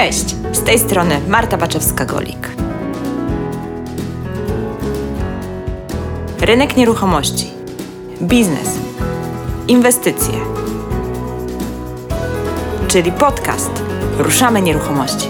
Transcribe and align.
Cześć, 0.00 0.36
z 0.52 0.62
tej 0.62 0.78
strony 0.78 1.20
Marta 1.28 1.58
Baczewska-Golik. 1.58 2.48
Rynek 6.40 6.76
nieruchomości, 6.76 7.50
biznes, 8.22 8.68
inwestycje, 9.68 10.34
czyli 12.88 13.12
podcast 13.12 13.70
Ruszamy 14.18 14.62
Nieruchomości. 14.62 15.28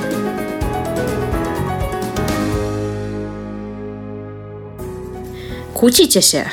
Kłócicie 5.75 6.23
się? 6.23 6.45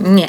Nie. 0.00 0.28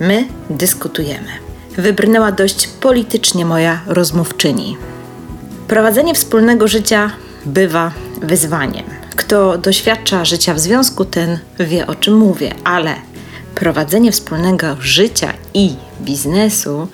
My 0.00 0.28
dyskutujemy. 0.50 1.30
Wybrnęła 1.76 2.32
dość 2.32 2.66
politycznie 2.66 3.44
moja 3.44 3.80
rozmówczyni. 3.86 4.76
Prowadzenie 5.70 6.14
wspólnego 6.14 6.68
życia 6.68 7.10
bywa 7.46 7.92
wyzwaniem. 8.22 8.84
Kto 9.16 9.58
doświadcza 9.58 10.24
życia 10.24 10.54
w 10.54 10.60
związku, 10.60 11.04
ten 11.04 11.38
wie 11.60 11.86
o 11.86 11.94
czym 11.94 12.16
mówię, 12.16 12.54
ale 12.64 12.94
prowadzenie 13.54 14.12
wspólnego 14.12 14.76
życia 14.80 15.32
i 15.54 15.74
biznesu 16.00 16.88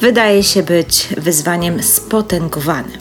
wydaje 0.00 0.42
się 0.42 0.62
być 0.62 1.08
wyzwaniem 1.16 1.82
spotęgowanym. 1.82 3.00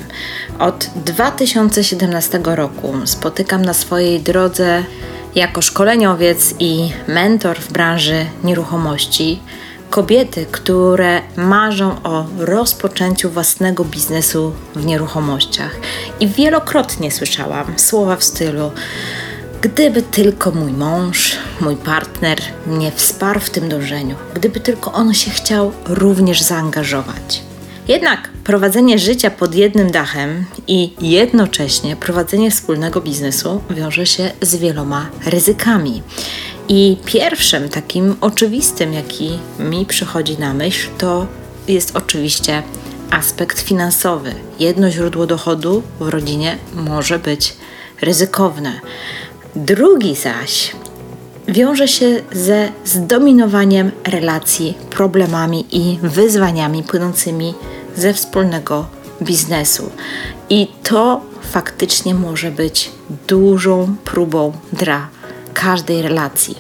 Od 0.60 0.90
2017 0.96 2.42
roku 2.44 2.94
spotykam 3.06 3.66
na 3.66 3.74
swojej 3.74 4.20
drodze 4.20 4.84
jako 5.36 5.62
szkoleniowiec 5.62 6.54
i 6.60 6.92
mentor 7.08 7.60
w 7.60 7.72
branży 7.72 8.26
nieruchomości 8.44 9.40
kobiety, 9.92 10.46
które 10.52 11.22
marzą 11.36 12.04
o 12.04 12.26
rozpoczęciu 12.38 13.30
własnego 13.30 13.86
biznesu 13.86 14.54
w 14.76 14.86
nieruchomościach. 14.86 15.76
I 16.20 16.28
wielokrotnie 16.28 17.12
słyszałam 17.12 17.74
słowa 17.78 18.16
w 18.16 18.24
stylu: 18.24 18.72
Gdyby 19.62 20.02
tylko 20.02 20.52
mój 20.52 20.72
mąż, 20.72 21.38
mój 21.62 21.76
partner 21.76 22.38
mnie 22.68 22.92
wsparł 22.92 23.40
w 23.40 23.50
tym 23.50 23.70
dążeniu, 23.70 24.16
gdyby 24.34 24.60
tylko 24.60 24.94
on 24.94 25.14
się 25.14 25.32
chciał 25.32 25.72
również 25.86 26.42
zaangażować. 26.42 27.42
Jednak 27.88 28.30
prowadzenie 28.44 29.00
życia 29.00 29.32
pod 29.32 29.56
jednym 29.56 29.92
dachem 29.92 30.46
i 30.68 30.94
jednocześnie 31.02 31.96
prowadzenie 31.96 32.52
wspólnego 32.52 33.02
biznesu 33.02 33.62
wiąże 33.70 34.06
się 34.06 34.32
z 34.42 34.56
wieloma 34.56 35.10
ryzykami. 35.26 36.02
I 36.70 36.98
pierwszym 37.06 37.70
takim 37.70 38.16
oczywistym, 38.22 38.94
jaki 38.94 39.40
mi 39.60 39.86
przychodzi 39.86 40.38
na 40.38 40.54
myśl, 40.54 40.90
to 40.98 41.28
jest 41.68 41.96
oczywiście 41.96 42.64
aspekt 43.10 43.60
finansowy. 43.60 44.34
Jedno 44.60 44.92
źródło 44.92 45.28
dochodu 45.28 45.84
w 46.00 46.08
rodzinie 46.08 46.58
może 46.74 47.20
być 47.20 47.54
ryzykowne. 48.02 48.80
Drugi 49.56 50.16
zaś 50.16 50.72
wiąże 51.48 51.88
się 51.88 52.22
ze 52.32 52.70
zdominowaniem 52.86 53.92
relacji, 54.04 54.78
problemami 54.90 55.66
i 55.72 56.00
wyzwaniami 56.02 56.84
płynącymi 56.84 57.54
ze 57.96 58.14
wspólnego 58.14 58.86
biznesu. 59.22 59.90
I 60.50 60.68
to 60.84 61.22
faktycznie 61.42 62.14
może 62.16 62.52
być 62.52 62.92
dużą 63.28 63.96
próbą 64.06 64.54
dla 64.74 65.08
każdej 65.54 66.02
relacji. 66.02 66.56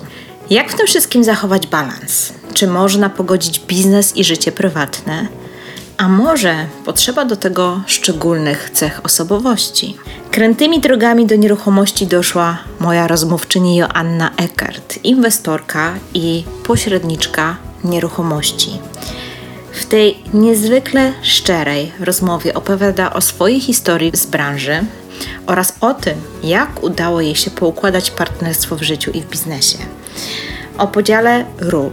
Jak 0.49 0.71
w 0.71 0.75
tym 0.75 0.87
wszystkim 0.87 1.23
zachować 1.23 1.67
balans? 1.67 2.33
Czy 2.53 2.67
można 2.67 3.09
pogodzić 3.09 3.59
biznes 3.59 4.17
i 4.17 4.23
życie 4.23 4.51
prywatne? 4.51 5.27
A 5.97 6.09
może 6.09 6.55
potrzeba 6.85 7.25
do 7.25 7.35
tego 7.35 7.81
szczególnych 7.87 8.69
cech 8.73 9.01
osobowości? 9.03 9.97
Krętymi 10.31 10.79
drogami 10.79 11.25
do 11.25 11.35
nieruchomości 11.35 12.07
doszła 12.07 12.57
moja 12.79 13.07
rozmówczyni 13.07 13.77
Joanna 13.77 14.31
Eckert, 14.37 14.99
inwestorka 15.03 15.93
i 16.13 16.43
pośredniczka 16.63 17.55
nieruchomości. 17.83 18.79
W 19.71 19.85
tej 19.85 20.17
niezwykle 20.33 21.13
szczerej 21.21 21.91
rozmowie 21.99 22.53
opowiada 22.53 23.13
o 23.13 23.21
swojej 23.21 23.59
historii 23.59 24.11
z 24.13 24.25
branży 24.25 24.85
oraz 25.47 25.73
o 25.81 25.93
tym, 25.93 26.15
jak 26.43 26.83
udało 26.83 27.21
jej 27.21 27.35
się 27.35 27.51
poukładać 27.51 28.11
partnerstwo 28.11 28.75
w 28.75 28.81
życiu 28.81 29.11
i 29.11 29.21
w 29.21 29.29
biznesie. 29.29 29.77
O 30.77 30.87
podziale 30.87 31.45
ról, 31.59 31.91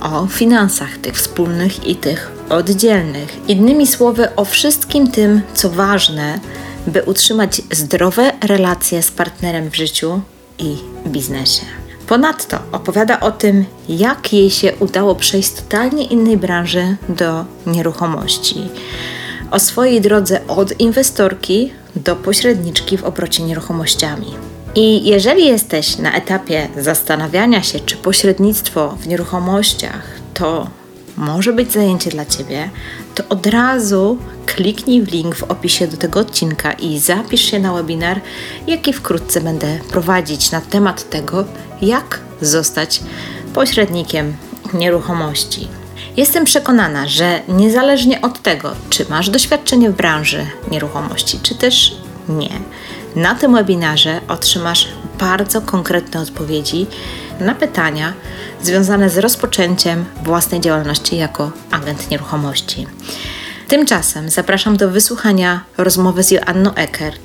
o 0.00 0.26
finansach 0.26 0.98
tych 0.98 1.14
wspólnych 1.14 1.86
i 1.86 1.96
tych 1.96 2.32
oddzielnych. 2.50 3.48
Innymi 3.48 3.86
słowy, 3.86 4.34
o 4.36 4.44
wszystkim 4.44 5.10
tym, 5.10 5.40
co 5.54 5.70
ważne, 5.70 6.40
by 6.86 7.02
utrzymać 7.02 7.62
zdrowe 7.72 8.32
relacje 8.48 9.02
z 9.02 9.10
partnerem 9.10 9.70
w 9.70 9.76
życiu 9.76 10.20
i 10.58 10.76
biznesie. 11.06 11.62
Ponadto 12.06 12.58
opowiada 12.72 13.20
o 13.20 13.30
tym, 13.30 13.64
jak 13.88 14.32
jej 14.32 14.50
się 14.50 14.72
udało 14.80 15.14
przejść 15.14 15.48
z 15.48 15.54
totalnie 15.54 16.04
innej 16.04 16.36
branży 16.36 16.96
do 17.08 17.44
nieruchomości. 17.66 18.68
O 19.50 19.58
swojej 19.58 20.00
drodze 20.00 20.46
od 20.46 20.80
inwestorki 20.80 21.72
do 21.96 22.16
pośredniczki 22.16 22.98
w 22.98 23.04
obrocie 23.04 23.42
nieruchomościami. 23.42 24.34
I 24.74 25.04
jeżeli 25.04 25.46
jesteś 25.46 25.98
na 25.98 26.12
etapie 26.12 26.68
zastanawiania 26.76 27.62
się, 27.62 27.80
czy 27.80 27.96
pośrednictwo 27.96 28.96
w 29.00 29.06
nieruchomościach 29.06 30.02
to 30.34 30.70
może 31.16 31.52
być 31.52 31.72
zajęcie 31.72 32.10
dla 32.10 32.26
Ciebie, 32.26 32.70
to 33.14 33.24
od 33.28 33.46
razu 33.46 34.18
kliknij 34.46 35.02
w 35.02 35.12
link 35.12 35.36
w 35.36 35.42
opisie 35.42 35.86
do 35.86 35.96
tego 35.96 36.20
odcinka 36.20 36.72
i 36.72 36.98
zapisz 36.98 37.40
się 37.50 37.58
na 37.58 37.72
webinar, 37.74 38.20
jaki 38.66 38.92
wkrótce 38.92 39.40
będę 39.40 39.78
prowadzić 39.90 40.50
na 40.50 40.60
temat 40.60 41.10
tego, 41.10 41.44
jak 41.82 42.20
zostać 42.40 43.00
pośrednikiem 43.54 44.36
nieruchomości. 44.74 45.68
Jestem 46.16 46.44
przekonana, 46.44 47.08
że 47.08 47.40
niezależnie 47.48 48.20
od 48.20 48.42
tego, 48.42 48.72
czy 48.90 49.06
masz 49.10 49.30
doświadczenie 49.30 49.90
w 49.90 49.96
branży 49.96 50.46
nieruchomości, 50.70 51.40
czy 51.42 51.54
też 51.54 51.96
nie, 52.28 52.50
na 53.16 53.34
tym 53.34 53.54
webinarze 53.54 54.20
otrzymasz 54.28 54.88
bardzo 55.18 55.60
konkretne 55.60 56.20
odpowiedzi 56.20 56.86
na 57.40 57.54
pytania 57.54 58.12
związane 58.62 59.10
z 59.10 59.18
rozpoczęciem 59.18 60.04
własnej 60.22 60.60
działalności 60.60 61.16
jako 61.16 61.50
agent 61.70 62.10
nieruchomości. 62.10 62.86
Tymczasem 63.68 64.28
zapraszam 64.28 64.76
do 64.76 64.90
wysłuchania 64.90 65.60
rozmowy 65.78 66.22
z 66.22 66.30
Joanną 66.30 66.74
Eckert 66.74 67.20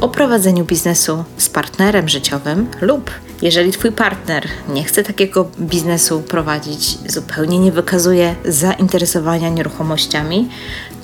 o 0.00 0.08
prowadzeniu 0.08 0.64
biznesu 0.64 1.24
z 1.36 1.48
partnerem 1.48 2.08
życiowym 2.08 2.68
lub 2.80 3.10
jeżeli 3.42 3.72
Twój 3.72 3.92
partner 3.92 4.48
nie 4.68 4.84
chce 4.84 5.02
takiego 5.02 5.50
biznesu 5.60 6.20
prowadzić, 6.20 6.98
zupełnie 7.06 7.58
nie 7.58 7.72
wykazuje 7.72 8.34
zainteresowania 8.44 9.48
nieruchomościami, 9.48 10.48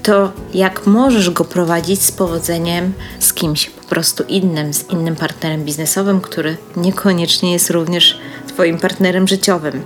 to 0.03 0.33
jak 0.55 0.87
możesz 0.87 1.31
go 1.31 1.45
prowadzić 1.45 2.03
z 2.03 2.13
powodzeniem 2.13 2.93
z 3.19 3.33
kimś 3.33 3.71
po 3.71 3.89
prostu 3.89 4.25
innym, 4.29 4.75
z 4.75 4.91
innym 4.91 5.17
partnerem 5.17 5.65
biznesowym, 5.65 6.21
który 6.21 6.57
niekoniecznie 6.77 7.53
jest 7.53 7.71
również 7.71 8.19
Twoim 8.49 8.79
partnerem 8.79 9.29
życiowym. 9.29 9.83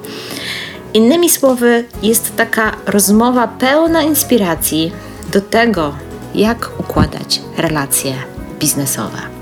Innymi 0.95 1.31
słowy, 1.31 1.85
jest 2.03 2.37
taka 2.37 2.77
rozmowa 2.87 3.49
pełna 3.49 4.03
inspiracji 4.03 4.93
do 5.33 5.41
tego, 5.41 5.95
jak 6.35 6.71
układać 6.81 7.43
relacje 7.57 8.15
biznesowe. 8.59 9.38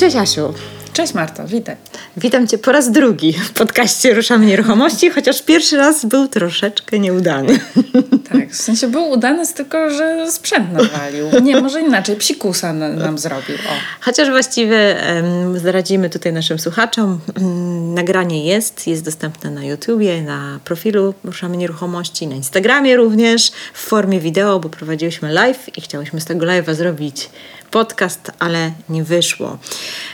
Cześć 0.00 0.16
Asiu. 0.16 0.54
Cześć 0.92 1.14
Marta, 1.14 1.44
witaj. 1.44 1.76
Witam 2.16 2.46
Cię 2.46 2.58
po 2.58 2.72
raz 2.72 2.90
drugi 2.90 3.32
w 3.32 3.52
podcaście 3.52 4.14
Ruszamy 4.14 4.46
Nieruchomości, 4.46 5.10
chociaż 5.10 5.42
pierwszy 5.42 5.76
raz 5.76 6.04
był 6.04 6.28
troszeczkę 6.28 6.98
nieudany. 6.98 7.60
Tak, 8.32 8.50
w 8.50 8.56
sensie 8.56 8.88
był 8.88 9.10
udany, 9.10 9.46
tylko 9.46 9.90
że 9.90 10.30
sprzęt 10.30 10.72
nawalił. 10.72 11.26
Nie, 11.42 11.60
może 11.60 11.80
inaczej, 11.80 12.16
psikusa 12.16 12.72
na, 12.72 12.88
nam 12.88 13.18
zrobił. 13.18 13.56
O. 13.56 13.72
Chociaż 14.00 14.30
właściwie 14.30 14.96
um, 15.16 15.58
zdradzimy 15.58 16.10
tutaj 16.10 16.32
naszym 16.32 16.58
słuchaczom, 16.58 17.20
um, 17.40 17.94
nagranie 17.94 18.44
jest, 18.44 18.86
jest 18.86 19.04
dostępne 19.04 19.50
na 19.50 19.64
YouTubie, 19.64 20.22
na 20.22 20.60
profilu 20.64 21.14
Ruszamy 21.24 21.56
Nieruchomości, 21.56 22.26
na 22.26 22.36
Instagramie 22.36 22.96
również, 22.96 23.52
w 23.74 23.80
formie 23.80 24.20
wideo, 24.20 24.60
bo 24.60 24.68
prowadziłyśmy 24.68 25.32
live 25.32 25.78
i 25.78 25.80
chciałyśmy 25.80 26.20
z 26.20 26.24
tego 26.24 26.46
live'a 26.46 26.74
zrobić 26.74 27.30
podcast, 27.70 28.32
ale 28.38 28.72
nie 28.88 29.04
wyszło. 29.04 29.58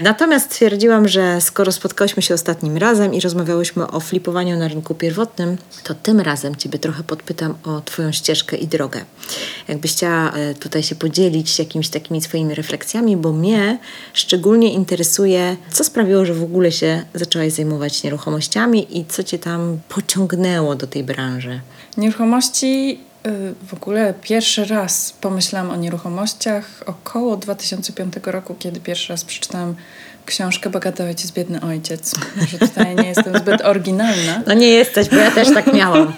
Natomiast 0.01 0.47
stwierdziłam, 0.47 1.09
że 1.09 1.41
skoro 1.41 1.73
spotkałyśmy 1.73 2.23
się 2.23 2.35
ostatnim 2.35 2.77
razem 2.77 3.15
i 3.15 3.21
rozmawiałyśmy 3.21 3.87
o 3.91 4.01
flipowaniu 4.01 4.59
na 4.59 4.69
rynku 4.69 4.95
pierwotnym, 4.95 5.57
to 5.85 5.95
tym 5.95 6.21
razem 6.21 6.57
Ciebie 6.57 6.79
trochę 6.79 7.03
podpytam 7.03 7.55
o 7.65 7.81
Twoją 7.81 8.13
ścieżkę 8.13 8.57
i 8.57 8.67
drogę. 8.67 9.05
Jakbyś 9.69 9.93
chciała 9.93 10.33
e, 10.33 10.55
tutaj 10.55 10.83
się 10.83 10.95
podzielić 10.95 11.59
jakimiś 11.59 11.89
takimi 11.89 12.21
swoimi 12.21 12.55
refleksjami, 12.55 13.17
bo 13.17 13.33
mnie 13.33 13.79
szczególnie 14.13 14.73
interesuje, 14.73 15.57
co 15.73 15.85
sprawiło, 15.85 16.25
że 16.25 16.35
w 16.35 16.43
ogóle 16.43 16.73
się 16.73 17.03
zaczęłaś 17.15 17.53
zajmować 17.53 18.03
nieruchomościami 18.03 18.99
i 18.99 19.05
co 19.05 19.23
Cię 19.23 19.39
tam 19.39 19.79
pociągnęło 19.89 20.75
do 20.75 20.87
tej 20.87 21.05
branży. 21.05 21.61
Nieruchomości 21.97 23.01
w 23.67 23.75
ogóle 23.75 24.15
pierwszy 24.23 24.65
raz 24.65 25.15
pomyślałam 25.21 25.71
o 25.71 25.77
nieruchomościach 25.77 26.83
około 26.87 27.37
2005 27.37 28.15
roku, 28.25 28.55
kiedy 28.59 28.81
pierwszy 28.81 29.13
raz 29.13 29.25
przeczytałam 29.25 29.75
książkę 30.27 30.71
Bogaty 30.71 31.05
ojciec, 31.05 31.31
biedny 31.31 31.61
ojciec. 31.61 32.15
Może 32.37 32.59
tutaj 32.59 32.97
nie 32.97 33.09
jestem 33.09 33.39
zbyt 33.39 33.61
oryginalna. 33.61 34.43
No 34.47 34.55
nie 34.55 34.69
jesteś, 34.69 35.09
bo 35.09 35.17
ja 35.17 35.31
też 35.31 35.55
tak 35.55 35.73
miałam. 35.73 36.13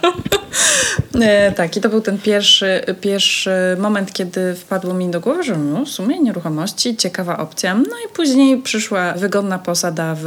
E, 1.20 1.52
tak, 1.52 1.76
i 1.76 1.80
to 1.80 1.88
był 1.88 2.00
ten 2.00 2.18
pierwszy, 2.18 2.80
pierwszy 3.00 3.50
moment, 3.78 4.12
kiedy 4.12 4.54
wpadło 4.54 4.94
mi 4.94 5.10
do 5.10 5.20
głowy, 5.20 5.42
że 5.42 5.56
no, 5.56 5.84
w 5.84 5.88
sumie 5.88 6.20
nieruchomości, 6.20 6.96
ciekawa 6.96 7.38
opcja. 7.38 7.74
No 7.74 7.96
i 8.06 8.14
później 8.14 8.62
przyszła 8.62 9.12
wygodna 9.12 9.58
posada 9.58 10.16
w 10.18 10.26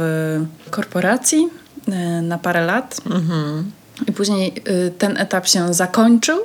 korporacji 0.70 1.48
e, 1.88 2.22
na 2.22 2.38
parę 2.38 2.66
lat. 2.66 3.00
Mhm. 3.06 3.72
I 4.08 4.12
później 4.12 4.52
y, 4.68 4.92
ten 4.98 5.16
etap 5.16 5.48
się 5.48 5.74
zakończył 5.74 6.38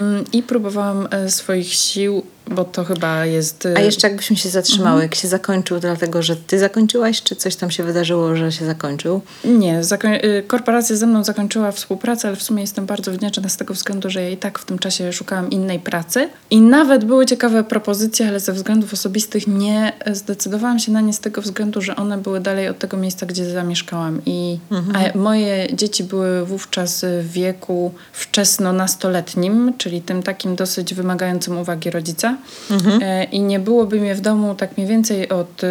mm, 0.00 0.24
i 0.32 0.42
próbowałam 0.42 1.08
y, 1.26 1.30
swoich 1.30 1.74
sił 1.74 2.22
bo 2.50 2.64
to 2.64 2.84
chyba 2.84 3.26
jest... 3.26 3.68
A 3.76 3.80
jeszcze 3.80 4.08
jakbyśmy 4.08 4.36
się 4.36 4.48
zatrzymały, 4.48 4.90
mhm. 4.90 5.02
jak 5.02 5.14
się 5.14 5.28
zakończył, 5.28 5.80
dlatego 5.80 6.22
że 6.22 6.36
ty 6.36 6.58
zakończyłaś, 6.58 7.22
czy 7.22 7.36
coś 7.36 7.56
tam 7.56 7.70
się 7.70 7.82
wydarzyło, 7.82 8.36
że 8.36 8.52
się 8.52 8.66
zakończył? 8.66 9.20
Nie, 9.44 9.84
zakoń... 9.84 10.14
Y, 10.14 10.44
korporacja 10.46 10.96
ze 10.96 11.06
mną 11.06 11.24
zakończyła 11.24 11.72
współpracę, 11.72 12.28
ale 12.28 12.36
w 12.36 12.42
sumie 12.42 12.60
jestem 12.60 12.86
bardzo 12.86 13.12
wdzięczna 13.12 13.48
z 13.48 13.56
tego 13.56 13.74
względu, 13.74 14.10
że 14.10 14.22
ja 14.22 14.30
i 14.30 14.36
tak 14.36 14.58
w 14.58 14.64
tym 14.64 14.78
czasie 14.78 15.12
szukałam 15.12 15.50
innej 15.50 15.78
pracy. 15.78 16.28
I 16.50 16.60
nawet 16.60 17.04
były 17.04 17.26
ciekawe 17.26 17.64
propozycje, 17.64 18.28
ale 18.28 18.40
ze 18.40 18.52
względów 18.52 18.92
osobistych 18.92 19.46
nie 19.46 19.92
zdecydowałam 20.12 20.78
się 20.78 20.92
na 20.92 21.00
nie 21.00 21.12
z 21.12 21.20
tego 21.20 21.42
względu, 21.42 21.80
że 21.80 21.96
one 21.96 22.18
były 22.18 22.40
dalej 22.40 22.68
od 22.68 22.78
tego 22.78 22.96
miejsca, 22.96 23.26
gdzie 23.26 23.50
zamieszkałam. 23.50 24.20
I 24.26 24.58
mhm. 24.70 25.12
a 25.14 25.18
moje 25.18 25.66
dzieci 25.72 26.04
były 26.04 26.44
wówczas 26.44 27.04
w 27.22 27.32
wieku 27.32 27.92
wczesno-nastoletnim, 28.12 29.72
czyli 29.78 30.02
tym 30.02 30.22
takim 30.22 30.56
dosyć 30.56 30.94
wymagającym 30.94 31.58
uwagi 31.58 31.90
rodzica. 31.90 32.37
Mhm. 32.70 33.02
E, 33.02 33.24
I 33.24 33.40
nie 33.40 33.60
byłoby 33.60 34.00
mnie 34.00 34.14
w 34.14 34.20
domu 34.20 34.54
tak 34.54 34.76
mniej 34.76 34.88
więcej 34.88 35.28
od 35.28 35.62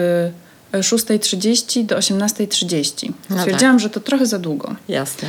6.30 0.73 1.81
e, 1.81 1.83
do 1.83 1.97
18.30. 1.97 3.11
No 3.29 3.39
Stwierdziłam, 3.39 3.75
tak. 3.75 3.79
że 3.79 3.89
to 3.89 3.99
trochę 3.99 4.25
za 4.25 4.39
długo. 4.39 4.75
Jasne. 4.87 5.27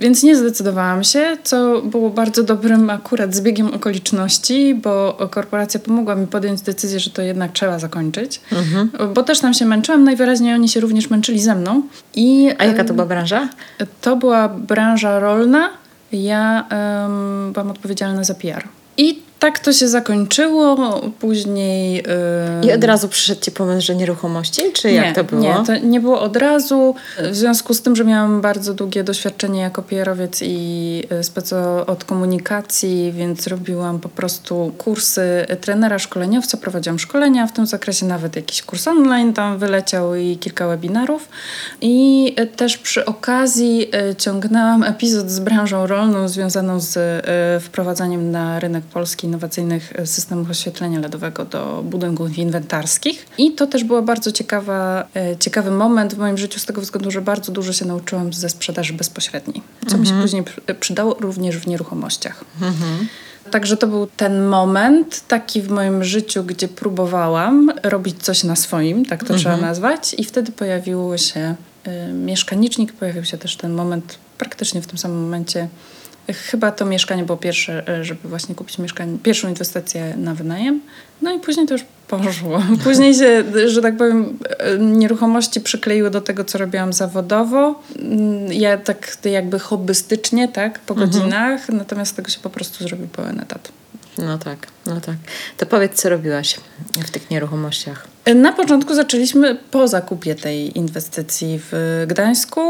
Więc 0.00 0.22
nie 0.22 0.36
zdecydowałam 0.36 1.04
się, 1.04 1.36
co 1.44 1.82
było 1.82 2.10
bardzo 2.10 2.42
dobrym 2.42 2.90
akurat 2.90 3.34
zbiegiem 3.34 3.74
okoliczności, 3.74 4.74
bo 4.74 5.18
korporacja 5.30 5.80
pomogła 5.80 6.14
mi 6.14 6.26
podjąć 6.26 6.60
decyzję, 6.60 7.00
że 7.00 7.10
to 7.10 7.22
jednak 7.22 7.52
trzeba 7.52 7.78
zakończyć. 7.78 8.40
Mhm. 8.52 8.90
Bo 9.14 9.22
też 9.22 9.40
tam 9.40 9.54
się 9.54 9.66
męczyłam, 9.66 10.04
najwyraźniej 10.04 10.54
oni 10.54 10.68
się 10.68 10.80
również 10.80 11.10
męczyli 11.10 11.40
ze 11.40 11.54
mną. 11.54 11.82
I, 12.14 12.50
A 12.58 12.64
jaka 12.64 12.84
to 12.84 12.94
była 12.94 13.06
branża? 13.06 13.48
To 14.00 14.16
była 14.16 14.48
branża 14.48 15.18
rolna. 15.18 15.70
Ja 16.12 16.66
um, 16.70 17.52
byłam 17.52 17.70
odpowiedzialna 17.70 18.24
za 18.24 18.34
PR. 18.34 18.64
I 18.96 19.22
tak 19.40 19.58
to 19.58 19.72
się 19.72 19.88
zakończyło, 19.88 21.00
później... 21.18 21.94
Yy... 22.62 22.68
I 22.68 22.72
od 22.72 22.84
razu 22.84 23.08
przyszedł 23.08 23.40
Ci 23.40 23.50
pomysł, 23.50 23.86
że 23.86 23.94
nieruchomości, 23.94 24.62
czy 24.72 24.88
nie, 24.88 24.94
jak 24.94 25.14
to 25.14 25.24
było? 25.24 25.42
Nie, 25.42 25.54
to 25.66 25.76
nie 25.76 26.00
było 26.00 26.20
od 26.20 26.36
razu. 26.36 26.94
W 27.30 27.36
związku 27.36 27.74
z 27.74 27.82
tym, 27.82 27.96
że 27.96 28.04
miałam 28.04 28.40
bardzo 28.40 28.74
długie 28.74 29.04
doświadczenie 29.04 29.60
jako 29.60 29.82
PR-owiec 29.82 30.42
i 30.42 31.04
y, 31.12 31.24
speco 31.24 31.86
od 31.86 32.04
komunikacji, 32.04 33.12
więc 33.12 33.46
robiłam 33.46 33.98
po 34.00 34.08
prostu 34.08 34.72
kursy 34.78 35.46
trenera 35.60 35.98
szkoleniowca, 35.98 36.56
prowadziłam 36.56 36.98
szkolenia 36.98 37.46
w 37.46 37.52
tym 37.52 37.66
zakresie, 37.66 38.06
nawet 38.06 38.36
jakiś 38.36 38.62
kurs 38.62 38.88
online 38.88 39.32
tam 39.32 39.58
wyleciał 39.58 40.14
i 40.14 40.36
kilka 40.36 40.68
webinarów. 40.68 41.28
I 41.80 42.34
y, 42.40 42.46
też 42.46 42.78
przy 42.78 43.04
okazji 43.04 43.90
y, 44.10 44.14
ciągnęłam 44.16 44.82
epizod 44.82 45.30
z 45.30 45.40
branżą 45.40 45.86
rolną 45.86 46.28
związaną 46.28 46.80
z 46.80 47.00
wprowadzaniem 47.64 48.30
na 48.30 48.60
rynek 48.60 48.84
polski 48.84 49.29
innowacyjnych 49.30 49.92
e, 49.96 50.06
systemów 50.06 50.50
oświetlenia 50.50 51.00
LEDowego 51.00 51.44
do 51.44 51.82
budynków 51.84 52.38
inwentarskich. 52.38 53.26
I 53.38 53.52
to 53.52 53.66
też 53.66 53.84
był 53.84 54.02
bardzo 54.02 54.32
ciekawa, 54.32 55.06
e, 55.14 55.36
ciekawy 55.36 55.70
moment 55.70 56.14
w 56.14 56.18
moim 56.18 56.38
życiu 56.38 56.58
z 56.60 56.64
tego 56.64 56.80
względu, 56.80 57.10
że 57.10 57.20
bardzo 57.22 57.52
dużo 57.52 57.72
się 57.72 57.84
nauczyłam 57.84 58.32
ze 58.32 58.48
sprzedaży 58.48 58.92
bezpośredniej, 58.92 59.62
co 59.80 59.96
mhm. 59.96 60.00
mi 60.00 60.06
się 60.06 60.12
mhm. 60.12 60.22
później 60.22 60.44
przydało 60.80 61.14
również 61.14 61.56
w 61.58 61.66
nieruchomościach. 61.66 62.44
Mhm. 62.62 63.08
Także 63.50 63.76
to 63.76 63.86
był 63.86 64.06
ten 64.16 64.44
moment 64.44 65.24
taki 65.28 65.62
w 65.62 65.70
moim 65.70 66.04
życiu, 66.04 66.44
gdzie 66.44 66.68
próbowałam 66.68 67.72
robić 67.82 68.22
coś 68.22 68.44
na 68.44 68.56
swoim, 68.56 69.04
tak 69.06 69.20
to 69.20 69.34
mhm. 69.34 69.40
trzeba 69.40 69.56
nazwać, 69.56 70.14
i 70.18 70.24
wtedy 70.24 70.52
pojawiło 70.52 71.18
się 71.18 71.54
y, 71.86 72.12
mieszkanicznik, 72.12 72.92
pojawił 72.92 73.24
się 73.24 73.38
też 73.38 73.56
ten 73.56 73.72
moment 73.72 74.18
praktycznie 74.38 74.82
w 74.82 74.86
tym 74.86 74.98
samym 74.98 75.22
momencie 75.22 75.68
Chyba 76.32 76.72
to 76.72 76.84
mieszkanie 76.84 77.24
było 77.24 77.38
pierwsze, 77.38 77.88
e, 77.88 78.04
żeby 78.04 78.28
właśnie 78.28 78.54
kupić 78.54 78.78
mieszkanie, 78.78 79.18
pierwszą 79.22 79.48
inwestycję 79.48 80.14
na 80.16 80.34
wynajem. 80.34 80.80
No 81.22 81.34
i 81.34 81.40
później 81.40 81.66
to 81.66 81.74
już 81.74 81.84
poszło. 82.08 82.62
Później 82.84 83.14
się, 83.14 83.44
że 83.66 83.82
tak 83.82 83.96
powiem, 83.96 84.38
e, 84.58 84.78
nieruchomości 84.78 85.60
przykleiły 85.60 86.10
do 86.10 86.20
tego, 86.20 86.44
co 86.44 86.58
robiłam 86.58 86.92
zawodowo. 86.92 87.82
Mm, 87.98 88.52
ja 88.52 88.78
tak 88.78 89.16
jakby 89.24 89.58
hobbystycznie, 89.58 90.48
tak, 90.48 90.78
po 90.78 90.94
mhm. 90.94 91.10
godzinach, 91.10 91.68
natomiast 91.68 92.16
tego 92.16 92.30
się 92.30 92.40
po 92.40 92.50
prostu 92.50 92.84
zrobił 92.84 93.08
pełen 93.08 93.40
etat. 93.40 93.72
No 94.18 94.38
tak, 94.38 94.66
no 94.86 95.00
tak. 95.00 95.16
To 95.56 95.66
powiedz, 95.66 96.02
co 96.02 96.08
robiłaś 96.08 96.60
w 97.06 97.10
tych 97.10 97.30
nieruchomościach? 97.30 98.08
Na 98.34 98.52
początku 98.52 98.94
zaczęliśmy 98.94 99.56
po 99.70 99.88
zakupie 99.88 100.34
tej 100.34 100.78
inwestycji 100.78 101.60
w 101.70 102.04
Gdańsku, 102.08 102.60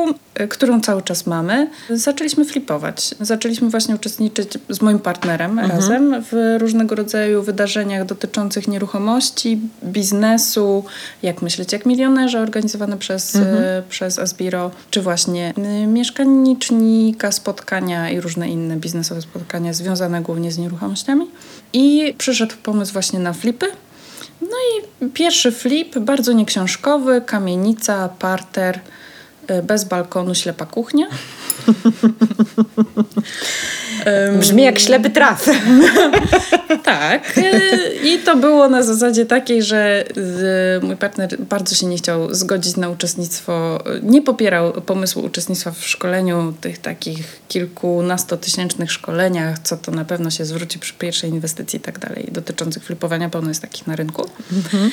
którą 0.49 0.81
cały 0.81 1.03
czas 1.03 1.27
mamy, 1.27 1.71
zaczęliśmy 1.91 2.45
flipować. 2.45 3.15
Zaczęliśmy 3.21 3.71
właśnie 3.71 3.95
uczestniczyć 3.95 4.53
z 4.69 4.83
moim 4.83 4.99
partnerem 4.99 5.59
mhm. 5.59 5.71
razem 5.71 6.25
w 6.31 6.57
różnego 6.59 6.95
rodzaju 6.95 7.43
wydarzeniach 7.43 8.07
dotyczących 8.07 8.69
nieruchomości, 8.69 9.61
biznesu, 9.85 10.85
jak 11.23 11.43
myśleć 11.43 11.73
jak 11.73 11.87
milionerze, 11.87 12.41
organizowane 12.41 12.99
przez, 12.99 13.37
mhm. 13.37 13.83
przez 13.89 14.19
Asbiro, 14.19 14.71
czy 14.91 15.03
właśnie 15.03 15.55
mieszkanicznika, 15.87 17.33
spotkania 17.33 18.11
i 18.11 18.21
różne 18.21 18.49
inne 18.49 18.77
biznesowe 18.77 19.23
spotkania 19.23 19.73
związane 19.73 20.23
głównie 20.23 20.53
z 20.53 20.59
nieruchomościami. 20.59 21.27
I 21.73 22.15
przyszedł 22.19 22.55
pomysł 22.62 22.93
właśnie 22.93 23.19
na 23.19 23.33
flipy. 23.33 23.67
No 24.40 24.48
i 24.48 25.10
pierwszy 25.10 25.52
flip, 25.52 25.98
bardzo 25.98 26.32
nieksiążkowy, 26.32 27.22
kamienica, 27.26 28.08
parter, 28.19 28.81
bez 29.62 29.85
balkonu, 29.85 30.35
ślepa 30.35 30.66
kuchnia. 30.66 31.07
Brzmi 34.40 34.62
jak 34.62 34.78
ślepy 34.78 35.11
traf. 35.11 35.47
tak. 36.85 37.38
Y, 37.38 37.42
I 38.04 38.19
to 38.19 38.37
było 38.37 38.69
na 38.69 38.83
zasadzie 38.83 39.26
takiej, 39.26 39.62
że 39.62 40.04
y, 40.80 40.87
mój 40.87 40.97
partner 40.97 41.37
bardzo 41.38 41.75
się 41.75 41.87
nie 41.87 41.97
chciał 41.97 42.35
zgodzić 42.35 42.76
na 42.76 42.88
uczestnictwo, 42.88 43.85
nie 44.02 44.23
popierał 44.23 44.73
pomysłu 44.73 45.25
uczestnictwa 45.25 45.71
w 45.71 45.87
szkoleniu, 45.87 46.54
tych 46.61 46.78
takich 46.78 47.40
kilkunastotysięcznych 47.49 48.92
szkoleniach, 48.92 49.59
co 49.59 49.76
to 49.76 49.92
na 49.92 50.04
pewno 50.04 50.30
się 50.30 50.45
zwróci 50.45 50.78
przy 50.78 50.95
pierwszej 50.95 51.30
inwestycji 51.30 51.76
i 51.76 51.80
tak 51.80 51.99
dalej, 51.99 52.28
dotyczących 52.33 52.85
flipowania, 52.85 53.28
pełno 53.28 53.49
jest 53.49 53.62
takich 53.62 53.87
na 53.87 53.97
rynku. 53.97 54.28
Mhm. 54.52 54.90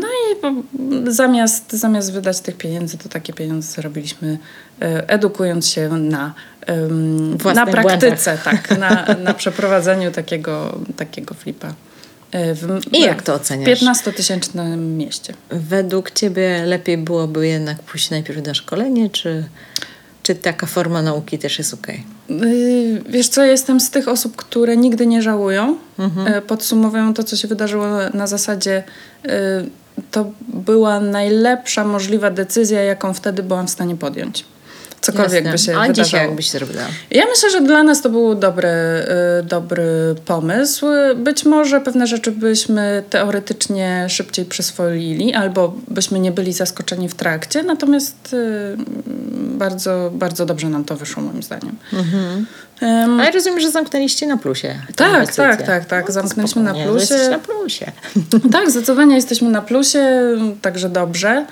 No 0.00 0.08
i 0.08 1.12
zamiast, 1.12 1.72
zamiast 1.72 2.12
wydać 2.12 2.40
tych 2.40 2.56
pieniędzy, 2.56 2.98
to 2.98 3.08
takie 3.12 3.32
pieniądze 3.32 3.72
zarobiliśmy 3.72 4.38
e, 4.82 5.08
edukując 5.08 5.68
się 5.68 5.88
na 5.88 6.34
na 7.54 7.66
praktyce, 7.66 8.38
tak, 8.44 8.78
na, 8.78 9.06
na 9.24 9.34
przeprowadzeniu 9.34 10.10
takiego, 10.10 10.78
takiego 10.96 11.34
flipa. 11.34 11.74
E, 12.32 12.54
w, 12.54 12.80
I 12.92 13.00
jak 13.00 13.22
to 13.22 13.34
oceniasz? 13.34 13.80
W 13.80 13.82
15-tysięcznym 13.82 14.76
mieście. 14.76 15.34
Według 15.50 16.10
Ciebie 16.10 16.62
lepiej 16.66 16.98
byłoby 16.98 17.46
jednak 17.48 17.82
pójść 17.82 18.10
najpierw 18.10 18.46
na 18.46 18.54
szkolenie, 18.54 19.10
czy, 19.10 19.44
czy 20.22 20.34
taka 20.34 20.66
forma 20.66 21.02
nauki 21.02 21.38
też 21.38 21.58
jest 21.58 21.74
ok? 21.74 21.86
Wiesz 23.08 23.28
co, 23.28 23.44
jestem 23.44 23.80
z 23.80 23.90
tych 23.90 24.08
osób, 24.08 24.36
które 24.36 24.76
nigdy 24.76 25.06
nie 25.06 25.22
żałują. 25.22 25.76
Mhm. 25.98 26.26
E, 26.26 26.42
podsumowują 26.42 27.14
to, 27.14 27.24
co 27.24 27.36
się 27.36 27.48
wydarzyło 27.48 27.86
na 28.14 28.26
zasadzie 28.26 28.82
e, 29.24 29.64
to 30.10 30.30
była 30.48 31.00
najlepsza 31.00 31.84
możliwa 31.84 32.30
decyzja, 32.30 32.82
jaką 32.82 33.14
wtedy 33.14 33.42
byłam 33.42 33.66
w 33.66 33.70
stanie 33.70 33.96
podjąć. 33.96 34.44
Cokolwiek 35.02 35.44
Jasne. 35.44 35.52
by 35.52 35.58
się 35.58 35.72
A 35.76 35.80
wydarzało. 35.82 36.04
dzisiaj 36.04 36.26
jakbyś 36.26 36.50
zrobiła? 36.50 36.82
Ja 37.10 37.22
myślę, 37.26 37.50
że 37.50 37.60
dla 37.60 37.82
nas 37.82 38.02
to 38.02 38.10
był 38.10 38.34
dobry, 38.34 38.68
y, 39.40 39.42
dobry 39.42 39.84
pomysł. 40.24 40.86
Być 41.16 41.44
może 41.44 41.80
pewne 41.80 42.06
rzeczy 42.06 42.32
byśmy 42.32 43.02
teoretycznie 43.10 44.06
szybciej 44.08 44.44
przyswoili, 44.44 45.34
albo 45.34 45.74
byśmy 45.88 46.18
nie 46.20 46.32
byli 46.32 46.52
zaskoczeni 46.52 47.08
w 47.08 47.14
trakcie, 47.14 47.62
natomiast 47.62 48.34
y, 48.34 48.76
bardzo, 49.58 50.10
bardzo 50.14 50.46
dobrze 50.46 50.68
nam 50.68 50.84
to 50.84 50.96
wyszło, 50.96 51.22
moim 51.22 51.42
zdaniem. 51.42 51.76
Em, 52.82 53.20
Ale 53.20 53.30
rozumiem, 53.30 53.60
że 53.60 53.70
zamknęliście 53.70 54.26
na 54.26 54.36
plusie. 54.36 54.74
Tak, 54.96 55.34
tak, 55.34 55.62
tak, 55.62 55.84
tak. 55.84 56.06
to 56.06 56.12
Zamknęliśmy 56.12 56.62
na 56.62 56.74
plusie. 56.74 57.28
Na 57.30 57.38
plusie. 57.48 57.92
Tak, 58.52 58.70
zdecydowanie 58.70 59.14
jesteśmy 59.16 59.50
na 59.50 59.62
plusie, 59.62 60.02
także 60.62 60.88
dobrze. 60.88 61.46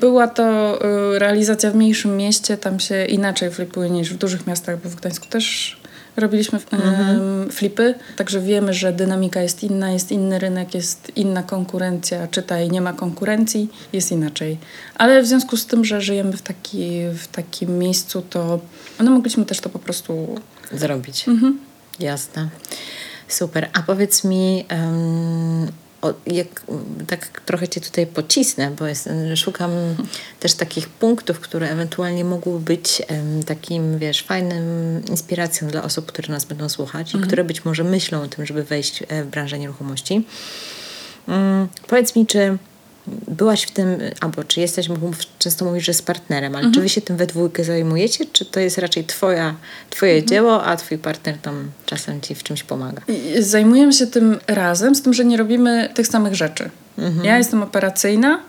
Była 0.00 0.28
to 0.28 0.78
y, 1.14 1.18
realizacja 1.18 1.70
w 1.70 1.74
mniejszym 1.74 2.16
mieście, 2.16 2.56
tam 2.56 2.80
się 2.80 3.04
inaczej 3.04 3.50
flipuje 3.50 3.90
niż 3.90 4.14
w 4.14 4.16
dużych 4.16 4.46
miastach, 4.46 4.82
bo 4.82 4.88
w 4.88 4.94
Gdańsku 4.94 5.26
też 5.26 5.76
robiliśmy 6.16 6.58
y, 6.58 7.52
flipy, 7.52 7.94
także 8.16 8.40
wiemy, 8.40 8.74
że 8.74 8.92
dynamika 8.92 9.40
jest 9.40 9.62
inna, 9.62 9.90
jest 9.90 10.12
inny 10.12 10.38
rynek, 10.38 10.74
jest 10.74 11.12
inna 11.16 11.42
konkurencja, 11.42 12.28
czytaj, 12.28 12.70
nie 12.70 12.80
ma 12.80 12.92
konkurencji, 12.92 13.68
jest 13.92 14.12
inaczej. 14.12 14.58
Ale 14.94 15.22
w 15.22 15.26
związku 15.26 15.56
z 15.56 15.66
tym, 15.66 15.84
że 15.84 16.00
żyjemy 16.00 16.32
w, 16.32 16.42
taki, 16.42 17.00
w 17.14 17.26
takim 17.26 17.78
miejscu, 17.78 18.22
to 18.30 18.60
no, 19.00 19.10
mogliśmy 19.10 19.44
też 19.44 19.60
to 19.60 19.68
po 19.68 19.78
prostu 19.78 20.40
Zrobić. 20.78 21.28
Mhm. 21.28 21.58
Jasne. 22.00 22.48
Super. 23.28 23.70
A 23.72 23.82
powiedz 23.82 24.24
mi, 24.24 24.64
em, 24.68 25.72
o, 26.02 26.14
jak, 26.26 26.62
tak 27.06 27.40
trochę 27.40 27.68
cię 27.68 27.80
tutaj 27.80 28.06
pocisnę, 28.06 28.70
bo 28.70 28.86
jest, 28.86 29.08
szukam 29.36 29.70
też 30.40 30.54
takich 30.54 30.88
punktów, 30.88 31.40
które 31.40 31.70
ewentualnie 31.70 32.24
mogłyby 32.24 32.60
być 32.60 33.02
em, 33.08 33.42
takim, 33.42 33.98
wiesz, 33.98 34.22
fajnym 34.22 34.64
inspiracją 35.08 35.68
dla 35.68 35.82
osób, 35.82 36.06
które 36.06 36.28
nas 36.34 36.44
będą 36.44 36.68
słuchać 36.68 37.14
i 37.14 37.18
które 37.18 37.44
być 37.44 37.64
może 37.64 37.84
myślą 37.84 38.22
o 38.22 38.28
tym, 38.28 38.46
żeby 38.46 38.64
wejść 38.64 39.02
e, 39.08 39.24
w 39.24 39.26
branżę 39.26 39.58
nieruchomości. 39.58 40.26
Mm, 41.28 41.68
powiedz 41.86 42.16
mi, 42.16 42.26
czy 42.26 42.58
byłaś 43.06 43.62
w 43.62 43.70
tym, 43.70 43.86
albo 44.20 44.44
czy 44.44 44.60
jesteś, 44.60 44.88
bo 44.88 45.10
często 45.38 45.64
mówisz, 45.64 45.84
że 45.84 45.94
z 45.94 46.02
partnerem, 46.02 46.56
ale 46.56 46.70
czy 46.70 46.80
wy 46.80 46.88
się 46.88 47.00
tym 47.00 47.16
we 47.16 47.26
dwójkę 47.26 47.64
zajmujecie, 47.64 48.24
czy 48.32 48.44
to 48.44 48.60
jest 48.60 48.78
raczej 48.78 49.04
twoja, 49.04 49.54
twoje 49.90 50.24
dzieło, 50.24 50.64
a 50.64 50.76
twój 50.76 50.98
partner 50.98 51.38
tam 51.38 51.70
czasem 51.86 52.20
ci 52.20 52.34
w 52.34 52.42
czymś 52.42 52.62
pomaga? 52.62 53.02
Zajmujemy 53.38 53.92
się 53.92 54.06
tym 54.06 54.38
razem, 54.46 54.94
z 54.94 55.02
tym, 55.02 55.14
że 55.14 55.24
nie 55.24 55.36
robimy 55.36 55.88
tych 55.94 56.06
samych 56.06 56.34
rzeczy. 56.34 56.70
Mhm. 56.98 57.24
Ja 57.24 57.38
jestem 57.38 57.62
operacyjna, 57.62 58.40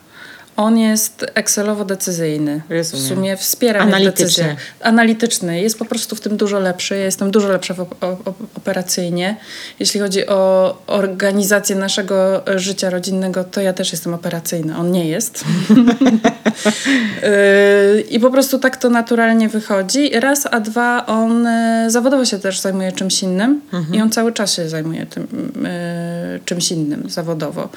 on 0.57 0.77
jest 0.77 1.25
Excelowo-decyzyjny. 1.35 2.61
W 2.69 2.85
sumie 3.07 3.37
wspiera 3.37 3.79
Analityczny. 3.79 4.55
Analityczny. 4.81 5.61
Jest 5.61 5.79
po 5.79 5.85
prostu 5.85 6.15
w 6.15 6.21
tym 6.21 6.37
dużo 6.37 6.59
lepszy. 6.59 6.95
Ja 6.95 7.05
jestem 7.05 7.31
dużo 7.31 7.49
lepsza 7.49 7.73
w 7.73 7.77
op- 7.77 7.95
op- 8.01 8.33
operacyjnie. 8.57 9.35
Jeśli 9.79 9.99
chodzi 9.99 10.27
o 10.27 10.77
organizację 10.87 11.75
naszego 11.75 12.47
e, 12.47 12.59
życia 12.59 12.89
rodzinnego, 12.89 13.43
to 13.43 13.61
ja 13.61 13.73
też 13.73 13.91
jestem 13.91 14.13
operacyjna. 14.13 14.79
On 14.79 14.91
nie 14.91 15.07
jest. 15.07 15.43
Yy, 15.69 18.01
I 18.15 18.19
po 18.19 18.31
prostu 18.31 18.59
tak 18.59 18.77
to 18.77 18.89
naturalnie 18.89 19.49
wychodzi. 19.49 20.19
Raz, 20.19 20.47
a 20.51 20.59
dwa, 20.59 21.05
on 21.05 21.47
e, 21.47 21.85
zawodowo 21.89 22.25
się 22.25 22.39
też 22.39 22.59
zajmuje 22.59 22.91
czymś 22.91 23.23
innym 23.23 23.61
i 23.93 24.01
on 24.01 24.09
cały 24.09 24.33
czas 24.33 24.53
się 24.53 24.69
zajmuje 24.69 25.05
tym 25.05 25.27
e, 25.65 26.39
czymś 26.45 26.71
innym 26.71 27.09
zawodowo. 27.09 27.69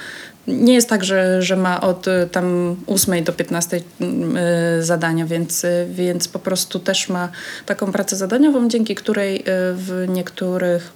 Nie 0.48 0.74
jest 0.74 0.88
tak, 0.88 1.04
że, 1.04 1.42
że 1.42 1.56
ma 1.56 1.80
od 1.80 2.08
e, 2.08 2.26
tam 2.26 2.76
8 2.86 3.24
do 3.24 3.32
15 3.32 3.80
mm, 4.00 4.36
e, 4.36 4.82
zadania, 4.82 5.26
więc, 5.26 5.64
e, 5.64 5.86
więc 5.90 6.28
po 6.28 6.38
prostu 6.38 6.78
też 6.78 7.08
ma 7.08 7.28
taką 7.66 7.92
pracę 7.92 8.16
zadaniową, 8.16 8.68
dzięki 8.68 8.94
której 8.94 9.44
w 9.74 10.06
niektórych 10.08 10.92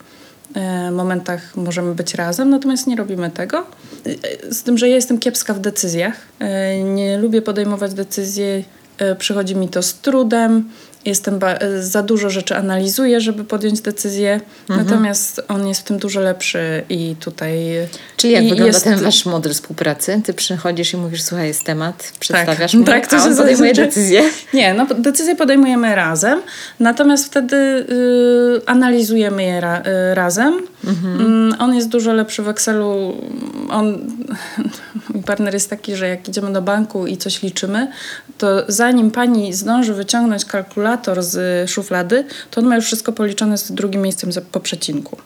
momentach 0.93 1.57
możemy 1.57 1.95
być 1.95 2.15
razem, 2.15 2.51
natomiast 2.51 2.87
nie 2.87 2.97
robimy 2.97 3.31
tego. 3.31 3.67
Z 4.51 4.63
tym, 4.63 4.79
że 4.79 4.89
ja 4.89 4.95
jestem 4.95 5.19
kiepska 5.19 5.55
w 5.55 5.61
decyzjach. 5.61 6.15
Nie 6.85 7.19
lubię 7.19 7.43
podejmować 7.43 7.95
decyzje, 7.95 8.65
e, 8.99 9.15
przychodzi 9.17 9.57
mi 9.57 9.69
to 9.69 9.83
z 9.83 9.95
trudem. 9.95 10.71
Jestem 11.05 11.41
za 11.81 12.03
dużo 12.03 12.31
rzeczy 12.31 12.57
analizuję, 12.57 13.21
żeby 13.21 13.45
podjąć 13.45 13.81
decyzję, 13.81 14.41
natomiast 14.69 15.43
on 15.49 15.69
jest 15.69 15.81
w 15.81 15.85
tym 15.85 15.99
dużo 15.99 16.21
lepszy 16.21 16.85
i 16.89 17.17
tutaj. 17.21 17.53
Czyli 18.17 18.33
jak 18.33 18.45
i 18.45 18.49
wygląda 18.49 18.67
jest- 18.67 18.85
ten 18.85 18.99
wasz 18.99 19.27
model 19.27 19.53
współpracy? 19.53 20.21
Ty 20.25 20.35
przychodzisz 20.35 20.93
i 20.93 20.97
mówisz, 20.97 21.23
słuchaj, 21.23 21.49
jest 21.49 21.65
temat, 21.65 22.13
przedstawiasz 22.21 22.75
mu, 22.79 22.85
tak, 22.85 23.07
to 23.07 23.17
a 23.17 23.21
się 23.21 23.27
on 23.27 23.37
podejmuje 23.37 23.75
decyzję. 23.75 24.23
Nie, 24.55 24.75
no 24.75 24.87
decyzje 24.99 25.37
podejmujemy 25.37 25.95
razem, 25.95 26.43
natomiast 26.81 27.27
wtedy 27.27 27.57
y, 27.57 28.67
analizujemy 28.67 29.43
je 29.45 29.61
ra, 29.61 29.83
y, 30.13 30.15
razem. 30.15 30.72
Mm, 30.85 31.55
on 31.59 31.75
jest 31.75 31.89
dużo 31.89 32.13
lepszy 32.13 32.43
w 32.43 32.49
Excelu. 32.49 33.17
On, 33.71 33.99
mój 35.15 35.23
partner 35.23 35.55
jest 35.55 35.71
taki, 35.71 35.97
że 35.97 36.09
jak 36.09 36.29
idziemy 36.29 36.53
do 36.53 36.63
banku 36.63 37.07
i 37.07 37.17
coś 37.17 37.43
liczymy, 37.43 37.89
to 38.39 38.63
zanim 38.69 39.11
pani 39.11 39.55
zdąży 39.55 39.95
wyciągnąć 39.95 40.45
kalkulator 40.45 41.23
z 41.23 41.71
szuflady, 41.71 42.25
to 42.51 42.61
on 42.61 42.67
ma 42.67 42.77
już 42.77 42.85
wszystko 42.85 43.13
policzone 43.13 43.59
z 43.59 43.73
drugim 43.73 44.03
miejscem 44.03 44.31
po 44.53 44.61
przecinku. 44.61 45.17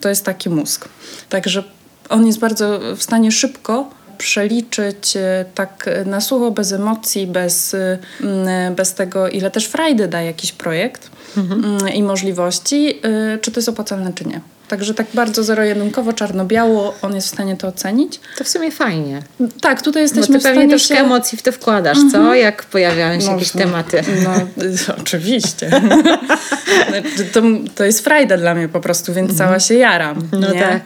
To 0.00 0.08
jest 0.08 0.24
taki 0.24 0.50
mózg. 0.50 0.88
Także 1.28 1.62
on 2.08 2.26
jest 2.26 2.38
bardzo 2.38 2.80
w 2.96 3.02
stanie 3.02 3.32
szybko 3.32 3.90
przeliczyć 4.18 5.16
e, 5.16 5.44
tak 5.54 5.88
e, 5.88 6.04
na 6.04 6.20
sucho, 6.20 6.50
bez 6.50 6.72
emocji, 6.72 7.26
bez, 7.26 7.76
mm, 8.20 8.74
bez 8.74 8.94
tego, 8.94 9.28
ile 9.28 9.50
też 9.50 9.66
frajdy 9.66 10.08
da 10.08 10.22
jakiś 10.22 10.52
projekt 10.52 11.10
mm, 11.36 11.88
i 11.94 12.02
możliwości, 12.02 13.00
czy 13.40 13.50
to 13.50 13.58
jest 13.58 13.68
opłacalne, 13.68 14.12
czy 14.12 14.24
nie. 14.24 14.40
Także 14.70 14.94
tak 14.94 15.06
bardzo 15.14 15.44
zero-jedynkowo, 15.44 16.12
czarno-biało 16.12 16.94
on 17.02 17.14
jest 17.14 17.28
w 17.28 17.30
stanie 17.30 17.56
to 17.56 17.68
ocenić. 17.68 18.20
To 18.38 18.44
w 18.44 18.48
sumie 18.48 18.70
fajnie. 18.70 19.22
Tak, 19.60 19.82
tutaj 19.82 20.00
Bo 20.00 20.04
jesteśmy 20.04 20.34
ty 20.34 20.40
w 20.40 20.42
pewnie 20.42 20.68
troszkę 20.68 20.94
się... 20.94 21.00
emocji 21.00 21.38
w 21.38 21.42
to 21.42 21.52
wkładasz, 21.52 21.98
co? 22.12 22.34
Jak 22.34 22.64
pojawiają 22.64 23.20
się 23.20 23.32
jakieś 23.32 23.54
No, 23.54 23.60
tematy. 23.60 24.02
No, 24.24 24.64
y, 24.64 24.76
oczywiście. 25.00 25.70
Znaczy, 26.88 27.24
to, 27.32 27.42
to 27.74 27.84
jest 27.84 28.04
frajda 28.04 28.36
dla 28.36 28.54
mnie 28.54 28.68
po 28.68 28.80
prostu, 28.80 29.14
więc 29.14 29.38
cała 29.38 29.60
się 29.60 29.74
jaram. 29.74 30.28
No 30.32 30.52
nie? 30.52 30.60
tak. 30.60 30.82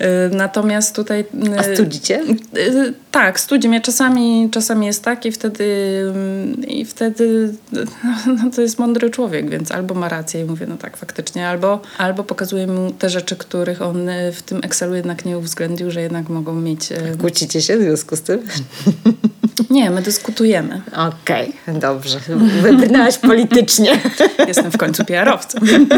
Y, 0.00 0.04
Natomiast 0.30 0.96
tutaj... 0.96 1.20
y, 1.20 1.58
A 1.58 1.74
studzicie? 1.74 2.20
Y, 2.56 2.94
Tak, 3.10 3.40
studzi 3.40 3.68
mnie 3.68 3.80
czasami, 3.80 4.48
czasami 4.52 4.86
jest 4.86 5.04
tak 5.04 5.26
i 5.26 5.32
wtedy, 5.32 5.64
mm, 6.10 6.64
i 6.66 6.84
wtedy 6.84 7.54
no, 8.26 8.50
to 8.54 8.60
jest 8.60 8.78
mądry 8.78 9.10
człowiek, 9.10 9.50
więc 9.50 9.72
albo 9.72 9.94
ma 9.94 10.08
rację 10.08 10.40
i 10.40 10.44
mówię, 10.44 10.66
no 10.66 10.76
tak, 10.76 10.96
faktycznie, 10.96 11.48
albo, 11.48 11.80
albo 11.98 12.24
pokazuje 12.24 12.66
mu 12.66 12.90
te 12.92 13.10
rzeczy, 13.10 13.27
których 13.36 13.82
on 13.82 14.08
y, 14.08 14.32
w 14.32 14.42
tym 14.42 14.60
Excelu 14.62 14.94
jednak 14.94 15.24
nie 15.24 15.38
uwzględnił, 15.38 15.90
że 15.90 16.00
jednak 16.00 16.28
mogą 16.28 16.54
mieć... 16.54 16.92
y, 16.92 17.16
Kłócicie 17.20 17.62
się 17.62 17.76
w 17.78 17.82
związku 17.82 18.16
z 18.16 18.22
tym? 18.22 18.42
Nie, 19.70 19.90
my 19.90 20.02
dyskutujemy. 20.02 20.82
Okej, 20.96 21.52
dobrze. 21.80 22.20
Wybrnęłaś 22.62 23.18
politycznie. 23.18 24.00
Jestem 24.48 24.70
w 24.70 24.76
końcu 24.76 25.04
PR-owcem. 25.04 25.60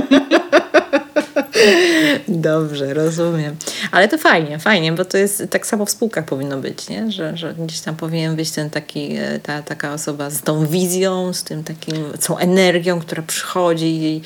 Dobrze, 2.29 2.95
rozumiem. 2.95 3.57
Ale 3.93 4.09
to 4.09 4.19
fajnie, 4.19 4.59
fajnie, 4.59 4.93
bo 4.93 5.05
to 5.05 5.19
jest 5.19 5.43
tak 5.51 5.67
samo 5.67 5.87
w 5.87 5.91
spółkach 5.91 6.25
powinno 6.25 6.59
być, 6.59 6.89
nie? 6.89 7.13
Że, 7.13 7.37
że 7.37 7.55
gdzieś 7.55 7.81
tam 7.81 7.97
powinien 7.97 8.37
być 8.37 8.51
ten 8.51 8.71
taki, 8.71 9.17
e, 9.17 9.41
ta, 9.43 9.63
taka 9.63 9.93
osoba 9.93 10.31
z 10.31 10.43
tą 10.43 10.67
wizją, 10.67 11.33
z 11.33 11.45
tym 11.45 11.65
takim, 11.65 11.97
tą 12.27 12.39
energią, 12.39 13.01
która 13.01 13.23
przychodzi 13.23 13.87
i, 13.87 14.23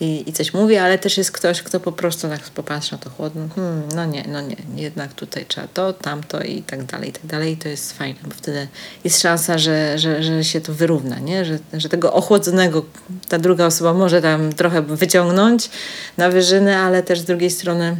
i, 0.00 0.30
i 0.30 0.32
coś 0.32 0.54
mówi, 0.54 0.76
ale 0.76 0.98
też 0.98 1.18
jest 1.18 1.32
ktoś, 1.32 1.62
kto 1.62 1.80
po 1.80 1.92
prostu 1.92 2.28
tak 2.28 2.40
popatrzy 2.40 2.92
na 2.92 2.98
to 2.98 3.10
chłodno. 3.10 3.48
Hmm, 3.54 3.82
no 3.94 4.06
nie, 4.06 4.24
no 4.28 4.40
nie, 4.40 4.56
jednak 4.76 5.14
tutaj 5.14 5.46
trzeba 5.46 5.68
to, 5.74 5.92
tamto 5.92 6.40
i 6.40 6.62
tak 6.62 6.84
dalej, 6.84 7.08
i 7.08 7.12
tak 7.12 7.26
dalej. 7.26 7.52
I 7.52 7.56
to 7.56 7.68
jest 7.68 7.92
fajne, 7.92 8.20
bo 8.24 8.34
wtedy 8.34 8.68
jest 9.04 9.20
szansa, 9.20 9.58
że, 9.58 9.98
że, 9.98 10.22
że 10.22 10.44
się 10.44 10.60
to 10.60 10.74
wyrówna, 10.74 11.18
nie? 11.18 11.44
Że, 11.44 11.58
że 11.72 11.88
tego 11.88 12.12
ochłodzonego 12.12 12.84
ta 13.28 13.38
druga 13.38 13.66
osoba 13.66 13.92
może 13.92 14.22
tam 14.22 14.52
trochę 14.52 14.82
wyciągnąć 14.82 15.70
na 16.16 16.28
wyżyny, 16.30 16.76
ale 16.76 17.02
też 17.02 17.20
z 17.20 17.24
drugiej 17.24 17.50
strony 17.50 17.96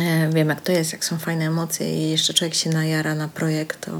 e, 0.00 0.30
wiem 0.34 0.48
jak 0.48 0.60
to 0.60 0.72
jest, 0.72 0.92
jak 0.92 1.04
są 1.04 1.18
fajne 1.18 1.44
emocje 1.46 1.94
i 2.06 2.10
jeszcze 2.10 2.34
człowiek 2.34 2.54
się 2.54 2.70
najara 2.70 3.14
na 3.14 3.28
projekt, 3.28 3.84
to, 3.86 3.92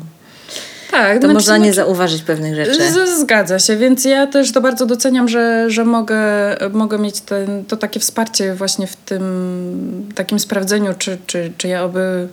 Tak, 0.90 1.14
to 1.14 1.20
znaczy- 1.20 1.34
można 1.34 1.56
nie 1.56 1.64
znaczy- 1.64 1.76
zauważyć 1.76 2.22
pewnych 2.22 2.54
rzeczy. 2.54 2.92
Z- 2.92 3.20
Zgadza 3.20 3.58
się, 3.58 3.76
więc 3.76 4.04
ja 4.04 4.26
też 4.26 4.52
to 4.52 4.60
bardzo 4.60 4.86
doceniam, 4.86 5.28
że, 5.28 5.70
że 5.70 5.84
mogę, 5.84 6.20
mogę 6.72 6.98
mieć 6.98 7.20
ten, 7.20 7.64
to 7.64 7.76
takie 7.76 8.00
wsparcie 8.00 8.54
właśnie 8.54 8.86
w 8.86 8.96
tym 8.96 10.08
takim 10.14 10.38
sprawdzeniu, 10.38 10.94
czy, 10.98 11.18
czy, 11.26 11.52
czy 11.58 11.68
ja 11.68 11.84
oby 11.84 12.28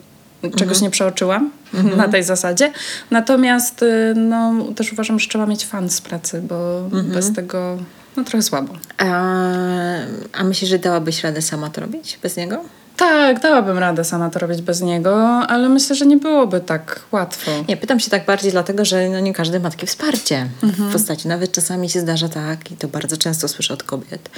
czegoś 0.55 0.81
nie 0.81 0.89
przeoczyłam 0.89 1.51
na 1.97 2.07
tej 2.07 2.23
zasadzie. 2.23 2.71
Natomiast 3.11 3.83
y, 3.83 4.13
no, 4.15 4.53
też 4.75 4.93
uważam, 4.93 5.19
że 5.19 5.29
trzeba 5.29 5.45
mieć 5.45 5.65
fan 5.65 5.89
z 5.89 6.01
pracy, 6.01 6.41
bo 6.41 6.81
bez 7.03 7.33
tego 7.33 7.77
no, 8.17 8.23
trochę 8.23 8.41
słabo. 8.41 8.73
A, 8.97 9.05
a 10.33 10.43
myślisz, 10.43 10.69
że 10.69 10.79
dałabyś 10.79 11.23
radę 11.23 11.41
sama 11.41 11.69
to 11.69 11.81
robić 11.81 12.19
bez 12.23 12.37
niego? 12.37 12.63
Tak, 12.97 13.39
dałabym 13.41 13.77
radę 13.77 14.03
sama 14.03 14.29
to 14.29 14.39
robić 14.39 14.61
bez 14.61 14.81
niego, 14.81 15.17
ale 15.27 15.69
myślę, 15.69 15.95
że 15.95 16.05
nie 16.05 16.17
byłoby 16.17 16.59
tak 16.59 16.99
łatwo. 17.11 17.51
Nie, 17.67 17.77
pytam 17.77 17.99
się 17.99 18.09
tak 18.09 18.25
bardziej 18.25 18.51
dlatego, 18.51 18.85
że 18.85 19.09
no 19.09 19.19
nie 19.19 19.33
każdy 19.33 19.59
ma 19.59 19.69
takie 19.71 19.87
wsparcie 19.87 20.47
Mhm. 20.63 20.89
w 20.89 20.93
postaci. 20.93 21.27
Nawet 21.27 21.51
czasami 21.51 21.89
się 21.89 21.99
zdarza 21.99 22.29
tak, 22.29 22.71
i 22.71 22.75
to 22.77 22.87
bardzo 22.87 23.17
często 23.17 23.47
słyszę 23.47 23.73
od 23.73 23.83
kobiet, 23.83 24.29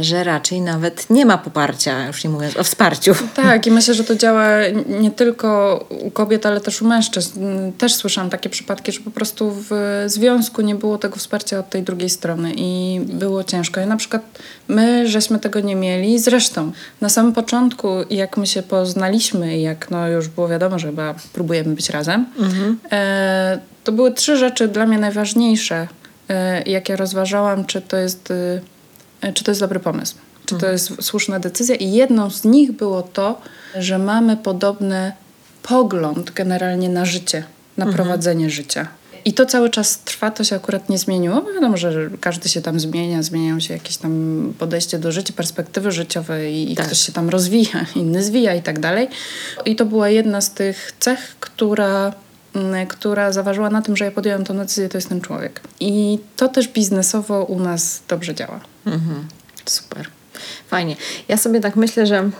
że 0.00 0.24
raczej 0.24 0.60
nawet 0.60 1.10
nie 1.10 1.26
ma 1.26 1.38
poparcia, 1.38 2.06
już 2.06 2.24
nie 2.24 2.30
mówiąc 2.30 2.56
o 2.56 2.64
wsparciu. 2.64 3.14
Tak, 3.34 3.66
i 3.66 3.70
myślę, 3.70 3.94
że 3.94 4.04
to 4.04 4.14
działa 4.14 4.48
nie 4.88 5.10
tylko 5.10 5.78
u 5.88 6.10
kobiet, 6.10 6.46
ale 6.46 6.60
też 6.60 6.82
u 6.82 6.86
mężczyzn. 6.86 7.40
Też 7.78 7.94
słyszałam 7.94 8.30
takie 8.30 8.50
przypadki, 8.50 8.92
że 8.92 9.00
po 9.00 9.10
prostu 9.10 9.52
w 9.70 10.04
związku 10.06 10.62
nie 10.62 10.74
było 10.74 10.98
tego 10.98 11.16
wsparcia 11.16 11.58
od 11.58 11.70
tej 11.70 11.82
drugiej 11.82 12.10
strony 12.10 12.52
i 12.56 13.00
było 13.04 13.44
ciężko. 13.44 13.80
I 13.80 13.86
na 13.86 13.96
przykład 13.96 14.22
my 14.68 15.08
żeśmy 15.08 15.38
tego 15.38 15.60
nie 15.60 15.76
mieli. 15.76 16.18
Zresztą 16.18 16.72
na 17.00 17.08
samym 17.08 17.32
początku, 17.32 17.88
jak 18.10 18.36
my 18.36 18.46
się 18.46 18.62
poznaliśmy 18.62 19.58
i 19.58 19.62
jak 19.62 19.90
no, 19.90 20.08
już 20.08 20.28
było 20.28 20.48
wiadomo, 20.48 20.78
że 20.78 20.86
chyba 20.86 21.14
próbujemy 21.32 21.74
być 21.74 21.90
razem, 21.90 22.26
e, 22.92 23.58
to 23.84 23.92
były 23.92 24.12
trzy 24.12 24.36
rzeczy 24.36 24.68
dla 24.68 24.86
mnie 24.86 24.98
najważniejsze, 24.98 25.88
e, 26.28 26.62
jakie 26.62 26.96
rozważałam, 26.96 27.64
czy 27.64 27.80
to 27.80 27.96
jest, 27.96 28.30
e, 28.30 28.60
czy 29.34 29.44
to 29.44 29.50
jest 29.50 29.60
dobry 29.60 29.80
pomysł, 29.80 30.14
czy 30.46 30.58
to 30.58 30.66
jest 30.72 31.02
słuszna 31.02 31.38
decyzja. 31.38 31.74
I 31.74 31.92
jedną 31.92 32.30
z 32.30 32.44
nich 32.44 32.72
było 32.72 33.02
to, 33.02 33.40
że 33.78 33.98
mamy 33.98 34.36
podobny 34.36 35.12
pogląd 35.62 36.30
generalnie 36.30 36.88
na 36.88 37.04
życie, 37.04 37.44
na 37.76 37.86
prowadzenie 37.86 38.50
życia. 38.50 38.88
I 39.24 39.32
to 39.32 39.46
cały 39.46 39.70
czas 39.70 39.98
trwa, 39.98 40.30
to 40.30 40.44
się 40.44 40.56
akurat 40.56 40.88
nie 40.88 40.98
zmieniło. 40.98 41.42
bo 41.42 41.52
Wiadomo, 41.52 41.76
że 41.76 42.10
każdy 42.20 42.48
się 42.48 42.62
tam 42.62 42.80
zmienia, 42.80 43.22
zmieniają 43.22 43.60
się 43.60 43.74
jakieś 43.74 43.96
tam 43.96 44.54
podejście 44.58 44.98
do 44.98 45.12
życia, 45.12 45.32
perspektywy 45.36 45.92
życiowe 45.92 46.50
i, 46.50 46.74
Tak. 46.74 46.86
ktoś 46.86 46.98
się 46.98 47.12
tam 47.12 47.28
rozwija, 47.28 47.86
inny 47.96 48.22
zwija 48.22 48.54
i 48.54 48.62
tak 48.62 48.80
dalej. 48.80 49.08
I 49.64 49.76
to 49.76 49.84
była 49.84 50.08
jedna 50.08 50.40
z 50.40 50.50
tych 50.50 50.92
cech, 51.00 51.36
która, 51.40 52.12
która 52.88 53.32
zaważyła 53.32 53.70
na 53.70 53.82
tym, 53.82 53.96
że 53.96 54.04
ja 54.04 54.10
podjęłam 54.10 54.44
tę 54.44 54.54
decyzję, 54.54 54.88
to 54.88 54.98
jest 54.98 55.08
ten 55.08 55.20
człowiek. 55.20 55.60
I 55.80 56.18
to 56.36 56.48
też 56.48 56.68
biznesowo 56.68 57.44
u 57.44 57.60
nas 57.60 58.02
dobrze 58.08 58.34
działa. 58.34 58.60
Mhm. 58.86 59.28
Super. 59.64 60.06
Fajnie. 60.68 60.96
Ja 61.28 61.36
sobie 61.36 61.60
tak 61.60 61.76
myślę, 61.76 62.06
że. 62.06 62.30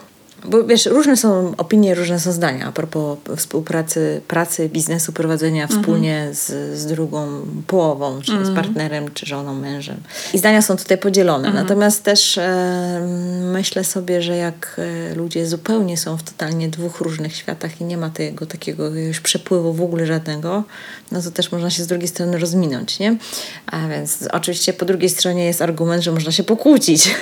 Bo 0.44 0.64
wiesz, 0.64 0.86
różne 0.86 1.16
są 1.16 1.54
opinie, 1.56 1.94
różne 1.94 2.20
są 2.20 2.32
zdania 2.32 2.66
a 2.66 2.72
propos 2.72 3.18
współpracy, 3.36 4.20
pracy, 4.28 4.68
biznesu, 4.68 5.12
prowadzenia 5.12 5.66
wspólnie 5.66 6.28
z, 6.32 6.78
z 6.78 6.86
drugą 6.86 7.28
połową, 7.66 8.22
czy 8.22 8.46
z 8.46 8.54
partnerem, 8.54 9.10
czy 9.14 9.26
żoną, 9.26 9.54
mężem. 9.54 9.96
I 10.34 10.38
zdania 10.38 10.62
są 10.62 10.76
tutaj 10.76 10.98
podzielone. 10.98 11.52
Natomiast 11.52 12.02
też 12.02 12.38
e, 12.38 13.08
myślę 13.52 13.84
sobie, 13.84 14.22
że 14.22 14.36
jak 14.36 14.76
e, 14.78 15.14
ludzie 15.14 15.46
zupełnie 15.46 15.96
są 15.96 16.16
w 16.16 16.22
totalnie 16.22 16.68
dwóch 16.68 17.00
różnych 17.00 17.36
światach 17.36 17.80
i 17.80 17.84
nie 17.84 17.96
ma 17.96 18.10
tego 18.10 18.46
takiego 18.46 18.94
jakiegoś 18.94 19.20
przepływu 19.20 19.72
w 19.72 19.82
ogóle 19.82 20.06
żadnego, 20.06 20.64
no 21.12 21.22
to 21.22 21.30
też 21.30 21.52
można 21.52 21.70
się 21.70 21.82
z 21.82 21.86
drugiej 21.86 22.08
strony 22.08 22.38
rozminąć, 22.38 22.98
nie? 22.98 23.16
A 23.66 23.88
więc 23.88 24.18
oczywiście 24.32 24.72
po 24.72 24.84
drugiej 24.84 25.10
stronie 25.10 25.44
jest 25.44 25.62
argument, 25.62 26.02
że 26.02 26.12
można 26.12 26.32
się 26.32 26.44
pokłócić, 26.44 27.14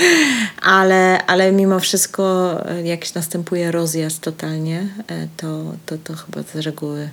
ale, 0.62 1.26
ale 1.26 1.52
mimo 1.52 1.80
wszystko 1.80 2.57
jak 2.84 3.14
następuje 3.14 3.72
rozjazd 3.72 4.20
totalnie, 4.20 4.88
e, 5.08 5.28
to, 5.36 5.74
to, 5.86 5.98
to 5.98 6.14
chyba 6.14 6.42
z 6.42 6.56
reguły 6.56 7.10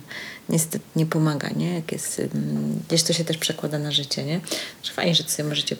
niestety 0.48 0.84
nie 0.96 1.06
pomaga, 1.06 1.48
nie? 1.56 1.74
Jak 1.74 1.92
jest, 1.92 2.18
ym, 2.18 2.82
gdzieś 2.88 3.02
to 3.02 3.12
się 3.12 3.24
też 3.24 3.38
przekłada 3.38 3.78
na 3.78 3.92
życie, 3.92 4.24
nie? 4.24 4.40
Fajnie, 4.94 5.14
że 5.14 5.24
sobie 5.24 5.48
możecie 5.48 5.76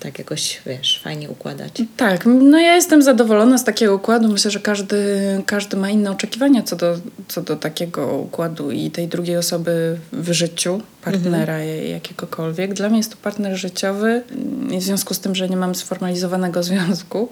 tak 0.00 0.18
jakoś, 0.18 0.62
wiesz, 0.66 1.00
fajnie 1.04 1.30
układać. 1.30 1.72
Tak, 1.96 2.26
no 2.26 2.58
ja 2.58 2.74
jestem 2.74 3.02
zadowolona 3.02 3.58
z 3.58 3.64
takiego 3.64 3.94
układu. 3.94 4.28
Myślę, 4.28 4.50
że 4.50 4.60
każdy, 4.60 4.96
każdy 5.46 5.76
ma 5.76 5.90
inne 5.90 6.10
oczekiwania 6.10 6.62
co 6.62 6.76
do, 6.76 6.98
co 7.28 7.42
do 7.42 7.56
takiego 7.56 8.16
układu 8.18 8.70
i 8.70 8.90
tej 8.90 9.08
drugiej 9.08 9.36
osoby 9.36 9.98
w 10.12 10.32
życiu, 10.32 10.80
partnera 11.04 11.58
jakiegokolwiek. 11.64 12.74
Dla 12.74 12.88
mnie 12.88 12.98
jest 12.98 13.10
to 13.10 13.16
partner 13.22 13.56
życiowy 13.56 14.22
i 14.70 14.78
w 14.78 14.82
związku 14.82 15.14
z 15.14 15.20
tym, 15.20 15.34
że 15.34 15.48
nie 15.48 15.56
mam 15.56 15.74
sformalizowanego 15.74 16.62
związku, 16.72 17.28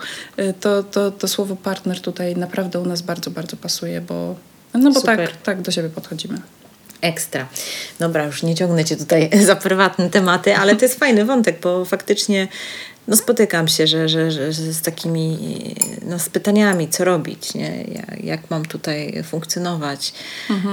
to, 0.60 0.82
to, 0.82 1.10
to 1.10 1.28
słowo 1.28 1.56
partner 1.56 2.00
tutaj 2.00 2.36
naprawdę 2.36 2.80
u 2.80 2.86
nas 2.86 3.02
bardzo, 3.02 3.30
bardzo 3.30 3.56
pasuje, 3.56 4.00
bo, 4.00 4.34
no 4.74 4.90
bo 4.90 5.00
Super. 5.00 5.28
tak, 5.28 5.42
tak 5.42 5.62
do 5.62 5.70
siebie 5.70 5.88
podchodzimy. 5.88 6.38
Ekstra. 7.04 7.46
Dobra, 7.98 8.24
już 8.24 8.42
nie 8.42 8.54
ciągnę 8.54 8.84
cię 8.84 8.96
tutaj 8.96 9.30
za 9.46 9.56
prywatne 9.56 10.10
tematy, 10.10 10.56
ale 10.56 10.76
to 10.76 10.84
jest 10.84 10.98
fajny 10.98 11.24
wątek, 11.24 11.60
bo 11.60 11.84
faktycznie 11.84 12.48
no, 13.08 13.16
spotykam 13.16 13.68
się, 13.68 13.86
że, 13.86 14.08
że, 14.08 14.30
że, 14.30 14.52
że 14.52 14.72
z 14.72 14.82
takimi 14.82 15.38
no, 16.02 16.18
z 16.18 16.28
pytaniami, 16.28 16.88
co 16.88 17.04
robić, 17.04 17.54
nie? 17.54 17.84
Jak, 17.92 18.24
jak 18.24 18.50
mam 18.50 18.64
tutaj 18.64 19.22
funkcjonować. 19.24 20.12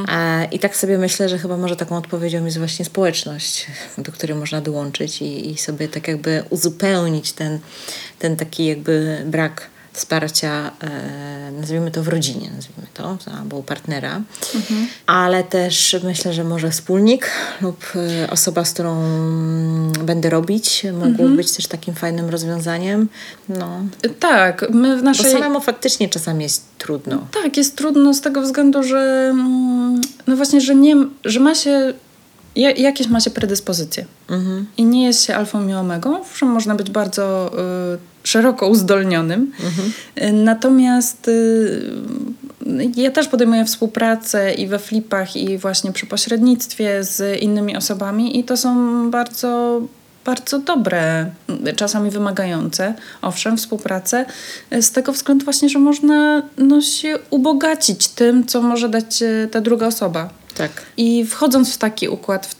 E, 0.07 0.45
I 0.51 0.59
tak 0.59 0.75
sobie 0.75 0.97
myślę, 0.97 1.29
że 1.29 1.37
chyba 1.37 1.57
może 1.57 1.75
taką 1.75 1.97
odpowiedzią 1.97 2.45
jest 2.45 2.57
właśnie 2.57 2.85
społeczność, 2.85 3.67
do 3.97 4.11
której 4.11 4.37
można 4.37 4.61
dołączyć 4.61 5.21
i, 5.21 5.51
i 5.51 5.57
sobie 5.57 5.87
tak 5.87 6.07
jakby 6.07 6.43
uzupełnić 6.49 7.31
ten, 7.31 7.59
ten 8.19 8.35
taki 8.35 8.65
jakby 8.65 9.23
brak 9.25 9.70
wsparcia, 9.93 10.71
e, 10.83 11.51
nazwijmy 11.51 11.91
to 11.91 12.03
w 12.03 12.07
rodzinie, 12.07 12.49
nazwijmy 12.55 12.87
to, 12.93 13.17
albo 13.39 13.57
u 13.57 13.63
partnera, 13.63 14.21
ale 15.07 15.43
też 15.43 15.95
myślę, 16.03 16.33
że 16.33 16.43
może 16.43 16.71
wspólnik 16.71 17.29
lub 17.61 17.83
e, 18.23 18.29
osoba, 18.29 18.65
z 18.65 18.73
którą 18.73 19.03
będę 20.03 20.29
robić, 20.29 20.85
mogło 20.93 21.27
być 21.29 21.51
też 21.51 21.67
takim 21.67 21.93
fajnym 21.93 22.29
rozwiązaniem. 22.29 23.09
No, 23.49 23.79
Tak, 24.19 24.65
my 24.69 24.95
w 24.95 24.99
bo 24.99 25.05
naszej... 25.05 25.31
samemu 25.31 25.61
faktycznie 25.61 26.09
czasami 26.09 26.43
jest 26.43 26.63
trudno. 26.77 27.27
Tak, 27.43 27.57
jest 27.57 27.77
trudno 27.77 28.13
z 28.13 28.21
tego 28.21 28.41
względu, 28.41 28.83
że 28.83 29.27
mm, 29.31 30.01
no 30.27 30.35
właśnie, 30.35 30.61
że 30.61 30.75
nie, 30.75 30.95
że 31.25 31.39
ma 31.39 31.55
się 31.55 31.93
ja- 32.55 32.71
jakieś 32.71 33.07
ma 33.07 33.19
się 33.19 33.29
predyspozycje 33.29 34.05
Mhm. 34.29 34.65
i 34.77 34.83
nie 34.85 35.05
jest 35.05 35.23
się 35.23 35.35
alfą 35.35 35.67
i 35.67 35.73
omegą, 35.73 36.19
że 36.37 36.45
można 36.45 36.75
być 36.75 36.89
bardzo 36.91 37.51
y, 37.95 38.10
szeroko 38.23 38.67
uzdolnionym. 38.67 39.51
Y, 40.21 40.33
Natomiast 40.33 41.27
y, 41.27 41.91
ja 42.95 43.11
też 43.11 43.27
podejmuję 43.27 43.65
współpracę 43.65 44.53
i 44.53 44.67
we 44.67 44.79
flipach 44.79 45.35
i 45.35 45.57
właśnie 45.57 45.91
przy 45.91 46.05
pośrednictwie 46.05 47.03
z 47.03 47.41
innymi 47.41 47.77
osobami 47.77 48.39
i 48.39 48.43
to 48.43 48.57
są 48.57 49.11
bardzo 49.11 49.81
bardzo 50.25 50.59
dobre, 50.59 51.25
czasami 51.75 52.11
wymagające, 52.11 52.93
owszem, 53.21 53.57
współpracę, 53.57 54.25
z 54.81 54.91
tego 54.91 55.13
względu 55.13 55.45
właśnie, 55.45 55.69
że 55.69 55.79
można 55.79 56.43
no, 56.57 56.81
się 56.81 57.19
ubogacić 57.29 58.07
tym, 58.07 58.45
co 58.45 58.61
może 58.61 58.89
dać 58.89 59.21
y, 59.21 59.47
ta 59.51 59.61
druga 59.61 59.87
osoba. 59.87 60.40
Tak. 60.55 60.71
I 60.97 61.25
wchodząc 61.25 61.73
w 61.73 61.77
taki 61.77 62.09
układ, 62.09 62.55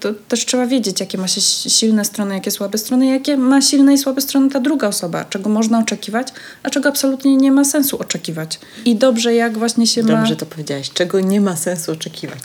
to 0.00 0.08
też 0.28 0.46
trzeba 0.46 0.66
wiedzieć, 0.66 1.00
jakie 1.00 1.18
ma 1.18 1.28
się 1.28 1.40
si- 1.40 1.70
silne 1.70 2.04
strony, 2.04 2.34
jakie 2.34 2.50
słabe 2.50 2.78
strony, 2.78 3.06
jakie 3.06 3.36
ma 3.36 3.62
silne 3.62 3.94
i 3.94 3.98
słabe 3.98 4.20
strony 4.20 4.50
ta 4.50 4.60
druga 4.60 4.88
osoba, 4.88 5.24
czego 5.24 5.50
można 5.50 5.78
oczekiwać, 5.78 6.28
a 6.62 6.70
czego 6.70 6.88
absolutnie 6.88 7.36
nie 7.36 7.52
ma 7.52 7.64
sensu 7.64 7.98
oczekiwać. 8.00 8.58
I 8.84 8.96
dobrze, 8.96 9.34
jak 9.34 9.58
właśnie 9.58 9.86
się 9.86 10.02
ma. 10.02 10.08
Dobrze 10.08 10.36
to 10.36 10.46
powiedziałaś. 10.46 10.90
Czego 10.94 11.20
nie 11.20 11.40
ma 11.40 11.56
sensu 11.56 11.92
oczekiwać. 11.92 12.38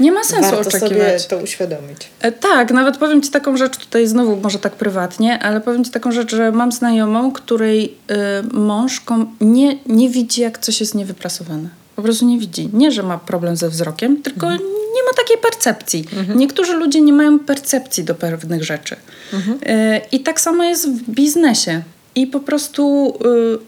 Nie 0.00 0.12
ma 0.12 0.24
sensu 0.24 0.50
Warto 0.50 0.70
sobie 0.70 0.86
oczekiwać. 0.86 1.26
to 1.26 1.38
uświadomić. 1.38 1.98
E, 2.20 2.32
Tak, 2.32 2.70
nawet 2.72 2.96
powiem 2.96 3.22
Ci 3.22 3.30
taką 3.30 3.56
rzecz, 3.56 3.76
tutaj 3.76 4.06
znowu 4.06 4.36
może 4.36 4.58
tak 4.58 4.72
prywatnie, 4.72 5.38
ale 5.38 5.60
powiem 5.60 5.84
Ci 5.84 5.90
taką 5.90 6.12
rzecz, 6.12 6.30
że 6.36 6.52
mam 6.52 6.72
znajomą, 6.72 7.32
której 7.32 7.84
y, 7.84 8.56
mąż 8.56 9.02
nie, 9.40 9.78
nie 9.86 10.08
widzi, 10.10 10.40
jak 10.40 10.58
coś 10.58 10.80
jest 10.80 10.94
niewyprasowane. 10.94 11.68
Po 11.96 12.02
prostu 12.02 12.26
nie 12.26 12.38
widzi. 12.38 12.70
Nie, 12.72 12.92
że 12.92 13.02
ma 13.02 13.18
problem 13.18 13.56
ze 13.56 13.68
wzrokiem, 13.68 14.22
tylko 14.22 14.50
nie 14.94 15.02
ma 15.06 15.12
takiej 15.16 15.38
percepcji. 15.38 16.04
Niektórzy 16.36 16.72
ludzie 16.72 17.00
nie 17.00 17.12
mają 17.12 17.38
percepcji 17.38 18.04
do 18.04 18.14
pewnych 18.14 18.64
rzeczy. 18.64 18.96
Y, 19.52 20.00
I 20.12 20.20
tak 20.20 20.40
samo 20.40 20.64
jest 20.64 20.88
w 20.88 21.10
biznesie. 21.10 21.82
I 22.14 22.26
po 22.26 22.40
prostu 22.40 23.14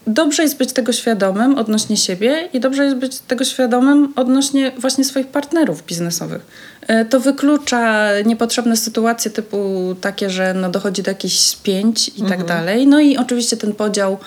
y, 0.07 0.11
dobrze 0.11 0.43
jest 0.43 0.57
być 0.57 0.73
tego 0.73 0.93
świadomym 0.93 1.59
odnośnie 1.59 1.97
siebie 1.97 2.49
i 2.53 2.61
dobrze 2.61 2.85
jest 2.85 2.97
być 2.97 3.19
tego 3.19 3.45
świadomym 3.45 4.13
odnośnie 4.17 4.73
właśnie 4.79 5.05
swoich 5.05 5.27
partnerów 5.27 5.87
biznesowych. 5.87 6.43
Y, 6.91 7.05
to 7.05 7.21
wyklucza 7.21 8.09
niepotrzebne 8.25 8.77
sytuacje 8.77 9.31
typu 9.31 9.97
takie, 10.01 10.31
że 10.31 10.55
no 10.55 10.71
dochodzi 10.71 11.03
do 11.03 11.11
jakichś 11.11 11.39
spięć 11.39 12.09
i 12.09 12.23
tak 12.23 12.45
dalej. 12.45 12.87
No 12.87 13.01
i 13.01 13.17
oczywiście 13.17 13.57
ten 13.57 13.73
podział, 13.73 14.19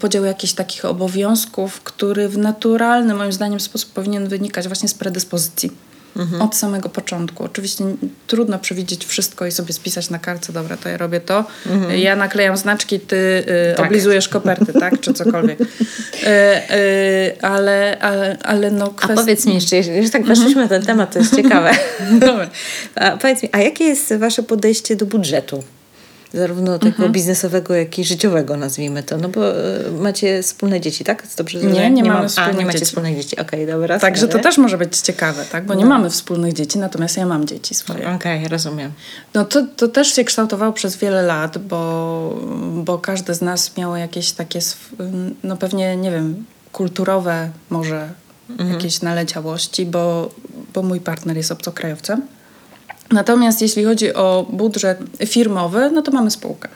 podział 0.00 0.24
jakichś 0.24 0.52
takich 0.52 0.84
obowiązków, 0.84 1.80
który 1.82 2.28
w 2.28 2.38
naturalny 2.38 3.14
moim 3.14 3.32
zdaniem 3.32 3.60
sposób 3.60 3.92
powinien 3.92 4.28
wynikać 4.28 4.66
właśnie 4.66 4.88
z 4.88 4.94
predyspozycji. 4.94 5.91
Od 6.40 6.56
samego 6.56 6.88
początku. 6.88 7.44
Oczywiście 7.44 7.84
trudno 8.26 8.58
przewidzieć 8.58 9.04
wszystko 9.04 9.46
i 9.46 9.52
sobie 9.52 9.72
spisać 9.72 10.10
na 10.10 10.18
kartce, 10.18 10.52
dobra, 10.52 10.76
to 10.76 10.88
ja 10.88 10.96
robię 10.96 11.20
to. 11.20 11.44
Ja 11.96 12.16
naklejam 12.16 12.56
znaczki, 12.56 13.00
ty 13.00 13.16
y, 13.16 13.74
Tak. 13.76 13.86
oblizujesz 13.86 14.28
koperty, 14.28 14.72
tak? 14.80 15.00
Czy 15.00 15.12
cokolwiek. 15.12 15.60
Y, 15.60 15.64
y, 16.74 17.40
ale, 17.42 17.96
ale, 18.00 18.36
ale 18.42 18.70
no 18.70 18.94
A 19.00 19.08
powiedz 19.08 19.46
mi 19.46 19.54
jeszcze, 19.54 19.76
jeżeli 19.76 19.98
już 19.98 20.10
tak 20.10 20.24
weszliśmy 20.24 20.62
na 20.62 20.68
ten 20.68 20.82
temat, 20.82 21.12
to 21.12 21.18
jest 21.18 21.36
ciekawe. 21.36 21.70
Dobra. 22.20 22.48
A 22.94 23.16
powiedz 23.16 23.42
mi, 23.42 23.48
a 23.52 23.58
jakie 23.58 23.84
jest 23.84 24.14
wasze 24.14 24.42
podejście 24.42 24.96
do 24.96 25.06
budżetu? 25.06 25.62
Zarówno 26.34 26.78
tego 26.78 27.08
biznesowego, 27.08 27.74
jak 27.74 27.98
i 27.98 28.04
życiowego, 28.04 28.56
nazwijmy 28.56 29.02
to. 29.02 29.16
No 29.18 29.28
bo 29.28 29.50
e, 29.50 29.90
macie 30.00 30.42
wspólne 30.42 30.80
dzieci, 30.80 31.04
tak? 31.04 31.26
Dobrze 31.36 31.58
Nie, 31.58 31.66
nie, 31.72 31.90
nie 31.90 32.02
mamy 32.04 32.14
mam, 32.20 32.28
wspólnych 32.28 32.54
A, 32.54 32.58
nie 32.58 32.66
macie 32.66 32.78
dzieci. 32.78 32.88
wspólnych 32.88 33.16
dzieci. 33.16 33.38
Okej, 33.38 33.66
dobra. 33.66 33.98
Także 33.98 34.28
to 34.28 34.38
też 34.38 34.58
może 34.58 34.78
być 34.78 34.96
ciekawe, 34.96 35.44
tak? 35.52 35.66
Bo 35.66 35.74
nie 35.74 35.84
No. 35.84 35.88
mamy 35.90 36.10
wspólnych 36.10 36.52
dzieci, 36.52 36.78
natomiast 36.78 37.16
ja 37.16 37.26
mam 37.26 37.46
dzieci 37.46 37.74
swoje. 37.74 38.10
Okej, 38.14 38.48
rozumiem. 38.48 38.92
No 39.34 39.44
to, 39.44 39.66
to 39.76 39.88
też 39.88 40.14
się 40.14 40.24
kształtowało 40.24 40.72
przez 40.72 40.96
wiele 40.96 41.22
lat, 41.22 41.58
bo, 41.58 42.40
bo 42.74 42.98
każdy 42.98 43.34
z 43.34 43.40
nas 43.40 43.76
miał 43.76 43.96
jakieś 43.96 44.32
takie, 44.32 44.58
no 45.44 45.56
pewnie, 45.56 45.96
nie 45.96 46.10
wiem, 46.10 46.44
kulturowe 46.72 47.50
może 47.70 48.08
jakieś 48.72 49.02
naleciałości, 49.02 49.86
bo, 49.86 50.30
bo 50.74 50.82
mój 50.82 51.00
partner 51.00 51.36
jest 51.36 51.52
obcokrajowcem. 51.52 52.22
Natomiast 53.10 53.62
jeśli 53.62 53.84
chodzi 53.84 54.14
o 54.14 54.46
budżet 54.50 54.98
firmowy, 55.26 55.90
no 55.90 56.02
to 56.02 56.12
mamy 56.12 56.30
spółkę. 56.30 56.68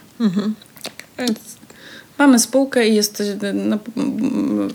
Mamy 2.19 2.39
spółkę 2.39 2.89
i 2.89 2.95
jest, 2.95 3.23
no, 3.55 3.79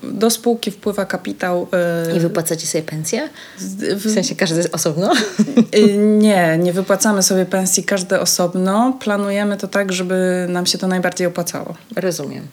do 0.04 0.30
spółki 0.30 0.72
wpływa 0.72 1.06
kapitał. 1.06 1.68
y, 2.14 2.18
I 2.18 2.20
wypłacacie 2.20 2.68
sobie 2.68 2.84
pensję? 2.84 3.30
w- 3.58 4.04
W 4.10 4.14
sensie 4.14 4.36
każdy 4.36 4.72
osobno? 4.72 5.14
Y, 5.76 5.98
Nie, 5.98 6.58
nie 6.58 6.74
wypłacamy 6.74 7.24
sobie 7.24 7.46
pensji 7.46 7.84
każde 7.84 8.20
osobno. 8.20 8.98
Planujemy 9.00 9.58
to 9.58 9.68
tak, 9.68 9.92
żeby 9.94 10.46
nam 10.50 10.66
się 10.66 10.78
to 10.78 10.88
najbardziej 10.88 11.28
opłacało. 11.28 11.76
Rozumiem. 11.96 12.48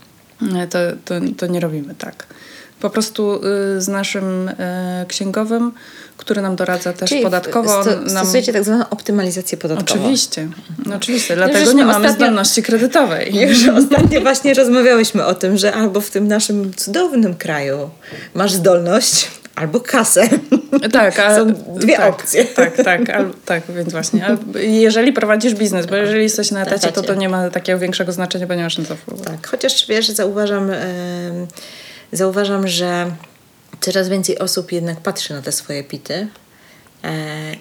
To, 0.71 0.79
to, 1.05 1.15
to 1.37 1.47
nie 1.47 1.61
robimy 1.61 1.95
tak. 1.95 2.27
Po 2.81 2.91
prostu 2.91 3.37
y, 3.77 3.81
z 3.81 3.89
naszym 3.89 4.49
y, 4.49 4.55
księgowym, 5.09 5.73
który 6.19 6.43
nam 6.43 6.57
doradza 6.57 6.93
też 6.93 7.11
Czyli 7.11 7.23
podatkowo. 7.23 7.83
sto, 7.83 7.97
nam... 7.97 8.11
stosujecie 8.11 8.53
tak 8.53 8.65
zwaną 8.65 8.89
optymalizację 8.91 9.59
podatkową. 9.59 10.01
Oczywiście, 10.01 10.49
no, 10.87 10.97
oczywiście. 10.97 11.37
Dlatego 11.37 11.59
żeśmy 11.59 11.75
nie 11.75 11.85
mamy 11.85 12.09
ostatnio- 12.09 12.15
zdolności 12.15 12.63
kredytowej. 12.63 13.35
Już 13.49 13.69
ostatnio 13.69 14.21
właśnie 14.21 14.55
rozmawiałyśmy 14.55 15.25
o 15.25 15.35
tym, 15.35 15.57
że 15.57 15.75
albo 15.75 16.01
w 16.01 16.11
tym 16.11 16.29
naszym 16.29 16.75
cudownym 16.75 17.35
kraju 17.35 17.91
masz 18.35 18.53
zdolność, 18.53 19.29
albo 19.55 19.81
kasę. 19.81 20.29
Tak, 20.93 21.19
a, 21.19 21.35
Są 21.37 21.53
dwie 21.77 21.97
tak, 21.97 22.15
opcje. 22.15 22.45
Tak, 22.45 22.77
tak, 22.77 23.11
al, 23.11 23.31
tak, 23.45 23.63
więc 23.77 23.93
właśnie. 23.93 24.37
Jeżeli 24.61 25.13
prowadzisz 25.13 25.55
biznes, 25.55 25.87
bo 25.87 25.97
jeżeli 25.97 26.23
jesteś 26.23 26.51
na 26.51 26.63
etacie, 26.63 26.93
to 26.93 27.03
to 27.03 27.15
nie 27.15 27.29
ma 27.29 27.51
takiego 27.51 27.79
większego 27.79 28.13
znaczenia, 28.13 28.47
bo 28.47 28.55
nie 28.55 28.71
wpływu. 28.71 29.25
Tak, 29.25 29.47
chociaż 29.47 29.87
wiesz, 29.87 30.09
zauważam, 30.09 30.71
em, 30.71 31.47
zauważam, 32.13 32.69
że 32.69 33.07
coraz 33.81 34.09
więcej 34.09 34.39
osób 34.39 34.73
jednak 34.73 35.01
patrzy 35.01 35.35
na 35.35 35.43
te 35.43 35.53
swoje 35.53 35.85
pity 35.85 36.29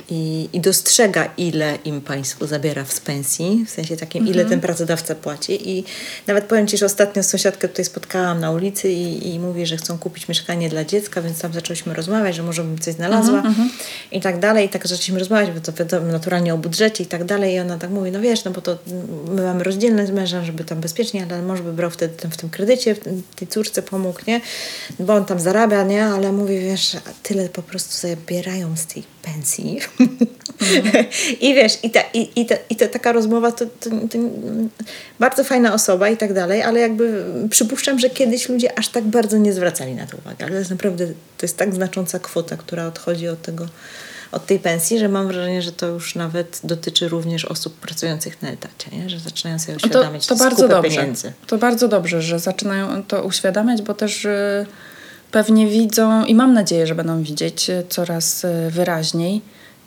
i, 0.09 0.49
i 0.53 0.61
dostrzega, 0.61 1.29
ile 1.37 1.77
im 1.85 2.01
państwo 2.01 2.47
zabiera 2.47 2.83
w 2.83 3.01
pensji, 3.01 3.65
w 3.67 3.69
sensie 3.69 3.97
takim, 3.97 4.27
ile 4.27 4.45
ten 4.45 4.61
pracodawca 4.61 5.15
płaci. 5.15 5.69
I 5.69 5.83
nawet 6.27 6.45
powiem 6.45 6.67
Ci, 6.67 6.77
że 6.77 6.85
ostatnio 6.85 7.23
sąsiadkę 7.23 7.67
tutaj 7.67 7.85
spotkałam 7.85 8.39
na 8.39 8.51
ulicy 8.51 8.89
i, 8.89 9.33
i 9.33 9.39
mówi, 9.39 9.65
że 9.65 9.77
chcą 9.77 9.97
kupić 9.97 10.27
mieszkanie 10.27 10.69
dla 10.69 10.85
dziecka, 10.85 11.21
więc 11.21 11.39
tam 11.39 11.53
zaczęliśmy 11.53 11.93
rozmawiać, 11.93 12.35
że 12.35 12.43
może 12.43 12.63
bym 12.63 12.79
coś 12.79 12.93
znalazła 12.93 13.43
i 14.11 14.21
tak 14.21 14.39
dalej. 14.39 14.65
I 14.65 14.69
tak 14.69 14.87
zaczęliśmy 14.87 15.19
rozmawiać, 15.19 15.51
bo 15.51 15.61
to 15.61 15.73
wiadomo, 15.73 16.05
naturalnie 16.05 16.53
o 16.53 16.57
budżecie 16.57 17.03
i 17.03 17.07
tak 17.07 17.23
dalej. 17.23 17.55
I 17.55 17.59
ona 17.59 17.77
tak 17.77 17.89
mówi, 17.89 18.11
no 18.11 18.21
wiesz, 18.21 18.43
no 18.43 18.51
bo 18.51 18.61
to 18.61 18.77
my 19.27 19.41
mamy 19.41 19.63
rozdzielne 19.63 20.07
z 20.07 20.11
mężem, 20.11 20.45
żeby 20.45 20.63
tam 20.63 20.81
bezpiecznie, 20.81 21.25
ale 21.29 21.41
mąż 21.41 21.61
by 21.61 21.73
brał 21.73 21.89
wtedy 21.89 22.15
ten, 22.15 22.31
w 22.31 22.37
tym 22.37 22.49
kredycie, 22.49 22.95
tej 23.35 23.47
córce 23.47 23.81
pomógł, 23.81 24.19
nie? 24.27 24.41
Bo 24.99 25.13
on 25.13 25.25
tam 25.25 25.39
zarabia, 25.39 25.83
nie? 25.83 26.05
Ale 26.05 26.31
mówi, 26.31 26.59
wiesz, 26.59 26.97
tyle 27.23 27.49
po 27.49 27.61
prostu 27.61 28.07
zabierają 28.07 28.77
z 28.77 28.85
tej 28.85 29.16
pensji. 29.33 29.79
I 31.41 31.53
wiesz, 31.53 31.77
i 31.83 31.89
ta, 31.89 31.99
i, 32.13 32.41
i, 32.41 32.45
ta, 32.45 32.55
i 32.69 32.75
ta 32.75 32.87
taka 32.87 33.11
rozmowa 33.11 33.51
to, 33.51 33.65
to, 33.65 33.89
to 33.89 34.17
bardzo 35.19 35.43
fajna 35.43 35.73
osoba 35.73 36.09
i 36.09 36.17
tak 36.17 36.33
dalej, 36.33 36.63
ale 36.63 36.79
jakby 36.79 37.25
przypuszczam, 37.49 37.99
że 37.99 38.09
kiedyś 38.09 38.49
ludzie 38.49 38.79
aż 38.79 38.87
tak 38.87 39.03
bardzo 39.03 39.37
nie 39.37 39.53
zwracali 39.53 39.95
na 39.95 40.07
to 40.07 40.17
uwagi. 40.17 40.43
Ale 40.43 40.51
to 40.51 40.57
jest 40.57 40.71
naprawdę, 40.71 41.07
to 41.07 41.41
jest 41.41 41.57
tak 41.57 41.75
znacząca 41.75 42.19
kwota, 42.19 42.57
która 42.57 42.85
odchodzi 42.87 43.27
od 43.27 43.41
tego, 43.41 43.67
od 44.31 44.45
tej 44.45 44.59
pensji, 44.59 44.99
że 44.99 45.09
mam 45.09 45.27
wrażenie, 45.27 45.61
że 45.61 45.71
to 45.71 45.87
już 45.87 46.15
nawet 46.15 46.59
dotyczy 46.63 47.07
również 47.09 47.45
osób 47.45 47.73
pracujących 47.73 48.41
na 48.41 48.49
etacie, 48.49 48.97
nie? 48.97 49.09
że 49.09 49.19
zaczynają 49.19 49.59
sobie 49.59 49.73
No 49.73 49.79
to, 49.79 49.87
uświadamiać 49.87 50.27
to 50.27 50.35
bardzo 50.35 50.67
dobrze. 50.67 50.91
pieniędzy. 50.91 51.33
To 51.47 51.57
bardzo 51.57 51.87
dobrze, 51.87 52.21
że 52.21 52.39
zaczynają 52.39 53.03
to 53.03 53.23
uświadamiać, 53.23 53.81
bo 53.81 53.93
też 53.93 54.25
y, 54.25 54.65
pewnie 55.31 55.67
widzą 55.67 56.25
i 56.25 56.35
mam 56.35 56.53
nadzieję, 56.53 56.87
że 56.87 56.95
będą 56.95 57.23
widzieć 57.23 57.71
coraz 57.89 58.43
y, 58.43 58.71
wyraźniej, 58.71 59.41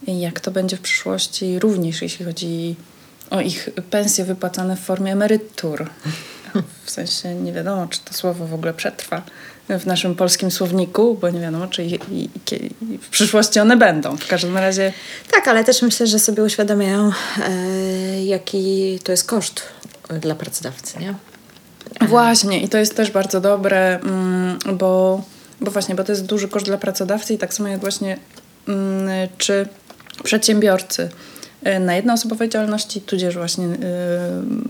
jak 0.07 0.41
to 0.41 0.51
będzie 0.51 0.77
w 0.77 0.81
przyszłości, 0.81 1.59
również 1.59 2.03
jeśli 2.03 2.25
chodzi 2.25 2.77
o 3.31 3.41
ich 3.41 3.69
pensje 3.91 4.25
wypłacane 4.25 4.77
w 4.77 4.81
formie 4.81 5.13
emerytur. 5.13 5.91
W 6.85 6.91
sensie 6.91 7.35
nie 7.35 7.53
wiadomo, 7.53 7.87
czy 7.87 8.01
to 8.01 8.15
słowo 8.15 8.47
w 8.47 8.55
ogóle 8.55 8.75
przetrwa 8.75 9.23
w 9.79 9.87
naszym 9.87 10.15
polskim 10.15 10.51
słowniku, 10.51 11.19
bo 11.21 11.31
nie 11.31 11.41
wiadomo, 11.41 11.67
czy 11.67 11.85
i, 11.85 11.95
i, 11.95 12.31
i 12.91 12.99
w 12.99 13.09
przyszłości 13.09 13.61
one 13.61 13.77
będą. 13.77 14.17
W 14.17 14.27
każdym 14.27 14.57
razie 14.57 14.93
Tak, 15.31 15.49
ale 15.49 15.65
też 15.65 15.83
myślę, 15.83 16.07
że 16.07 16.19
sobie 16.19 16.43
uświadamiają, 16.43 17.13
e, 17.49 18.25
jaki 18.25 18.99
to 19.05 19.13
jest 19.13 19.25
koszt 19.25 19.63
dla 20.21 20.35
pracodawcy, 20.35 20.99
nie? 20.99 21.15
Właśnie, 22.09 22.61
i 22.61 22.69
to 22.69 22.79
jest 22.79 22.97
też 22.97 23.11
bardzo 23.11 23.41
dobre, 23.41 24.01
mm, 24.01 24.59
bo, 24.79 25.23
bo 25.61 25.71
właśnie, 25.71 25.95
bo 25.95 26.05
to 26.05 26.13
jest 26.13 26.27
duży 26.27 26.49
koszt 26.49 26.67
dla 26.67 26.79
pracodawcy 26.79 27.35
i 27.35 27.39
tak 27.39 27.55
samo 27.55 27.69
jak 27.69 27.81
właśnie 27.81 28.19
mm, 28.69 29.29
czy 29.39 29.69
przedsiębiorcy 30.23 31.09
y, 31.67 31.79
na 31.79 31.97
jednoosobowej 31.97 32.49
działalności, 32.49 33.01
tudzież 33.01 33.35
właśnie 33.35 33.65
y, 33.65 33.79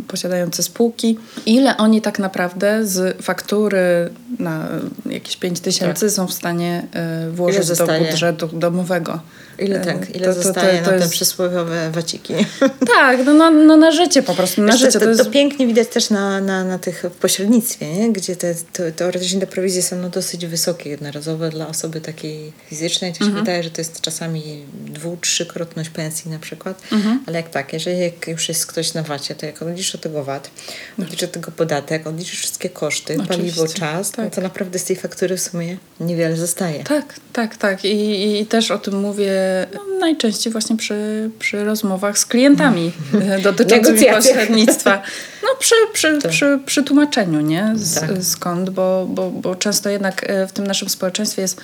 posiadający 0.09 0.62
spółki, 0.62 1.18
ile 1.46 1.76
oni 1.76 2.02
tak 2.02 2.18
naprawdę 2.18 2.87
z 2.87 3.22
faktury 3.22 4.11
na 4.38 4.68
jakieś 5.06 5.37
5 5.37 5.61
tysięcy 5.61 6.11
są 6.11 6.26
w 6.26 6.33
stanie 6.33 6.87
y, 7.28 7.33
włożyć 7.33 7.68
do 7.68 7.87
budżetu 7.87 8.48
domowego. 8.48 9.20
Ile 9.61 9.81
Y, 9.81 9.85
tak, 9.85 10.16
ile 10.16 10.27
to- 10.27 10.35
to- 10.35 10.38
to- 10.38 10.42
zostaje 10.42 10.79
to 10.79 10.85
na 10.90 10.96
te 10.96 10.96
jest- 10.96 11.11
przysłowiowe 11.12 11.90
waciki? 11.90 12.35
Tak, 12.96 13.18
no, 13.27 13.35
no, 13.35 13.51
no 13.51 13.77
na 13.77 13.90
życie 13.92 14.23
po 14.23 14.35
prostu, 14.35 14.62
na 14.62 14.73
Wiesz, 14.73 14.81
życie. 14.81 14.92
to, 14.92 14.99
To 14.99 15.05
to, 15.05 15.11
jest... 15.11 15.25
to 15.25 15.31
pięknie 15.31 15.66
widać 15.66 15.88
też 15.88 16.11
na, 16.11 16.40
na, 16.40 16.64
na 16.64 16.79
tych 16.79 17.03
w 17.05 17.11
pośrednictwie, 17.16 17.92
nie? 17.94 18.12
gdzie 18.12 18.37
te, 18.37 18.55
to, 18.73 18.83
teoretycznie 18.96 19.40
te 19.40 19.46
prowizje 19.46 19.83
są 19.83 19.96
no, 19.96 20.09
dosyć 20.09 20.46
wysokie, 20.46 20.90
jednorazowe 20.90 21.51
dla 21.51 21.68
osoby 21.68 22.01
takiej 22.01 22.53
fizycznej. 22.66 23.12
To 23.12 23.25
się 23.25 23.31
wydaje, 23.31 23.62
że 23.62 23.70
to 23.70 23.81
jest 23.81 24.01
czasami 24.01 24.62
dwu, 24.87 25.16
trzykrotność 25.20 25.90
pensji 25.90 26.31
na 26.31 26.38
przykład. 26.38 26.83
Ale 27.27 27.37
jak 27.37 27.51
tak, 27.51 27.73
jeżeli 27.73 28.01
jak 28.01 28.29
już 28.29 28.49
jest 28.49 28.66
ktoś 28.66 28.94
na 28.94 29.03
wacie, 29.03 29.35
to 29.35 29.46
jak 29.46 29.62
odliczysz 29.62 29.94
od 29.94 30.01
tego 30.01 30.25
VAT, 30.25 30.51
odliczysz 30.99 31.23
od 31.23 31.33
tego 31.33 31.51
podatek, 31.51 32.07
odliczysz 32.07 32.38
wszystkie 32.40 32.68
koszty, 32.70 33.12
Oczywiście, 33.12 33.37
paliwo, 33.61 33.75
czas, 33.75 34.16
no 34.16 34.25
tak. 34.25 34.35
to 34.35 34.40
naprawdę 34.40 34.79
z 34.79 34.85
tej 34.85 34.96
faktury 34.96 35.37
w 35.37 35.40
sumie 35.40 35.77
niewiele 36.01 36.37
zostaje. 36.37 36.85
Tak, 36.85 37.14
tak, 37.33 37.57
tak. 37.57 37.85
I, 37.85 38.40
i 38.40 38.46
też 38.46 38.70
o 38.70 38.79
tym 38.79 39.01
mówię 39.01 39.33
no, 39.75 39.81
najczęściej 40.01 40.53
właśnie 40.53 40.77
przy, 40.77 41.31
przy 41.39 41.65
rozmowach 41.65 42.19
z 42.19 42.27
klientami 42.27 42.93
e, 43.21 43.41
dotyczącymi 43.41 44.07
pośrednictwa. 44.07 45.03
No 45.43 45.49
przy, 45.59 45.75
przy, 45.93 46.19
przy, 46.29 46.61
przy 46.67 46.83
tłumaczeniu, 46.83 47.41
nie? 47.41 47.73
Z, 47.75 48.01
Tak. 48.01 48.11
Skąd, 48.23 48.71
bo, 48.71 49.07
bo, 49.09 49.31
bo 49.31 49.55
często 49.55 49.91
jednak 49.91 50.31
e, 50.31 50.47
w 50.47 50.53
tym 50.53 50.67
naszym 50.67 50.89
społeczeństwie 50.89 51.43
jest 51.43 51.61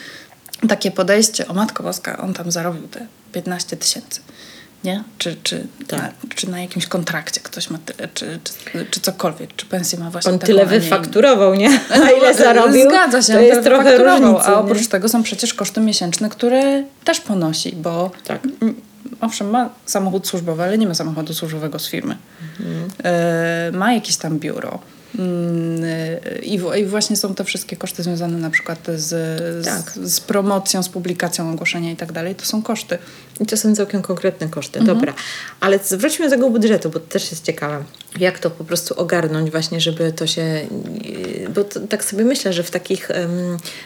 takie 0.68 0.90
podejście, 0.90 1.48
o 1.48 1.54
Matko 1.54 1.82
Boska, 1.82 2.18
on 2.18 2.34
tam 2.34 2.50
zarobił 2.50 2.88
te 2.88 3.06
15 3.32 3.76
tysięcy. 3.76 4.20
Nie? 4.84 5.02
Czy, 5.18 5.36
czy, 5.42 5.66
Tak. 5.86 6.00
na, 6.02 6.12
czy 6.34 6.50
na 6.50 6.60
jakimś 6.60 6.86
kontrakcie 6.86 7.40
ktoś 7.40 7.70
ma 7.70 7.78
tyle, 7.78 8.08
czy, 8.14 8.38
czy, 8.44 8.86
czy 8.90 9.00
cokolwiek, 9.00 9.56
czy 9.56 9.66
pensję 9.66 9.98
ma 9.98 10.10
właśnie 10.10 10.32
On 10.32 10.38
taką, 10.38 10.46
tyle 10.46 10.62
a 10.62 10.64
nie 10.64 10.80
wyfakturował, 10.80 11.54
nie? 11.54 11.68
A 11.94 11.98
No, 11.98 12.10
ile 12.10 12.34
zarobił? 12.34 12.88
Zgadza 12.90 13.22
się, 13.22 13.32
To 13.32 13.38
on 13.38 13.44
jest 13.44 13.62
trochę 13.62 13.98
różnicy. 13.98 14.46
A 14.46 14.54
oprócz 14.58 14.80
nie? 14.80 14.88
tego 14.88 15.08
są 15.08 15.22
przecież 15.22 15.54
koszty 15.54 15.80
miesięczne, 15.80 16.28
które 16.28 16.84
też 17.04 17.20
ponosi, 17.20 17.72
bo 17.76 18.10
Tak. 18.24 18.40
owszem, 19.20 19.50
ma 19.50 19.70
samochód 19.86 20.26
służbowy, 20.28 20.62
ale 20.62 20.78
nie 20.78 20.86
ma 20.86 20.94
samochodu 20.94 21.34
służbowego 21.34 21.78
z 21.78 21.88
firmy. 21.88 22.16
Mhm. 22.60 22.90
E, 23.04 23.70
ma 23.72 23.92
jakieś 23.92 24.16
tam 24.16 24.38
biuro. 24.38 24.78
Mm, 25.18 25.84
e, 25.84 26.38
I, 26.38 26.58
w- 26.58 26.74
I 26.76 26.84
właśnie 26.84 27.16
są 27.16 27.34
te 27.34 27.44
wszystkie 27.44 27.76
koszty 27.76 28.02
związane 28.02 28.38
na 28.38 28.50
przykład 28.50 28.78
z, 28.96 29.64
Tak. 29.64 29.92
z, 30.06 30.14
z 30.14 30.20
promocją, 30.20 30.82
z 30.82 30.88
publikacją 30.88 31.52
ogłoszenia 31.52 31.90
i 31.90 31.96
tak 31.96 32.12
dalej. 32.12 32.34
To 32.34 32.44
są 32.44 32.62
koszty. 32.62 32.98
I 33.40 33.46
to 33.46 33.56
są 33.56 33.74
całkiem 33.74 34.02
konkretne 34.02 34.48
koszty, 34.48 34.78
Mhm. 34.78 34.98
dobra. 34.98 35.14
Ale 35.60 35.78
zwróćmy 35.84 36.24
do 36.24 36.30
tego 36.30 36.50
budżetu, 36.50 36.90
bo 36.90 37.00
to 37.00 37.06
też 37.06 37.30
jest 37.30 37.44
ciekawe. 37.44 37.84
Jak 38.20 38.38
to 38.38 38.50
po 38.50 38.64
prostu 38.64 38.94
ogarnąć 39.00 39.50
właśnie, 39.50 39.80
żeby 39.80 40.12
to 40.12 40.26
się... 40.26 40.66
yy, 41.04 41.48
Bo 41.54 41.64
to, 41.64 41.80
tak 41.80 42.04
sobie 42.04 42.24
myślę, 42.24 42.52
że 42.52 42.62
w 42.62 42.70
takich 42.70 43.10
em, 43.10 43.30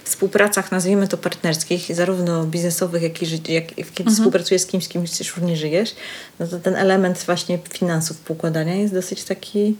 współpracach, 0.04 0.72
nazwijmy 0.72 1.08
to 1.08 1.18
partnerskich, 1.18 1.94
zarówno 1.94 2.44
biznesowych, 2.44 3.02
jak 3.02 3.22
i 3.22 3.54
jak, 3.54 3.66
kiedy 3.66 3.84
Mhm. 3.98 4.16
współpracujesz 4.16 4.62
z 4.62 4.66
kimś, 4.66 4.84
z 4.84 4.88
kimś 4.88 5.10
też 5.18 5.36
również 5.36 5.58
żyjesz, 5.58 5.94
no 6.40 6.46
to 6.46 6.58
ten 6.58 6.76
element 6.76 7.18
właśnie 7.26 7.58
finansów 7.72 8.16
poukładania 8.16 8.74
jest 8.74 8.94
dosyć 8.94 9.24
taki 9.24 9.76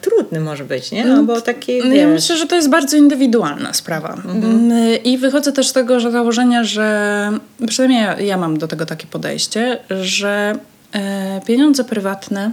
trudny 0.00 0.40
może 0.40 0.64
być, 0.64 0.90
nie? 0.90 1.04
No 1.04 1.24
bo 1.24 1.40
taki, 1.40 1.82
wiesz, 1.82 1.94
Ja 1.94 2.08
myślę, 2.08 2.36
że 2.36 2.46
to 2.46 2.56
jest 2.56 2.68
bardzo 2.70 2.96
indywidualna 2.96 3.72
sprawa. 3.72 4.14
Mm, 4.24 5.02
I 5.04 5.18
wychodzę 5.18 5.52
też 5.52 5.68
z 5.68 5.72
tego 5.72 6.00
że 6.00 6.10
założenia, 6.10 6.64
że 6.64 7.30
przynajmniej 7.68 8.02
ja, 8.02 8.20
ja 8.20 8.36
mam 8.36 8.58
do 8.58 8.68
tego 8.68 8.86
takie 8.86 9.06
podejście, 9.06 9.78
że 10.02 10.58
e, 10.92 11.40
pieniądze 11.46 11.84
prywatne 11.84 12.52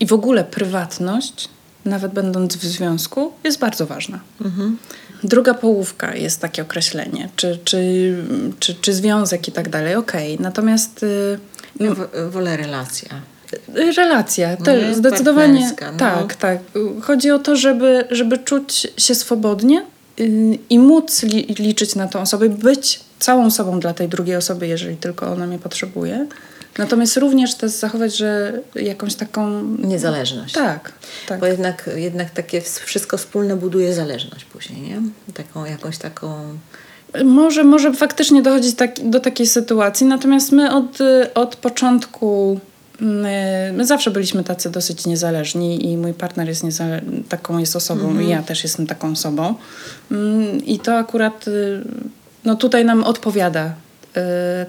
i 0.00 0.06
w 0.06 0.12
ogóle 0.12 0.44
prywatność, 0.44 1.48
nawet 1.84 2.12
będąc 2.12 2.56
w 2.56 2.62
związku, 2.64 3.32
jest 3.44 3.58
bardzo 3.58 3.86
ważna. 3.86 4.20
Mhm. 4.44 4.78
Druga 5.24 5.54
połówka 5.54 6.14
jest 6.14 6.40
takie 6.40 6.62
określenie, 6.62 7.28
czy, 7.36 7.58
czy, 7.64 8.14
czy, 8.60 8.74
czy 8.74 8.92
związek 8.94 9.48
i 9.48 9.52
tak 9.52 9.68
dalej, 9.68 9.94
okej. 9.94 10.38
Natomiast 10.40 11.02
y, 11.02 11.38
Ja 11.80 11.94
w- 11.94 12.30
wolę 12.30 12.56
relacja. 12.56 13.08
Relacja, 13.96 14.56
No 14.58 14.64
to 14.64 14.76
nie? 14.76 14.94
zdecydowanie 14.94 15.72
no. 15.80 15.98
tak, 15.98 16.34
tak. 16.34 16.58
Chodzi 17.02 17.30
o 17.30 17.38
to, 17.38 17.56
żeby, 17.56 18.04
żeby 18.10 18.38
czuć 18.38 18.88
się 18.96 19.14
swobodnie 19.14 19.82
y, 20.20 20.58
i 20.70 20.78
móc 20.78 21.22
li, 21.22 21.54
liczyć 21.58 21.94
na 21.94 22.08
tą 22.08 22.20
osobę, 22.20 22.48
być 22.48 23.00
całą 23.18 23.50
sobą 23.50 23.80
dla 23.80 23.94
tej 23.94 24.08
drugiej 24.08 24.36
osoby, 24.36 24.66
jeżeli 24.66 24.96
tylko 24.96 25.32
ona 25.32 25.46
mnie 25.46 25.58
potrzebuje. 25.58 26.26
Natomiast 26.78 27.16
również 27.16 27.54
też 27.54 27.70
zachować, 27.70 28.16
że 28.16 28.60
jakąś 28.74 29.14
taką... 29.14 29.62
Niezależność. 29.78 30.54
Tak, 30.54 30.92
tak. 31.28 31.40
Bo 31.40 31.46
jednak, 31.46 31.90
jednak 31.96 32.30
takie 32.30 32.60
wszystko 32.60 33.18
wspólne 33.18 33.56
buduje 33.56 33.94
zależność 33.94 34.44
później, 34.44 34.80
nie? 34.82 35.02
Taką 35.34 35.64
jakąś 35.64 35.98
taką... 35.98 36.58
Może, 37.24 37.64
może 37.64 37.94
faktycznie 37.94 38.42
dochodzić 38.42 38.76
tak, 38.76 39.10
do 39.10 39.20
takiej 39.20 39.46
sytuacji, 39.46 40.06
natomiast 40.06 40.52
my 40.52 40.74
od, 40.74 41.00
y, 41.00 41.34
od 41.34 41.56
początku, 41.56 42.60
my, 43.00 43.74
zawsze 43.80 44.10
byliśmy 44.10 44.44
tacy 44.44 44.70
dosyć 44.70 45.06
niezależni 45.06 45.90
i 45.90 45.96
mój 45.96 46.14
partner 46.14 46.48
jest 46.48 46.64
niezale- 46.64 47.02
taką 47.28 47.58
jest 47.58 47.76
osobą 47.76 48.20
i 48.20 48.28
ja 48.28 48.42
też 48.42 48.62
jestem 48.62 48.86
taką 48.86 49.12
osobą. 49.12 49.54
Mm, 50.10 50.64
I 50.64 50.78
to 50.78 50.96
akurat 50.96 51.48
y, 51.48 51.82
no 52.44 52.56
tutaj 52.56 52.84
nam 52.84 53.04
odpowiada 53.04 53.66
y, 53.66 54.20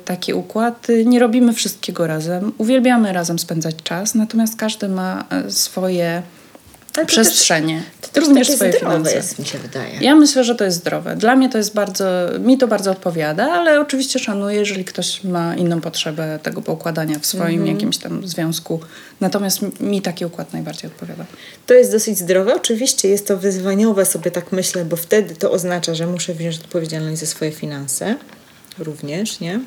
taki 0.06 0.34
układ. 0.34 0.88
Nie 1.06 1.20
robimy 1.20 1.54
wszystkiego 1.54 2.08
razem. 2.08 2.52
Uwielbiamy 2.58 3.14
razem 3.14 3.40
spędzać 3.40 3.76
czas, 3.84 4.16
natomiast 4.16 4.56
każdy 4.56 4.90
ma 4.90 5.26
y, 5.48 5.52
swoje 5.52 6.22
Ale 6.98 7.06
to 7.06 7.12
przestrzenie. 7.12 7.84
Też, 8.02 8.10
to 8.10 8.16
też 8.16 8.28
również 8.28 8.52
swoje 8.52 8.72
zdrowe 8.72 8.96
finanse. 8.96 9.16
jest, 9.16 9.40
mi 9.40 9.46
się 9.46 9.58
wydaje. 9.58 10.00
Ja 10.02 10.16
myślę, 10.16 10.44
że 10.44 10.56
to 10.56 10.64
jest 10.66 10.78
zdrowe. 10.78 11.16
Dla 11.16 11.36
mnie 11.36 11.50
to 11.50 11.58
jest 11.58 11.74
bardzo, 11.74 12.06
mi 12.40 12.58
to 12.58 12.68
bardzo 12.68 12.92
odpowiada, 12.92 13.52
ale 13.52 13.82
oczywiście 13.82 14.20
szanuję, 14.20 14.58
jeżeli 14.58 14.86
ktoś 14.86 15.24
ma 15.24 15.56
inną 15.56 15.82
potrzebę 15.82 16.40
tego 16.44 16.62
poukładania 16.62 17.20
w 17.20 17.26
swoim 17.26 17.60
Mhm. 17.60 17.68
jakimś 17.78 17.98
tam 17.98 18.28
związku. 18.28 18.80
Natomiast 19.22 19.80
mi 19.80 20.02
taki 20.02 20.26
układ 20.26 20.54
najbardziej 20.54 20.92
odpowiada. 20.92 21.26
To 21.68 21.74
jest 21.74 21.92
dosyć 21.92 22.18
zdrowe. 22.18 22.56
Oczywiście 22.56 23.08
jest 23.10 23.28
to 23.28 23.38
wyzwaniowe, 23.38 24.06
sobie 24.06 24.32
tak 24.32 24.52
myślę, 24.52 24.86
bo 24.86 24.96
wtedy 24.96 25.36
to 25.36 25.52
oznacza, 25.52 25.96
że 25.96 26.08
muszę 26.08 26.34
wziąć 26.34 26.56
odpowiedzialność 26.60 27.20
za 27.20 27.26
swoje 27.26 27.52
finanse 27.52 28.16
również, 28.80 29.40
nie? 29.40 29.60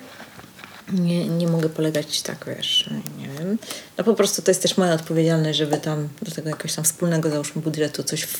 Nie, 0.92 1.28
nie 1.28 1.48
mogę 1.48 1.68
polegać 1.68 2.22
tak, 2.22 2.44
wiesz, 2.56 2.90
nie 3.18 3.28
wiem. 3.28 3.58
No 3.98 4.04
po 4.04 4.14
prostu 4.14 4.42
to 4.42 4.50
jest 4.50 4.62
też 4.62 4.76
moja 4.76 4.92
odpowiedzialność, 4.92 5.58
żeby 5.58 5.76
tam 5.76 6.08
do 6.22 6.30
tego 6.30 6.48
jakiegoś 6.48 6.74
tam 6.74 6.84
wspólnego, 6.84 7.30
załóżmy, 7.30 7.62
budżetu 7.62 8.02
coś 8.02 8.22
w, 8.22 8.36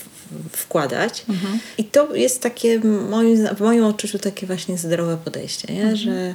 w, 0.53 0.57
wkładać. 0.57 1.25
I 1.79 1.85
to 1.85 2.15
jest 2.15 2.43
takie, 2.43 2.79
moim, 3.11 3.49
w 3.57 3.61
moim 3.61 3.85
odczuciu, 3.85 4.19
takie 4.19 4.47
właśnie 4.47 4.79
zdrowe 4.79 5.17
podejście, 5.25 5.75
nie? 5.75 5.97
Że, 5.97 6.35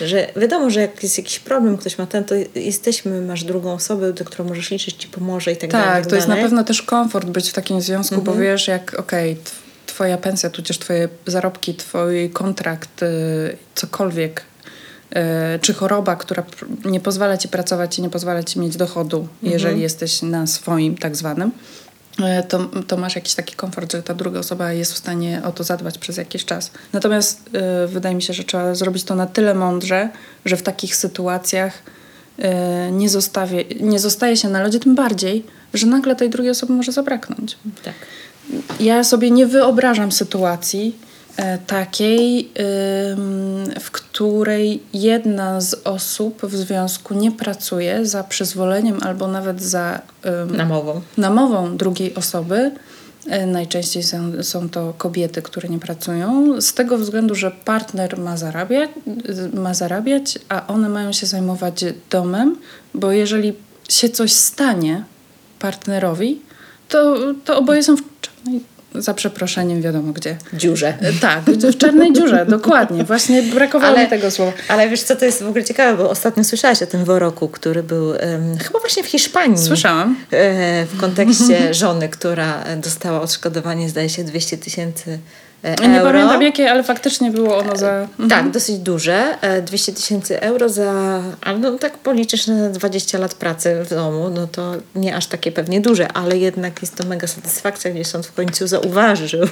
że 0.00 0.26
wiadomo, 0.36 0.70
że 0.70 0.80
jak 0.80 1.02
jest 1.02 1.18
jakiś 1.18 1.38
problem, 1.38 1.76
ktoś 1.78 1.98
ma 1.98 2.06
ten, 2.06 2.24
to 2.24 2.34
jesteśmy, 2.54 3.20
masz 3.20 3.44
drugą 3.44 3.72
osobę, 3.72 4.12
do 4.12 4.24
którą 4.24 4.48
możesz 4.48 4.70
liczyć, 4.70 4.94
ci 4.96 5.08
pomoże 5.08 5.52
i 5.52 5.56
tak, 5.56 5.70
dalej. 5.70 5.86
i 5.86 5.92
Tak, 5.92 6.02
tak 6.02 6.10
to 6.10 6.16
jest 6.16 6.28
na 6.28 6.34
dalej. 6.34 6.50
pewno 6.50 6.64
też 6.64 6.82
komfort 6.82 7.28
być 7.28 7.50
w 7.50 7.52
takim 7.52 7.80
związku, 7.80 8.22
bo 8.22 8.34
wiesz, 8.34 8.68
jak 8.68 8.94
okej, 8.98 9.36
tw- 9.36 9.52
twoja 9.86 10.18
pensja, 10.18 10.50
tudzież 10.50 10.78
twoje 10.78 11.08
zarobki, 11.26 11.74
twój 11.74 12.30
kontrakt, 12.30 13.02
y, 13.02 13.56
cokolwiek, 13.74 14.42
czy 15.60 15.74
choroba, 15.74 16.16
która 16.16 16.42
nie 16.84 17.00
pozwala 17.00 17.36
ci 17.36 17.48
pracować 17.48 17.98
i 17.98 18.02
nie 18.02 18.10
pozwala 18.10 18.42
ci 18.42 18.60
mieć 18.60 18.76
dochodu, 18.76 19.28
jeżeli 19.42 19.80
jesteś 19.80 20.22
na 20.22 20.46
swoim 20.46 20.96
tak 20.96 21.16
zwanym, 21.16 21.50
y, 22.18 22.22
to, 22.48 22.70
to 22.86 22.96
masz 22.96 23.14
jakiś 23.14 23.34
taki 23.34 23.54
komfort, 23.54 23.92
że 23.92 24.02
ta 24.02 24.14
druga 24.14 24.40
osoba 24.40 24.72
jest 24.72 24.92
w 24.92 24.98
stanie 24.98 25.42
o 25.44 25.52
to 25.52 25.64
zadbać 25.64 25.98
przez 25.98 26.16
jakiś 26.16 26.44
czas. 26.44 26.70
Natomiast 26.92 27.50
y, 27.84 27.88
wydaje 27.88 28.14
mi 28.14 28.22
się, 28.22 28.34
że 28.34 28.44
trzeba 28.44 28.74
zrobić 28.74 29.04
to 29.04 29.14
na 29.14 29.26
tyle 29.26 29.54
mądrze, 29.54 30.08
że 30.44 30.56
w 30.56 30.62
takich 30.62 30.96
sytuacjach 30.96 31.82
y, 32.38 32.42
nie, 32.92 33.08
zostawię, 33.08 33.64
nie 33.80 33.98
zostaje 33.98 34.36
się 34.36 34.48
na 34.48 34.62
lodzie, 34.62 34.80
tym 34.80 34.94
bardziej, 34.94 35.46
że 35.74 35.86
nagle 35.86 36.16
tej 36.16 36.30
drugiej 36.30 36.50
osoby 36.50 36.72
może 36.72 36.92
zabraknąć. 36.92 37.56
Tak. 37.84 37.94
Ja 38.80 39.04
sobie 39.04 39.30
nie 39.30 39.46
wyobrażam 39.46 40.12
sytuacji 40.12 40.98
e, 40.98 41.13
takiej, 41.66 42.50
ym, 43.12 43.80
w 43.80 43.90
której 43.90 44.82
jedna 44.92 45.60
z 45.60 45.74
osób 45.84 46.42
w 46.42 46.56
związku 46.56 47.14
nie 47.14 47.32
pracuje 47.32 48.06
za 48.06 48.24
przyzwoleniem 48.24 48.98
albo 49.02 49.28
nawet 49.28 49.62
za 49.62 50.00
Namową. 50.46 51.00
namową 51.16 51.76
drugiej 51.76 52.14
osoby. 52.14 52.70
E, 53.26 53.46
Najczęściej 53.46 54.02
są, 54.02 54.42
są 54.42 54.68
to 54.68 54.94
kobiety, 54.98 55.42
które 55.42 55.68
nie 55.68 55.78
pracują, 55.78 56.60
z 56.60 56.74
tego 56.74 56.98
względu, 56.98 57.34
że 57.34 57.50
partner 57.50 58.18
ma 58.18 58.36
zarabiać, 58.36 58.90
ma 59.54 59.74
zarabiać, 59.74 60.38
a 60.48 60.66
one 60.66 60.88
mają 60.88 61.12
się 61.12 61.26
zajmować 61.26 61.84
domem, 62.10 62.56
bo 62.94 63.12
jeżeli 63.12 63.52
się 63.88 64.08
coś 64.08 64.32
stanie 64.32 65.04
partnerowi, 65.58 66.40
to, 66.88 67.16
to 67.44 67.58
oboje 67.58 67.82
są 67.82 67.96
w 67.96 68.02
czarnej, 68.20 68.60
za 68.94 69.14
przeproszeniem 69.14 69.82
wiadomo 69.82 70.12
gdzie. 70.12 70.36
Dziurze. 70.52 70.94
E, 71.00 71.12
Tak, 71.12 71.44
w 71.44 71.76
czarnej 71.78 72.12
dziurze, 72.12 72.46
dokładnie. 72.58 73.04
Właśnie 73.04 73.42
brakowało 73.42 73.92
Ale- 73.94 74.04
mi 74.04 74.10
tego 74.10 74.30
słowa. 74.30 74.52
Ale 74.68 74.88
wiesz 74.88 75.02
co, 75.02 75.16
to 75.16 75.24
jest 75.24 75.42
w 75.42 75.48
ogóle 75.48 75.64
ciekawe, 75.64 75.96
bo 76.02 76.10
ostatnio 76.10 76.44
słyszałaś 76.44 76.82
o 76.82 76.86
tym 76.86 77.04
wyroku, 77.04 77.48
który 77.48 77.82
był 77.82 78.14
em, 78.14 78.58
chyba 78.58 78.78
właśnie 78.80 79.02
w 79.02 79.06
Hiszpanii. 79.06 79.58
Słyszałam. 79.58 80.16
E, 80.32 80.84
w 80.86 81.00
kontekście 81.00 81.74
żony, 81.74 82.08
która 82.08 82.64
dostała 82.76 83.20
odszkodowanie, 83.20 83.88
zdaje 83.88 84.08
się, 84.08 84.24
200 84.24 84.58
tysięcy 84.58 85.18
e, 85.64 85.88
Nie 85.88 86.00
euro. 86.00 86.12
pamiętam 86.12 86.42
jakie, 86.42 86.70
ale 86.70 86.82
faktycznie 86.82 87.30
było 87.30 87.58
ono 87.58 87.76
za... 87.76 88.08
Tak, 88.28 88.50
dosyć 88.50 88.78
duże. 88.78 89.38
E, 89.40 89.62
200 89.62 89.92
tysięcy 89.92 90.40
euro 90.40 90.68
za, 90.68 91.22
ale 91.40 91.58
no 91.58 91.78
tak 91.78 91.98
policzysz 91.98 92.46
na 92.46 92.70
20 92.70 93.18
lat 93.18 93.34
pracy 93.34 93.84
w 93.84 93.90
domu, 93.90 94.30
no 94.30 94.46
to 94.46 94.72
nie 94.94 95.16
aż 95.16 95.26
takie 95.26 95.52
pewnie 95.52 95.80
duże, 95.80 96.12
ale 96.12 96.38
jednak 96.38 96.82
jest 96.82 96.96
to 96.96 97.04
mega 97.04 97.26
satysfakcja, 97.26 97.90
gdzie 97.90 98.04
sąd 98.04 98.26
w 98.26 98.34
końcu 98.34 98.66
zauważył, 98.66 99.46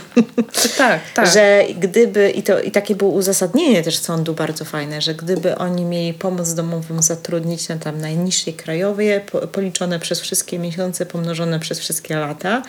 Tak, 0.78 1.00
tak. 1.14 1.26
że 1.34 1.64
gdyby, 1.78 2.30
i, 2.30 2.42
to, 2.42 2.60
i 2.60 2.70
takie 2.70 2.94
było 2.94 3.10
uzasadnienie 3.10 3.82
też 3.82 3.98
sądu 3.98 4.34
bardzo 4.34 4.64
fajne, 4.64 5.00
że 5.00 5.14
gdyby 5.14 5.58
oni 5.58 5.84
mieli 5.84 6.14
pomoc 6.14 6.54
domową 6.54 7.02
zatrudnić 7.02 7.68
na 7.68 7.76
tam 7.76 8.00
najniższej 8.00 8.54
krajowej, 8.54 9.20
po, 9.20 9.38
policzone 9.38 9.98
przez 9.98 10.20
wszystkie 10.20 10.58
miesiące, 10.58 11.06
pomnożone 11.06 11.60
przez 11.60 11.78
wszystkie 11.78 12.16
lata, 12.16 12.62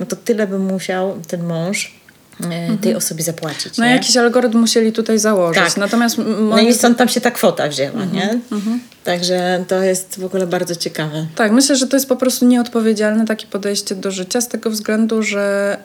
no 0.00 0.06
to 0.06 0.16
tyle 0.16 0.46
by 0.46 0.58
musiał 0.58 1.14
ten 1.28 1.44
mąż 1.46 2.03
e, 2.50 2.76
tej 2.78 2.94
osobie 2.94 3.24
zapłacić. 3.24 3.78
No 3.78 3.84
nie? 3.84 3.90
jakiś 3.90 4.16
algorytm 4.16 4.58
musieli 4.58 4.92
tutaj 4.92 5.18
założyć. 5.18 5.64
Tak. 5.64 5.76
Natomiast 5.76 6.16
No 6.50 6.60
i 6.60 6.74
stąd 6.74 6.98
tam 6.98 7.08
się 7.08 7.20
ta 7.20 7.30
kwota 7.30 7.68
wzięła, 7.68 8.04
nie? 8.04 8.40
Także 9.04 9.64
to 9.68 9.82
jest 9.82 10.20
w 10.20 10.24
ogóle 10.24 10.46
bardzo 10.46 10.76
ciekawe. 10.76 11.26
Tak, 11.36 11.52
myślę, 11.52 11.76
że 11.76 11.86
to 11.86 11.96
jest 11.96 12.08
po 12.08 12.16
prostu 12.16 12.46
nieodpowiedzialne 12.46 13.26
takie 13.26 13.46
podejście 13.46 13.94
do 13.94 14.10
życia 14.10 14.40
z 14.40 14.48
tego 14.48 14.70
względu, 14.70 15.22
że 15.22 15.76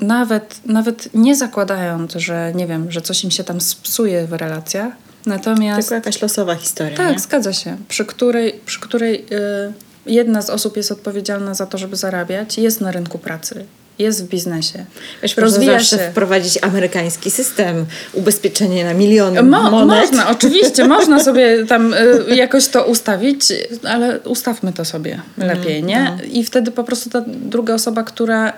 y, 0.00 0.04
nawet, 0.04 0.60
nawet 0.66 1.14
nie 1.14 1.36
zakładając, 1.36 2.12
że 2.12 2.52
nie 2.54 2.66
wiem, 2.66 2.92
że 2.92 3.00
coś 3.00 3.24
im 3.24 3.30
się 3.30 3.44
tam 3.44 3.60
spsuje 3.60 4.26
w 4.26 4.32
relacjach, 4.32 4.92
natomiast 5.26 5.80
Tylko 5.88 5.94
jakaś 5.94 6.22
losowa 6.22 6.54
historia, 6.54 6.96
tak, 6.96 7.12
nie? 7.12 7.18
zgadza 7.18 7.52
się, 7.52 7.76
przy 7.88 8.04
której, 8.04 8.60
przy 8.66 8.80
której 8.80 9.26
y, 9.32 9.72
jedna 10.06 10.42
z 10.42 10.50
osób 10.50 10.76
jest 10.76 10.92
odpowiedzialna 10.92 11.54
za 11.54 11.66
to, 11.66 11.78
żeby 11.78 11.96
zarabiać, 11.96 12.58
jest 12.58 12.80
na 12.80 12.92
rynku 12.92 13.18
pracy, 13.18 13.64
jest 14.00 14.24
w 14.24 14.28
biznesie, 14.28 14.84
Wiesz, 15.22 15.36
rozwija 15.36 15.80
się. 15.80 15.96
wprowadzić 15.98 16.58
amerykański 16.62 17.30
system, 17.30 17.86
ubezpieczenie 18.12 18.84
na 18.84 18.94
miliony 18.94 19.42
Mo- 19.42 19.70
monet. 19.70 20.00
można, 20.00 20.30
oczywiście, 20.36 20.84
można 20.84 21.24
sobie 21.24 21.66
tam 21.66 21.94
y, 21.94 22.34
jakoś 22.36 22.68
to 22.68 22.84
ustawić, 22.84 23.40
ale 23.88 24.20
ustawmy 24.20 24.72
to 24.72 24.84
sobie 24.84 25.20
lepiej, 25.38 25.82
nie? 25.82 26.18
I 26.32 26.44
wtedy 26.44 26.70
po 26.70 26.84
prostu 26.84 27.10
ta 27.10 27.24
druga 27.26 27.74
osoba, 27.74 28.02
która 28.02 28.52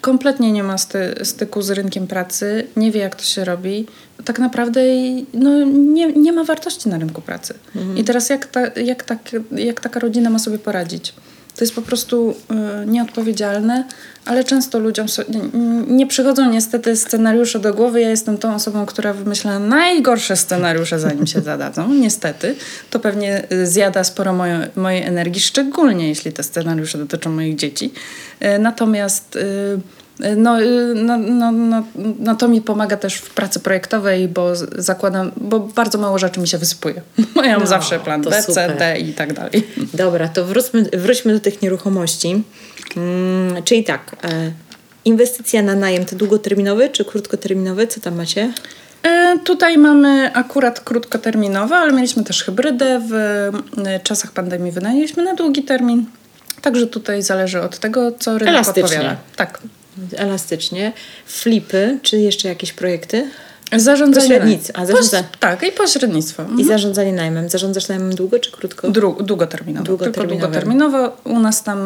kompletnie 0.00 0.52
nie 0.52 0.62
ma 0.62 0.78
sty, 0.78 1.14
styku 1.22 1.62
z 1.62 1.70
rynkiem 1.70 2.06
pracy, 2.06 2.66
nie 2.76 2.90
wie 2.92 3.00
jak 3.00 3.16
to 3.16 3.22
się 3.24 3.44
robi, 3.44 3.86
tak 4.24 4.38
naprawdę 4.38 4.80
no, 5.34 5.64
nie, 5.64 6.12
nie 6.12 6.32
ma 6.32 6.44
wartości 6.44 6.88
na 6.88 6.98
rynku 6.98 7.22
pracy. 7.22 7.54
I 7.96 8.04
teraz 8.04 8.28
jak, 8.30 8.46
ta, 8.46 8.60
jak, 8.80 9.02
tak, 9.02 9.18
jak 9.56 9.80
taka 9.80 10.00
rodzina 10.00 10.30
ma 10.30 10.38
sobie 10.38 10.58
poradzić? 10.58 11.14
To 11.56 11.64
jest 11.64 11.74
po 11.74 11.82
prostu 11.82 12.34
y, 12.84 12.86
nieodpowiedzialne, 12.86 13.84
ale 14.24 14.44
często 14.44 14.78
ludziom 14.78 15.08
so, 15.08 15.22
nie, 15.28 15.40
nie 15.86 16.06
przychodzą 16.06 16.50
niestety 16.50 16.96
scenariusze 16.96 17.58
do 17.58 17.74
głowy. 17.74 18.00
Ja 18.00 18.10
jestem 18.10 18.38
tą 18.38 18.54
osobą, 18.54 18.86
która 18.86 19.12
wymyśla 19.12 19.58
najgorsze 19.58 20.36
scenariusze, 20.36 20.98
zanim 20.98 21.26
się 21.26 21.40
zadadzą. 21.40 21.94
Niestety. 22.04 22.54
To 22.90 23.00
pewnie 23.00 23.52
y, 23.52 23.66
zjada 23.66 24.04
sporo 24.04 24.32
moje, 24.32 24.68
mojej 24.76 25.02
energii, 25.02 25.40
szczególnie 25.40 26.08
jeśli 26.08 26.32
te 26.32 26.42
scenariusze 26.42 26.98
dotyczą 26.98 27.30
moich 27.30 27.56
dzieci. 27.56 27.92
Y, 28.42 28.58
natomiast 28.58 29.36
y, 29.36 29.78
No, 30.36 30.60
y, 30.62 30.94
no, 30.94 31.16
no, 31.18 31.52
no, 31.52 31.84
no 32.18 32.34
to 32.34 32.48
mi 32.48 32.60
pomaga 32.60 32.96
też 32.96 33.14
w 33.14 33.30
pracy 33.30 33.60
projektowej, 33.60 34.28
bo 34.28 34.56
zakładam, 34.78 35.32
bo 35.36 35.60
bardzo 35.60 35.98
mało 35.98 36.18
rzeczy 36.18 36.40
mi 36.40 36.48
się 36.48 36.58
wysypuje. 36.58 37.02
Ja 37.36 37.50
mam 37.52 37.60
No, 37.60 37.66
zawsze 37.66 38.00
plan 38.00 38.22
B, 38.22 38.42
C. 38.42 38.74
D 38.78 38.98
i 38.98 39.12
tak 39.12 39.32
dalej. 39.32 39.66
Dobra, 39.94 40.28
to 40.28 40.44
wróćmy, 40.44 40.82
wróćmy 40.82 41.32
do 41.32 41.40
tych 41.40 41.62
nieruchomości. 41.62 42.42
Mm, 42.96 43.62
czyli 43.62 43.84
tak, 43.84 44.16
e, 44.24 44.52
inwestycja 45.04 45.62
na 45.62 45.74
najem 45.74 46.04
to 46.04 46.16
długoterminowy 46.16 46.88
czy 46.88 47.04
krótkoterminowy? 47.04 47.86
Co 47.86 48.00
tam 48.00 48.14
macie? 48.16 48.52
E, 49.02 49.38
Tutaj 49.44 49.78
mamy 49.78 50.30
akurat 50.34 50.80
krótkoterminowe, 50.80 51.76
ale 51.76 51.92
mieliśmy 51.92 52.24
też 52.24 52.44
hybrydę. 52.44 53.00
W 53.08 53.50
czasach 54.02 54.32
pandemii 54.32 54.72
wynajęliśmy 54.72 55.22
na 55.22 55.34
długi 55.34 55.62
termin. 55.62 56.06
Także 56.62 56.86
tutaj 56.86 57.22
zależy 57.22 57.60
od 57.62 57.78
tego, 57.78 58.12
co 58.12 58.38
rynek 58.38 58.54
Elastycznie. 58.54 58.82
podpowiada. 58.82 59.16
Tak. 59.36 59.58
Elastycznie. 60.16 60.92
Flipy, 61.26 61.98
czy 62.02 62.18
jeszcze 62.20 62.48
jakieś 62.48 62.72
projekty? 62.72 63.30
Zarządzanie. 63.76 64.28
Pośrednictwo. 64.28 64.78
A, 64.78 64.86
zarządza- 64.86 65.22
Poś- 65.22 65.38
tak, 65.40 65.62
i 65.62 65.72
pośrednictwo. 65.72 66.42
Mhm. 66.42 66.60
I 66.60 66.64
zarządzanie 66.64 67.12
najmem. 67.12 67.48
Zarządzasz 67.48 67.88
najmem 67.88 68.14
długo 68.14 68.38
czy 68.38 68.52
krótko? 68.52 68.88
Dru- 68.88 69.22
długoterminowo. 69.22 69.84
Długoterminowe. 69.86 70.28
Tylko 70.28 70.46
długoterminowo. 70.46 71.16
U 71.24 71.38
nas 71.40 71.62
tam, 71.62 71.78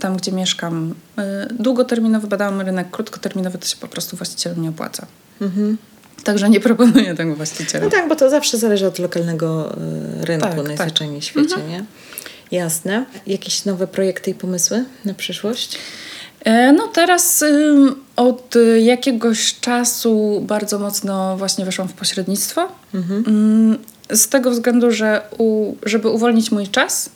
tam 0.00 0.16
gdzie 0.16 0.32
mieszkam, 0.32 0.94
y, 1.18 1.22
długoterminowo 1.54 2.26
badałam 2.26 2.60
rynek, 2.60 2.90
krótkoterminowy 2.90 3.58
to 3.58 3.66
się 3.66 3.76
po 3.76 3.88
prostu 3.88 4.16
właścicielom 4.16 4.62
nie 4.62 4.68
opłaca. 4.68 5.06
Mhm. 5.40 5.76
Także 6.24 6.50
nie 6.50 6.60
proponuję 6.60 7.14
tego 7.14 7.34
właścicielom. 7.34 7.84
No 7.84 7.90
tak, 7.90 8.08
bo 8.08 8.16
to 8.16 8.30
zawsze 8.30 8.58
zależy 8.58 8.86
od 8.86 8.98
lokalnego 8.98 9.76
e, 10.22 10.24
rynku 10.24 10.46
Tak, 10.56 10.66
najzwyczajniej 10.66 11.20
w 11.20 11.24
świecie, 11.24 11.56
nie? 11.68 11.84
Jasne. 12.50 13.04
Jakieś 13.26 13.64
nowe 13.64 13.86
projekty 13.86 14.30
i 14.30 14.34
pomysły 14.34 14.84
na 15.04 15.14
przyszłość? 15.14 15.78
E, 16.44 16.72
No 16.72 16.88
teraz 16.88 17.42
ym, 17.42 17.94
od 18.16 18.56
y, 18.56 18.80
jakiegoś 18.80 19.60
czasu 19.60 20.40
bardzo 20.46 20.78
mocno 20.78 21.36
właśnie 21.36 21.64
weszłam 21.64 21.88
w 21.88 21.92
pośrednictwo. 21.92 22.68
Ym, 23.28 23.78
Z 24.12 24.28
tego 24.28 24.50
względu, 24.50 24.90
że 24.90 25.22
u, 25.38 25.74
żeby 25.86 26.08
uwolnić 26.08 26.50
mój 26.52 26.68
czas, 26.68 27.10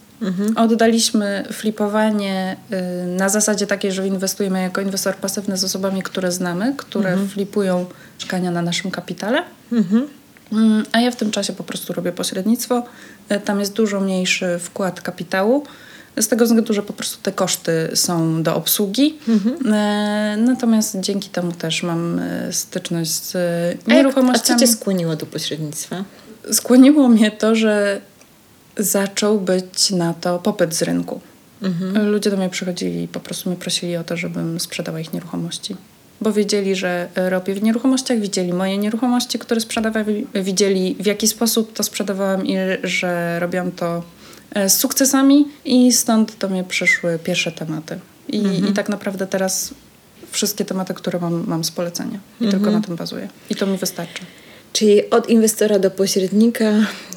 oddaliśmy 0.56 1.44
flipowanie 1.52 2.56
y, 2.72 3.06
na 3.06 3.28
zasadzie 3.28 3.66
takiej, 3.66 3.92
że 3.92 4.06
inwestujemy 4.06 4.62
jako 4.62 4.80
inwestor 4.80 5.14
pasywny 5.16 5.56
z 5.56 5.64
osobami, 5.64 6.02
które 6.02 6.32
znamy, 6.32 6.74
które 6.76 7.16
flipują 7.28 7.86
mieszkania 8.18 8.50
na 8.50 8.62
naszym 8.62 8.90
kapitale. 8.90 9.42
Mm, 10.52 10.84
A 10.92 11.00
ja 11.00 11.10
w 11.10 11.16
tym 11.16 11.30
czasie 11.30 11.52
po 11.52 11.64
prostu 11.64 11.92
robię 11.92 12.12
pośrednictwo. 12.12 12.82
E, 13.28 13.40
Tam 13.40 13.60
jest 13.60 13.72
dużo 13.72 14.00
mniejszy 14.00 14.58
wkład 14.58 15.00
kapitału. 15.00 15.64
Z 16.20 16.28
tego 16.28 16.44
względu, 16.44 16.74
że 16.74 16.82
po 16.82 16.92
prostu 16.92 17.18
te 17.22 17.32
koszty 17.32 17.90
są 17.94 18.42
do 18.42 18.56
obsługi. 18.56 19.18
E, 19.72 20.36
Natomiast 20.38 21.00
dzięki 21.00 21.28
temu 21.28 21.52
też 21.52 21.82
mam 21.82 22.18
e, 22.18 22.52
styczność 22.52 23.10
z 23.10 23.36
e, 23.36 23.74
A, 23.80 23.84
co 23.84 23.90
nieruchomościami. 23.90 24.60
Cię 24.60 24.66
skłoniło 24.66 25.16
do 25.16 25.26
pośrednictwa? 25.26 26.04
Skłoniło 26.52 27.08
mnie 27.08 27.30
to, 27.30 27.54
że 27.54 28.00
zaczął 28.76 29.40
być 29.40 29.90
na 29.90 30.14
to 30.14 30.38
popyt 30.38 30.74
z 30.74 30.82
rynku. 30.82 31.20
Ludzie 31.94 32.30
do 32.30 32.36
mnie 32.36 32.48
przychodzili 32.48 33.02
i 33.02 33.08
po 33.08 33.20
prostu 33.20 33.50
mnie 33.50 33.58
prosili 33.58 33.96
o 33.96 34.04
to, 34.04 34.16
żebym 34.16 34.60
sprzedała 34.60 35.00
ich 35.00 35.12
nieruchomości. 35.12 35.76
Bo 36.20 36.32
wiedzieli, 36.32 36.76
że 36.76 37.08
robię 37.16 37.54
w 37.54 37.62
nieruchomościach, 37.62 38.18
widzieli 38.18 38.52
moje 38.52 38.78
nieruchomości, 38.78 39.38
które 39.38 39.60
sprzedawali, 39.60 40.26
widzieli 40.34 40.96
w 41.00 41.06
jaki 41.06 41.28
sposób 41.28 41.72
to 41.72 41.82
sprzedawałam 41.82 42.46
i 42.46 42.56
że 42.84 43.40
robiłam 43.40 43.72
to 43.72 44.02
z 44.66 44.76
sukcesami 44.76 45.48
i 45.64 45.92
stąd 45.92 46.36
do 46.38 46.48
mnie 46.48 46.64
przyszły 46.64 47.18
pierwsze 47.18 47.52
tematy. 47.52 47.98
I, 48.28 48.42
i 48.70 48.72
tak 48.72 48.88
naprawdę 48.88 49.26
teraz 49.26 49.74
wszystkie 50.30 50.64
tematy, 50.64 50.94
które 50.94 51.18
mam, 51.18 51.44
mam 51.46 51.64
z 51.64 51.70
polecenia. 51.70 52.18
I 52.40 52.48
tylko 52.48 52.70
na 52.70 52.80
tym 52.80 52.96
bazuję. 52.96 53.28
I 53.50 53.54
to 53.54 53.66
mi 53.66 53.78
wystarczy. 53.78 54.22
Czyli 54.72 55.10
od 55.10 55.28
inwestora 55.28 55.78
do 55.78 55.90
pośrednika. 55.90 56.72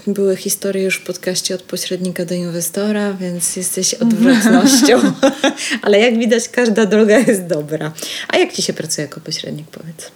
Były 0.08 0.36
historie 0.36 0.84
już 0.84 0.95
w 0.95 1.04
podcaście 1.04 1.56
od 1.56 1.62
pośrednika 1.62 2.25
do 2.25 2.36
inwestora, 2.36 3.13
więc 3.13 3.56
jesteś 3.56 3.93
odwrotnością. 4.04 5.01
Ale 5.82 5.99
jak 5.99 6.17
widać, 6.17 6.49
każda 6.49 6.86
droga 6.86 7.19
jest 7.19 7.45
dobra. 7.45 7.91
A 8.27 8.38
jak 8.38 8.54
ci 8.54 8.62
się 8.62 8.73
pracuje 8.73 9.08
jako 9.08 9.19
pośrednik, 9.19 9.67
powiedz? 9.67 10.12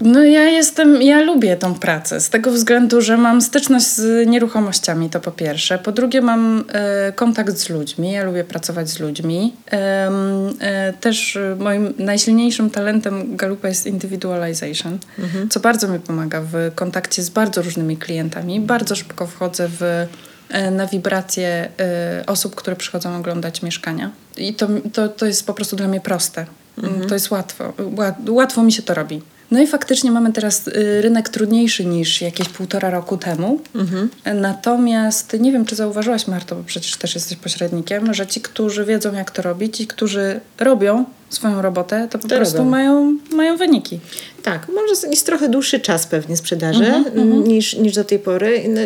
No 0.00 0.24
ja 0.24 0.42
jestem, 0.44 1.02
ja 1.02 1.20
lubię 1.20 1.56
tą 1.56 1.74
pracę 1.74 2.20
z 2.20 2.30
tego 2.30 2.50
względu, 2.52 3.00
że 3.00 3.16
mam 3.16 3.42
styczność 3.42 3.86
z 3.86 4.28
nieruchomościami, 4.28 5.10
to 5.10 5.20
po 5.20 5.30
pierwsze. 5.30 5.78
Po 5.78 5.92
drugie 5.92 6.20
mam 6.20 6.64
e, 6.72 7.12
kontakt 7.12 7.56
z 7.58 7.68
ludźmi, 7.68 8.12
ja 8.12 8.24
lubię 8.24 8.44
pracować 8.44 8.88
z 8.90 9.00
ludźmi. 9.00 9.52
E, 9.72 10.92
też 11.00 11.36
e, 11.36 11.56
moim 11.58 11.94
najsilniejszym 11.98 12.70
talentem 12.70 13.36
Galupa 13.36 13.68
jest 13.68 13.86
individualization, 13.86 14.98
co 15.50 15.60
bardzo 15.60 15.88
mi 15.88 15.98
pomaga 16.00 16.40
w 16.40 16.54
kontakcie 16.74 17.22
z 17.22 17.30
bardzo 17.30 17.62
różnymi 17.62 17.96
klientami. 17.96 18.60
Bardzo 18.60 18.96
szybko 18.96 19.26
wchodzę 19.26 19.68
w 19.80 20.06
na 20.72 20.86
wibracje 20.86 21.68
osób, 22.26 22.54
które 22.54 22.76
przychodzą 22.76 23.16
oglądać 23.16 23.62
mieszkania. 23.62 24.10
I 24.36 24.54
to, 24.54 24.68
to, 24.92 25.08
to 25.08 25.26
jest 25.26 25.46
po 25.46 25.54
prostu 25.54 25.76
dla 25.76 25.88
mnie 25.88 26.00
proste. 26.00 26.46
To 27.08 27.14
jest 27.14 27.30
łatwo. 27.30 27.72
Ła- 27.78 28.30
Łatwo 28.30 28.62
mi 28.62 28.72
się 28.72 28.82
to 28.82 28.94
robi. 28.94 29.22
No 29.50 29.60
i 29.62 29.66
faktycznie 29.66 30.10
mamy 30.10 30.32
teraz 30.32 30.68
y, 30.68 31.02
rynek 31.02 31.28
trudniejszy 31.28 31.84
niż 31.84 32.20
jakieś 32.20 32.48
półtora 32.48 32.90
roku 32.90 33.16
temu. 33.16 33.60
Natomiast 34.34 35.36
nie 35.40 35.52
wiem, 35.52 35.64
czy 35.64 35.74
zauważyłaś, 35.76 36.26
Marto, 36.26 36.56
bo 36.56 36.62
przecież 36.64 36.96
też 36.96 37.14
jesteś 37.14 37.38
pośrednikiem, 37.38 38.14
że 38.14 38.26
ci, 38.26 38.40
którzy 38.40 38.84
wiedzą, 38.84 39.14
jak 39.14 39.30
to 39.30 39.42
robić 39.42 39.80
i 39.80 39.86
którzy 39.86 40.40
robią 40.60 41.04
swoją 41.30 41.62
robotę, 41.62 42.08
to 42.10 42.18
po 42.18 42.28
To 42.28 42.36
prostu 42.36 42.58
robią. 42.58 42.70
mają, 42.70 43.16
mają 43.32 43.56
wyniki. 43.56 44.00
Tak, 44.42 44.66
może 44.68 45.08
jest 45.10 45.26
trochę 45.26 45.48
dłuższy 45.48 45.80
czas 45.80 46.06
pewnie 46.06 46.36
sprzedaży 46.36 46.84
m, 47.16 47.44
niż, 47.44 47.74
niż 47.76 47.94
do 47.94 48.04
tej 48.04 48.18
pory. 48.18 48.62
No, 48.68 48.80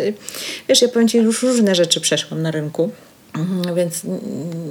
Wiesz, 0.69 0.83
ja 0.83 0.89
powiem 0.89 1.09
Ci, 1.09 1.19
już 1.19 1.43
różne 1.43 1.75
rzeczy 1.75 2.01
przeszłam 2.01 2.43
na 2.43 2.51
rynku, 2.51 2.83
Mhm, 2.83 3.14
więc 3.77 4.01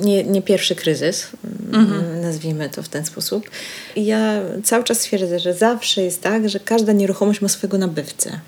nie, 0.01 0.23
nie 0.23 0.41
pierwszy 0.41 0.75
kryzys, 0.75 1.27
m, 1.73 2.21
nazwijmy 2.21 2.69
to 2.69 2.83
w 2.83 2.89
ten 2.89 3.05
sposób. 3.05 3.49
I 3.95 4.05
ja 4.05 4.41
cały 4.63 4.83
czas 4.83 4.99
twierdzę, 4.99 5.39
że 5.39 5.53
zawsze 5.53 6.01
jest 6.01 6.21
tak, 6.21 6.49
że 6.49 6.59
każda 6.59 6.93
nieruchomość 6.93 7.41
ma 7.41 7.47
swojego 7.49 7.77
nabywcę. 7.77 8.39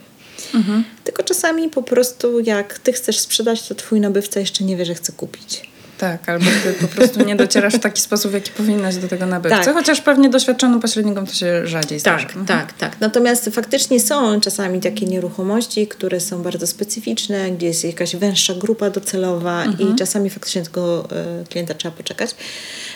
Tylko 1.03 1.23
czasami 1.23 1.69
po 1.69 1.83
prostu 1.83 2.39
jak 2.39 2.79
Ty 2.79 2.93
chcesz 2.93 3.19
sprzedać, 3.19 3.67
to 3.67 3.75
Twój 3.75 3.99
nabywca 4.01 4.39
jeszcze 4.39 4.63
nie 4.63 4.77
wie, 4.77 4.85
że 4.85 4.95
chce 4.95 5.11
kupić. 5.11 5.69
Tak, 5.97 6.29
albo 6.29 6.45
ty 6.45 6.73
po 6.73 6.87
prostu 6.87 7.23
nie 7.23 7.35
docierasz 7.35 7.73
w 7.73 7.79
taki 7.79 8.01
sposób, 8.01 8.31
w 8.31 8.33
jaki 8.33 8.51
powinnaś 8.51 8.95
do 8.95 9.07
tego 9.07 9.25
nabywcy. 9.25 9.65
Tak. 9.65 9.73
Chociaż 9.73 10.01
pewnie 10.01 10.29
doświadczonym 10.29 10.79
pośrednikom 10.79 11.27
to 11.27 11.33
się 11.33 11.67
rzadziej 11.67 11.99
zdarza. 11.99 12.27
Tak, 12.27 12.45
tak, 12.47 12.73
tak. 12.73 12.99
Natomiast 12.99 13.49
faktycznie 13.53 13.99
są 13.99 14.41
czasami 14.41 14.79
takie 14.79 15.05
nieruchomości, 15.05 15.87
które 15.87 16.19
są 16.19 16.43
bardzo 16.43 16.67
specyficzne, 16.67 17.51
gdzie 17.51 17.67
jest 17.67 17.83
jakaś 17.83 18.15
węższa 18.15 18.53
grupa 18.53 18.89
docelowa 18.89 19.65
i 19.65 19.95
czasami 19.95 20.29
faktycznie 20.29 20.63
tego 20.63 21.07
e, 21.11 21.43
klienta 21.49 21.73
trzeba 21.73 21.95
poczekać. 21.95 22.35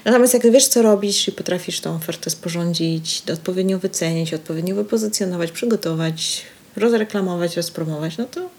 Natomiast 0.06 0.34
jak 0.34 0.52
wiesz, 0.52 0.68
co 0.68 0.82
robisz 0.82 1.28
i 1.28 1.32
potrafisz 1.32 1.80
tą 1.80 1.96
ofertę 1.96 2.30
sporządzić, 2.30 3.24
odpowiednio 3.34 3.80
wycenić, 3.80 4.34
odpowiednio 4.34 4.76
wypozycjonować, 4.76 5.52
przygotować, 5.52 6.42
rozreklamować, 6.76 7.58
rozpromować, 7.58 8.18
no 8.18 8.26
to 8.26 8.50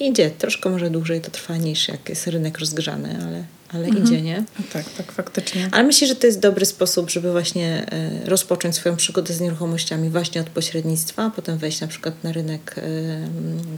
idzie. 0.00 0.30
Troszkę 0.30 0.70
może 0.70 0.90
dłużej 0.90 1.20
to 1.20 1.30
trwa 1.30 1.56
niż 1.56 1.88
jak 1.88 2.08
jest 2.08 2.26
rynek 2.26 2.58
rozgrzany, 2.58 3.18
ale, 3.26 3.44
ale 3.72 3.88
idzie, 3.88 4.22
nie? 4.22 4.44
Tak, 4.72 4.84
tak, 4.96 5.12
faktycznie. 5.12 5.68
Ale 5.72 5.84
myślę, 5.84 6.08
że 6.08 6.14
to 6.16 6.26
jest 6.26 6.40
dobry 6.40 6.66
sposób, 6.66 7.10
żeby 7.10 7.32
właśnie 7.32 7.86
e, 8.24 8.28
rozpocząć 8.30 8.74
swoją 8.74 8.96
przygodę 8.96 9.34
z 9.34 9.40
nieruchomościami 9.40 10.10
właśnie 10.10 10.40
od 10.40 10.46
pośrednictwa, 10.50 11.22
a 11.22 11.30
potem 11.30 11.58
wejść 11.58 11.80
na 11.80 11.86
przykład 11.86 12.24
na 12.24 12.32
rynek 12.32 12.74
e, 12.78 12.82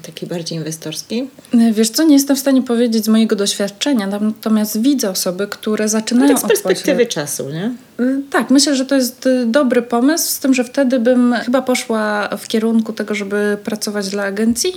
taki 0.06 0.26
bardziej 0.26 0.58
inwestorski. 0.58 1.28
Wiesz 1.72 1.90
co, 1.90 2.02
nie 2.04 2.14
jestem 2.14 2.36
w 2.36 2.40
stanie 2.40 2.62
powiedzieć 2.62 3.04
z 3.04 3.08
mojego 3.08 3.36
doświadczenia, 3.36 4.06
natomiast 4.06 4.80
widzę 4.82 5.10
osoby, 5.10 5.46
które 5.46 5.88
zaczynają 5.88 6.28
tak 6.28 6.38
z 6.40 6.44
od 6.44 6.50
perspektywy 6.50 7.04
pośred- 7.06 7.08
czasu, 7.14 7.50
nie? 7.50 7.72
Y, 8.00 8.22
Tak, 8.30 8.50
myślę, 8.50 8.76
że 8.76 8.84
to 8.86 8.94
jest 8.94 9.26
y, 9.26 9.46
dobry 9.46 9.82
pomysł, 9.82 10.28
z 10.32 10.38
tym, 10.38 10.54
że 10.54 10.64
wtedy 10.64 10.98
bym 11.00 11.34
chyba 11.44 11.62
poszła 11.62 12.28
w 12.38 12.48
kierunku 12.48 12.92
tego, 12.92 13.14
żeby 13.14 13.56
pracować 13.64 14.08
dla 14.08 14.22
agencji. 14.22 14.72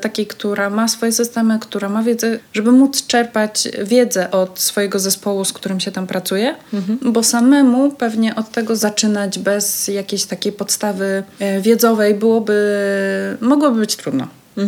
Takiej, 0.00 0.26
która 0.26 0.70
ma 0.70 0.88
swoje 0.88 1.12
systemy, 1.12 1.58
która 1.58 1.88
ma 1.88 2.02
wiedzę, 2.02 2.38
żeby 2.52 2.72
móc 2.72 3.06
czerpać 3.06 3.68
wiedzę 3.84 4.30
od 4.30 4.60
swojego 4.60 4.98
zespołu, 4.98 5.44
z 5.44 5.52
którym 5.52 5.80
się 5.80 5.92
tam 5.92 6.06
pracuje, 6.06 6.54
bo 7.02 7.22
samemu 7.22 7.90
pewnie 7.90 8.34
od 8.34 8.50
tego 8.50 8.76
zaczynać 8.76 9.38
bez 9.38 9.88
jakiejś 9.88 10.24
takiej 10.24 10.52
podstawy 10.52 11.22
e, 11.38 11.60
wiedzowej 11.60 12.14
byłoby, 12.14 12.56
mogłoby 13.40 13.80
być 13.80 13.96
trudno. 13.96 14.28
No 14.58 14.64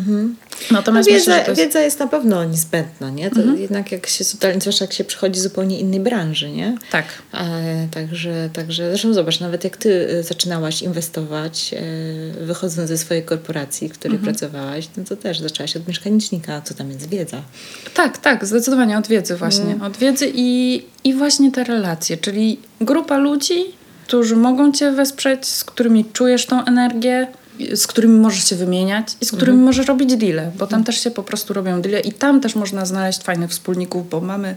Natomiast 0.71 1.11
myślę, 1.11 1.35
wiedza, 1.35 1.45
to 1.45 1.51
jest... 1.51 1.61
wiedza 1.61 1.81
jest 1.81 1.99
na 1.99 2.07
pewno 2.07 2.45
niezbędna, 2.45 3.11
nie? 3.11 3.31
To 3.31 3.41
jednak 3.41 3.93
jak 3.93 4.07
się, 4.07 4.25
zwłaszcza 4.25 4.85
jak 4.85 4.93
się 4.93 5.05
przychodzi 5.05 5.41
z 5.41 5.43
zupełnie 5.43 5.81
innej 5.81 6.01
branży, 6.01 6.51
nie? 6.51 6.79
Tak. 6.91 7.05
E, 7.35 7.89
także, 7.91 8.51
także, 8.53 8.89
zresztą 8.89 9.15
zobacz, 9.15 9.41
nawet 9.41 9.65
jak 9.65 9.77
ty 9.77 10.09
e, 10.11 10.23
zaczynałaś 10.23 10.83
inwestować, 10.83 11.75
e, 11.75 12.45
wychodząc 12.45 12.89
ze 12.89 12.99
swojej 12.99 13.23
korporacji, 13.23 13.89
w 13.89 13.93
której 13.93 14.19
pracowałaś, 14.19 14.89
no 14.97 15.05
to 15.05 15.17
też 15.17 15.41
zaczęłaś 15.41 15.77
od 15.77 15.89
mieszkanicznika, 15.89 16.61
co 16.61 16.75
tam 16.75 16.91
jest 16.91 17.09
wiedza. 17.09 17.43
Tak, 17.95 18.19
tak, 18.19 18.47
zdecydowanie 18.47 18.99
od 18.99 19.09
wiedzy 19.09 19.37
właśnie. 19.37 19.79
Od 19.83 19.97
wiedzy 19.97 20.33
i, 20.35 20.83
i 21.05 21.15
właśnie 21.15 21.53
te 21.53 21.65
relacje, 21.65 22.17
czyli 22.17 22.59
grupa 22.81 23.19
ludzi, 23.19 23.65
którzy 24.07 24.37
mogą 24.37 24.73
Cię 24.73 24.93
wesprzeć, 24.93 25.47
z 25.47 25.65
którymi 25.65 26.05
czujesz 26.05 26.47
tą 26.47 26.65
energię, 26.65 27.27
z 27.75 27.87
którymi 27.87 28.19
możesz 28.21 28.45
się 28.49 28.57
wymieniać 28.57 29.17
i 29.21 29.25
z 29.25 29.33
którymi 29.33 29.59
możesz 29.59 29.87
robić 29.87 30.17
deale, 30.17 30.51
bo 30.59 30.67
tam 30.67 30.85
też 30.85 31.01
się 31.05 31.11
po 31.11 31.23
prostu 31.23 31.55
robią 31.55 31.83
deale 31.83 32.01
i 32.01 32.13
tam 32.13 32.41
też 32.41 32.55
można 32.55 32.87
znaleźć 32.87 33.23
fajnych 33.23 33.51
wspólników, 33.51 34.09
bo 34.11 34.21
mamy, 34.21 34.57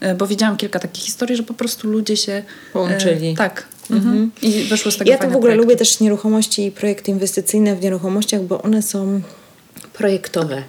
e, 0.00 0.14
bo 0.14 0.26
widziałam 0.26 0.56
kilka 0.56 0.78
takich 0.78 1.04
historii, 1.04 1.36
że 1.36 1.42
po 1.42 1.54
prostu 1.54 1.88
ludzie 1.88 2.16
się... 2.16 2.42
Połączyli. 2.72 3.28
E, 3.28 3.34
tak. 3.34 3.66
Mhm. 3.90 4.30
I 4.42 4.64
wyszło 4.64 4.90
z 4.92 4.96
tego 4.96 5.10
Ja 5.10 5.16
to 5.18 5.22
w 5.22 5.26
ogóle 5.26 5.40
projekty. 5.40 5.62
lubię 5.62 5.76
też 5.76 6.00
nieruchomości 6.00 6.66
i 6.66 6.72
projekty 6.72 7.10
inwestycyjne 7.10 7.76
w 7.76 7.80
nieruchomościach, 7.82 8.42
bo 8.42 8.62
one 8.62 8.82
są 8.82 9.20
projektowe. 9.92 10.62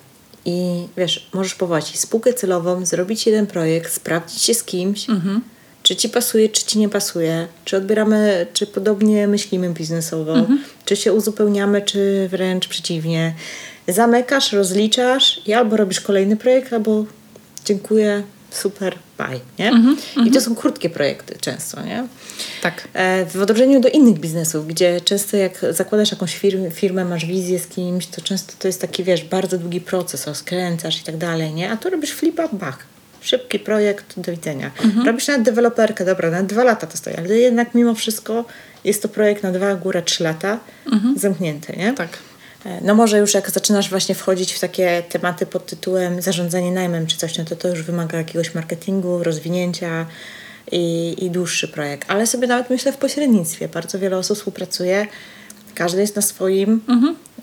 I 0.45 0.87
wiesz, 0.97 1.29
możesz 1.33 1.55
powołać 1.55 1.99
spółkę 1.99 2.33
celową, 2.33 2.85
zrobić 2.85 3.25
jeden 3.25 3.47
projekt, 3.47 3.93
sprawdzić 3.93 4.41
się 4.43 4.53
z 4.53 4.63
kimś, 4.63 5.09
Mhm. 5.09 5.41
Czy 5.85 5.95
ci 5.95 6.09
pasuje, 6.09 6.49
czy 6.49 6.65
ci 6.65 6.79
nie 6.79 6.89
pasuje, 6.89 7.47
czy 7.65 7.77
odbieramy, 7.77 8.47
czy 8.53 8.67
podobnie 8.67 9.27
myślimy 9.27 9.69
biznesowo, 9.69 10.33
Mhm. 10.37 10.63
czy 10.85 10.95
się 10.95 11.13
uzupełniamy, 11.13 11.81
czy 11.81 12.27
wręcz 12.31 12.67
przeciwnie. 12.67 13.33
Zamykasz, 13.87 14.53
rozliczasz 14.53 15.41
i 15.45 15.53
albo 15.53 15.77
robisz 15.77 15.99
kolejny 16.01 16.37
projekt, 16.37 16.73
albo 16.73 17.05
dziękuję, 17.65 18.23
super, 18.51 18.95
bye, 19.17 19.39
nie? 19.59 19.69
Mhm, 19.69 19.97
I 20.27 20.31
to 20.31 20.41
są 20.41 20.55
krótkie 20.55 20.89
projekty 20.89 21.35
często, 21.41 21.81
nie? 21.83 22.07
Tak. 22.61 22.87
E, 22.93 23.25
W 23.25 23.41
odróżnieniu 23.41 23.81
do 23.81 23.89
innych 23.89 24.19
biznesów, 24.19 24.67
gdzie 24.67 25.01
często 25.01 25.37
jak 25.37 25.65
zakładasz 25.69 26.11
jakąś 26.11 26.37
firmę, 26.37 26.71
firmę, 26.71 27.05
masz 27.05 27.25
wizję 27.25 27.59
z 27.59 27.67
kimś, 27.67 28.07
to 28.07 28.21
często 28.21 28.53
to 28.59 28.67
jest 28.67 28.81
taki, 28.81 29.03
wiesz, 29.03 29.23
bardzo 29.23 29.57
długi 29.57 29.81
proces, 29.81 30.27
rozkręcasz 30.27 31.01
i 31.01 31.03
tak 31.03 31.17
dalej, 31.17 31.53
nie? 31.53 31.71
A 31.71 31.77
tu 31.77 31.89
robisz 31.89 32.11
flipa, 32.11 32.47
bach. 32.47 32.79
Szybki 33.25 33.59
projekt, 33.59 34.19
do 34.19 34.31
widzenia. 34.31 34.71
Robisz 35.05 35.27
nawet 35.27 35.43
deweloperkę, 35.43 36.05
dobra, 36.05 36.29
na 36.31 36.43
dwa 36.43 36.63
lata 36.63 36.87
to 36.87 36.97
stoi, 36.97 37.13
ale 37.13 37.37
jednak 37.37 37.73
mimo 37.75 37.95
wszystko 37.95 38.45
jest 38.83 39.01
to 39.01 39.07
projekt 39.09 39.43
na 39.43 39.51
dwa, 39.51 39.75
góra 39.75 40.01
trzy 40.01 40.23
lata, 40.23 40.59
zamknięty, 41.17 41.73
nie? 41.77 41.93
Tak. 41.93 42.09
E, 42.65 42.81
No 42.81 42.95
może 42.95 43.17
już 43.19 43.33
jak 43.33 43.49
zaczynasz 43.51 43.89
właśnie 43.89 44.15
wchodzić 44.15 44.53
w 44.53 44.59
takie 44.59 45.03
tematy 45.09 45.45
pod 45.45 45.65
tytułem 45.65 46.21
zarządzanie 46.21 46.71
najmem 46.71 47.07
czy 47.07 47.17
coś, 47.17 47.37
no 47.37 47.45
to 47.45 47.55
to 47.55 47.67
już 47.67 47.81
wymaga 47.83 48.17
jakiegoś 48.17 48.55
marketingu, 48.55 49.23
rozwinięcia 49.23 50.05
i, 50.71 51.15
i 51.25 51.29
dłuższy 51.31 51.67
projekt. 51.67 52.11
Ale 52.11 52.27
sobie 52.27 52.47
nawet 52.47 52.69
myślę 52.69 52.91
w 52.91 52.97
pośrednictwie. 52.97 53.67
Bardzo 53.67 53.99
wiele 53.99 54.17
osób 54.17 54.37
współpracuje, 54.37 55.07
każdy 55.75 56.01
jest 56.01 56.15
na 56.15 56.21
swoim, 56.21 56.81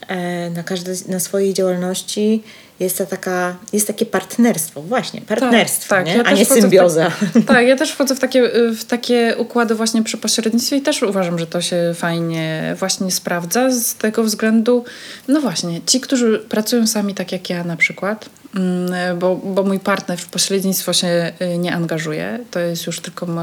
e, 0.09 0.51
na, 0.51 0.63
każdej, 0.63 0.97
na 1.09 1.21
swojej 1.21 1.55
działalności. 1.55 2.43
Jest, 2.81 2.99
to 2.99 3.07
taka, 3.07 3.57
jest 3.73 3.87
takie 3.87 4.07
partnerstwo, 4.07 4.83
właśnie, 4.83 5.21
partnerstwo, 5.21 5.89
tak, 5.95 6.07
nie? 6.07 6.13
ja 6.17 6.23
a 6.25 6.33
nie 6.33 6.45
w 6.45 6.49
symbioza. 6.49 7.13
Tak, 7.35 7.45
tak, 7.47 7.67
ja 7.67 7.77
też 7.77 7.91
wchodzę 7.93 8.15
w 8.15 8.19
takie, 8.21 8.51
w 8.77 8.85
takie 8.85 9.35
układy 9.39 9.75
właśnie 9.75 10.03
przy 10.03 10.17
pośrednictwie 10.17 10.77
i 10.77 10.83
też 10.83 11.03
uważam, 11.03 11.39
że 11.39 11.47
to 11.47 11.61
się 11.61 11.93
fajnie 11.95 12.77
właśnie 12.79 13.11
sprawdza 13.11 13.71
z 13.71 13.95
tego 13.95 14.25
względu, 14.25 14.85
no 15.29 15.41
właśnie, 15.41 15.81
ci, 15.87 16.01
którzy 16.01 16.39
pracują 16.39 16.87
sami 16.87 17.15
tak 17.15 17.33
jak 17.33 17.51
ja 17.51 17.65
na 17.65 17.77
przykład, 17.77 18.29
mm, 18.55 19.19
bo, 19.19 19.37
bo 19.37 19.63
mój 19.63 19.81
partner 19.81 20.19
w 20.19 20.27
pośrednictwo 20.27 20.93
się 20.93 21.33
y, 21.55 21.59
nie 21.59 21.75
angażuje, 21.75 22.39
to 22.51 22.61
jest 22.61 22.87
już 22.87 23.01
tylko 23.01 23.27
mo, 23.27 23.43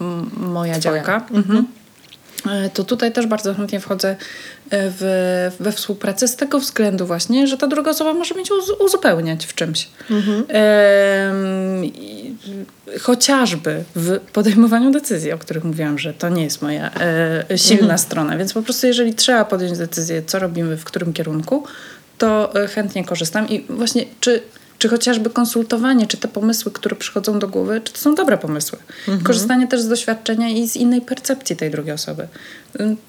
m- 0.00 0.30
moja 0.36 0.78
Twoja. 0.78 0.94
działka. 0.96 1.26
Mhm. 1.30 1.66
E, 2.50 2.70
to 2.70 2.84
tutaj 2.84 3.12
też 3.12 3.26
bardzo 3.26 3.54
chętnie 3.54 3.80
wchodzę 3.80 4.08
e, 4.10 4.16
w, 4.70 5.50
we 5.60 5.72
współpracę 5.72 6.28
z 6.28 6.36
tego 6.36 6.58
względu 6.60 7.06
właśnie, 7.06 7.46
że 7.46 7.56
ta 7.56 7.66
druga 7.66 7.90
osoba 7.90 8.14
może 8.14 8.34
mieć 8.34 8.50
uz, 8.50 8.70
uzupełniać 8.80 9.46
w 9.46 9.54
czymś. 9.54 9.88
Em, 10.48 11.84
i- 11.84 12.34
chociażby 13.00 13.84
w 13.96 14.18
podejmowaniu 14.32 14.90
decyzji, 14.90 15.32
o 15.32 15.38
których 15.38 15.64
mówiłam, 15.64 15.98
że 15.98 16.14
to 16.14 16.28
nie 16.28 16.44
jest 16.44 16.62
moja 16.62 16.90
e, 17.50 17.58
silna 17.58 17.98
strona, 17.98 18.36
więc 18.38 18.52
po 18.52 18.62
prostu 18.62 18.86
jeżeli 18.86 19.14
trzeba 19.14 19.44
podjąć 19.44 19.78
decyzję, 19.78 20.22
co 20.26 20.38
robimy, 20.38 20.76
w 20.76 20.84
którym 20.84 21.12
kierunku, 21.12 21.64
to 22.18 22.54
e, 22.64 22.68
chętnie 22.68 23.04
korzystam. 23.04 23.48
I 23.48 23.64
właśnie 23.68 24.04
czy 24.20 24.42
czy 24.78 24.88
chociażby 24.88 25.30
konsultowanie, 25.30 26.06
czy 26.06 26.16
te 26.16 26.28
pomysły, 26.28 26.72
które 26.72 26.96
przychodzą 26.96 27.38
do 27.38 27.48
głowy, 27.48 27.80
czy 27.84 27.92
to 27.92 27.98
są 27.98 28.14
dobre 28.14 28.38
pomysły. 28.38 28.78
Korzystanie 29.24 29.68
też 29.68 29.80
z 29.80 29.88
doświadczenia 29.88 30.48
i 30.48 30.68
z 30.68 30.76
innej 30.76 31.00
percepcji 31.00 31.56
tej 31.56 31.70
drugiej 31.70 31.94
osoby. 31.94 32.28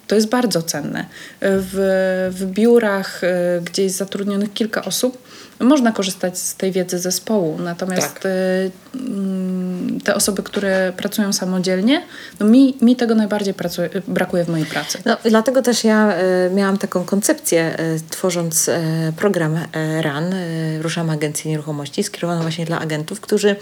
To 0.07 0.15
jest 0.15 0.29
bardzo 0.29 0.61
cenne. 0.61 1.05
W, 1.41 2.31
w 2.31 2.45
biurach, 2.45 3.23
y, 3.23 3.27
gdzie 3.65 3.83
jest 3.83 3.97
zatrudnionych 3.97 4.53
kilka 4.53 4.85
osób, 4.85 5.17
można 5.59 5.91
korzystać 5.91 6.37
z 6.37 6.55
tej 6.55 6.71
wiedzy 6.71 6.99
zespołu. 6.99 7.57
Natomiast 7.59 8.13
Tak. 8.13 8.25
y, 8.25 8.71
mm, 8.95 9.99
te 10.03 10.15
osoby, 10.15 10.43
które 10.43 10.93
pracują 10.97 11.33
samodzielnie, 11.33 12.01
no 12.39 12.45
mi, 12.45 12.77
mi 12.81 12.95
tego 12.95 13.15
najbardziej 13.15 13.53
pracuje, 13.53 13.89
brakuje 14.07 14.45
w 14.45 14.49
mojej 14.49 14.65
pracy. 14.65 14.97
No, 15.05 15.17
dlatego 15.23 15.61
też 15.61 15.83
ja 15.83 16.13
e, 16.13 16.49
miałam 16.49 16.77
taką 16.77 17.03
koncepcję, 17.03 17.77
e, 17.79 17.99
tworząc 18.09 18.69
program 19.17 19.59
RAN, 20.01 20.35
Ruszam 20.81 21.09
Agencję 21.09 21.51
Nieruchomości, 21.51 22.03
skierowany 22.03 22.41
właśnie 22.41 22.65
dla 22.65 22.79
agentów, 22.79 23.21
którzy 23.21 23.55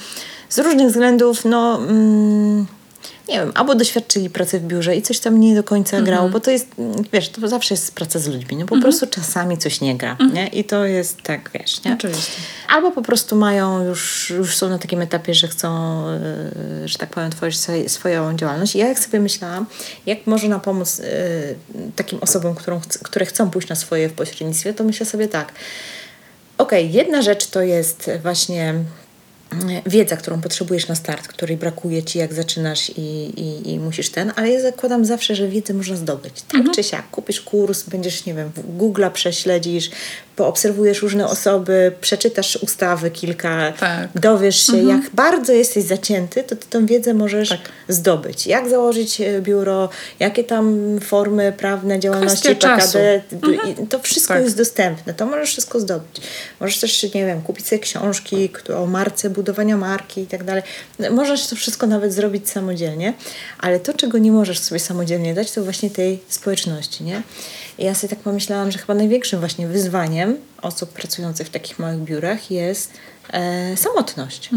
z 0.49 0.59
różnych 0.59 0.87
względów, 0.87 1.45
no... 1.45 1.75
Mm, 1.77 2.65
nie 3.30 3.39
wiem, 3.39 3.51
albo 3.55 3.76
doświadczyli 3.76 4.30
pracy 4.30 4.59
w 4.59 4.63
biurze 4.63 4.95
i 4.95 5.01
coś 5.01 5.19
tam 5.19 5.39
nie 5.39 5.55
do 5.55 5.63
końca 5.63 6.01
grało, 6.01 6.30
bo 6.30 6.39
to 6.39 6.51
jest, 6.51 6.67
wiesz, 7.13 7.30
to 7.30 7.47
zawsze 7.47 7.74
jest 7.74 7.95
praca 7.95 8.19
z 8.19 8.28
ludźmi, 8.28 8.57
no 8.57 8.65
po 8.65 8.82
prostu 8.82 9.07
czasami 9.07 9.57
coś 9.57 9.82
nie 9.82 9.97
gra, 9.97 10.17
nie? 10.34 10.47
I 10.47 10.63
to 10.63 10.86
jest 10.86 11.21
tak, 11.21 11.49
wiesz, 11.53 11.84
nie? 11.84 11.93
Oczywiście. 11.93 12.32
Albo 12.67 12.91
po 12.91 13.01
prostu 13.01 13.36
mają 13.36 13.86
już, 13.86 14.30
już 14.30 14.57
są 14.57 14.69
na 14.69 14.80
takim 14.80 15.01
etapie, 15.01 15.34
że 15.34 15.47
chcą, 15.47 16.03
yy, 16.82 16.88
że 16.88 16.97
tak 16.97 17.09
powiem, 17.09 17.32
tworzyć 17.32 17.59
swoje, 17.59 17.89
swoją 17.89 18.36
działalność. 18.36 18.76
I 18.76 18.78
ja 18.78 18.88
jak 18.88 18.99
sobie 18.99 19.19
myślałam, 19.19 19.65
jak 20.05 20.28
można 20.28 20.59
pomóc 20.59 20.99
yy, 20.99 21.05
takim 21.95 22.19
osobom, 22.21 22.55
którą, 22.55 22.82
które 23.03 23.26
chcą 23.26 23.49
pójść 23.49 23.69
na 23.69 23.76
swoje 23.76 24.09
w 24.09 24.13
pośrednictwie, 24.13 24.74
to 24.74 24.84
myślę 24.84 25.05
sobie 25.05 25.28
tak. 25.28 25.51
Okej, 26.57 26.91
jedna 26.91 27.21
rzecz 27.21 27.47
to 27.47 27.61
jest 27.61 28.09
właśnie 28.21 28.74
wiedza, 29.86 30.18
którą 30.18 30.41
potrzebujesz 30.41 30.88
na 30.88 30.95
start, 30.95 31.28
której 31.28 31.58
brakuje 31.58 32.04
ci, 32.04 32.20
jak 32.20 32.34
zaczynasz 32.34 32.89
i, 32.89 33.01
i, 33.41 33.72
i 33.72 33.80
musisz 33.80 34.10
ten, 34.10 34.32
ale 34.36 34.51
ja 34.51 34.62
zakładam 34.62 35.06
zawsze, 35.06 35.36
że 35.36 35.47
wiedzę 35.47 35.74
można 35.74 35.95
zdobyć. 35.95 36.34
Tak 36.41 36.62
czy 36.76 36.84
siak, 36.84 37.10
kupisz 37.10 37.41
kurs, 37.41 37.84
będziesz, 37.84 38.26
nie 38.26 38.34
wiem, 38.34 38.51
Google'a 38.78 39.12
prześledzisz, 39.12 39.89
poobserwujesz 40.36 41.01
różne 41.01 41.27
osoby, 41.27 41.91
przeczytasz 42.01 42.55
ustawy 42.55 43.11
kilka, 43.11 43.71
Tak. 43.79 44.09
dowiesz 44.15 44.65
się, 44.67 44.77
jak 44.77 45.01
bardzo 45.13 45.53
jesteś 45.53 45.84
zacięty, 45.84 46.43
to 46.43 46.55
ty 46.55 46.67
tą 46.69 46.86
wiedzę 46.86 47.13
możesz 47.13 47.49
Tak. 47.49 47.59
zdobyć. 47.88 48.47
Jak 48.47 48.69
założyć 48.69 49.21
e, 49.21 49.41
biuro, 49.41 49.89
jakie 50.19 50.43
tam 50.43 50.99
formy 51.01 51.53
prawne 51.57 51.99
działalności. 51.99 52.55
PKD, 52.55 53.21
i 53.84 53.88
to 53.88 53.99
wszystko 53.99 54.34
Tak. 54.34 54.43
jest 54.43 54.57
dostępne, 54.57 55.13
to 55.13 55.25
możesz 55.25 55.49
wszystko 55.49 55.79
zdobyć. 55.79 56.21
Możesz 56.59 56.79
też, 56.79 57.03
nie 57.03 57.25
wiem, 57.25 57.41
kupić 57.41 57.67
sobie 57.67 57.79
książki 57.79 58.49
które- 58.49 58.77
o 58.77 58.86
marce, 58.86 59.29
budowania 59.29 59.77
marki 59.77 60.21
i 60.21 60.27
tak 60.27 60.43
dalej. 60.43 60.63
Możesz 61.11 61.47
to 61.47 61.55
wszystko 61.55 61.88
nawet 61.88 62.13
zrobić 62.13 62.49
samodzielnie, 62.49 63.13
ale 63.59 63.79
to, 63.79 63.93
czego 63.93 64.17
nie 64.17 64.31
możesz 64.31 64.59
sobie 64.59 64.79
samodzielnie 64.79 65.34
dać, 65.34 65.51
to 65.51 65.63
właśnie 65.63 65.89
tej 65.89 66.19
społeczności, 66.29 67.03
nie? 67.03 67.21
I 67.80 67.84
ja 67.84 67.95
sobie 67.95 68.09
tak 68.09 68.19
pomyślałam, 68.19 68.71
że 68.71 68.80
chyba 68.80 68.93
największym 68.93 69.39
właśnie 69.39 69.67
wyzwaniem 69.67 70.38
osób 70.61 70.89
pracujących 70.89 71.47
w 71.47 71.49
takich 71.49 71.80
małych 71.80 71.99
biurach 71.99 72.51
jest 72.51 72.91
e, 73.34 73.78
samotność. 73.78 74.49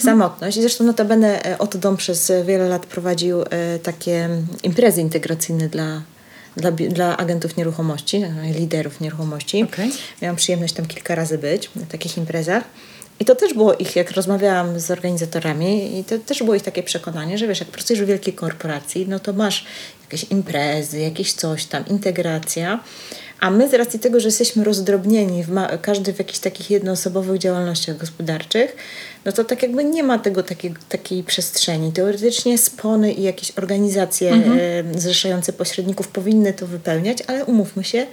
Samotność. 0.00 0.56
I 0.56 0.60
zresztą 0.60 0.84
notabene 0.84 1.44
e, 1.44 1.58
Otto 1.58 1.78
Dom 1.78 1.96
przez 1.96 2.32
wiele 2.46 2.68
lat 2.68 2.86
prowadził 2.86 3.42
e, 3.42 3.78
takie 3.82 4.28
imprezy 4.62 5.00
integracyjne 5.00 5.68
dla, 5.68 6.02
dla, 6.56 6.70
dla 6.70 7.16
agentów 7.16 7.56
nieruchomości, 7.56 8.16
e, 8.16 8.52
liderów 8.52 9.00
nieruchomości. 9.00 9.62
Okej. 9.62 9.92
Miałam 10.22 10.36
przyjemność 10.36 10.74
tam 10.74 10.86
kilka 10.86 11.14
razy 11.14 11.38
być 11.38 11.70
na 11.76 11.86
takich 11.86 12.16
imprezach. 12.16 12.64
I 13.20 13.24
to 13.24 13.34
też 13.34 13.54
było 13.54 13.74
ich, 13.74 13.96
jak 13.96 14.10
rozmawiałam 14.10 14.80
z 14.80 14.90
organizatorami, 14.90 15.98
i 15.98 16.04
to 16.04 16.18
też 16.18 16.38
było 16.38 16.54
ich 16.54 16.62
takie 16.62 16.82
przekonanie, 16.82 17.38
że 17.38 17.46
wiesz, 17.46 17.60
jak 17.60 17.68
pracujesz 17.68 18.02
w 18.02 18.06
wielkiej 18.06 18.34
korporacji, 18.34 19.06
no 19.08 19.18
to 19.18 19.32
masz 19.32 19.64
jakieś 20.12 20.30
imprezy, 20.30 20.98
jakieś 20.98 21.32
coś 21.32 21.64
tam, 21.64 21.86
integracja. 21.86 22.80
A 23.40 23.50
my 23.50 23.68
z 23.68 23.74
racji 23.74 24.00
tego, 24.00 24.20
że 24.20 24.28
jesteśmy 24.28 24.64
rozdrobnieni, 24.64 25.44
w 25.44 25.50
każdy 25.82 26.12
w 26.12 26.18
jakichś 26.18 26.38
takich 26.38 26.70
jednoosobowych 26.70 27.38
działalnościach 27.38 27.96
gospodarczych, 27.96 28.76
no 29.24 29.32
to 29.32 29.44
tak 29.44 29.62
jakby 29.62 29.84
nie 29.84 30.02
ma 30.02 30.18
tego 30.18 30.42
takiej, 30.42 30.74
takiej 30.88 31.24
przestrzeni. 31.24 31.92
Teoretycznie 31.92 32.58
spony 32.58 33.12
i 33.12 33.22
jakieś 33.22 33.50
organizacje 33.58 34.32
e, 34.32 35.00
zrzeszające 35.00 35.52
pośredników 35.52 36.08
powinny 36.08 36.52
to 36.52 36.66
wypełniać, 36.66 37.18
ale 37.26 37.44
umówmy 37.44 37.84
się, 37.84 38.06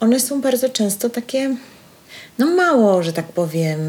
one 0.00 0.20
są 0.20 0.40
bardzo 0.40 0.68
często 0.68 1.10
takie, 1.10 1.56
no 2.38 2.46
mało, 2.46 3.02
że 3.02 3.12
tak 3.12 3.26
powiem, 3.26 3.80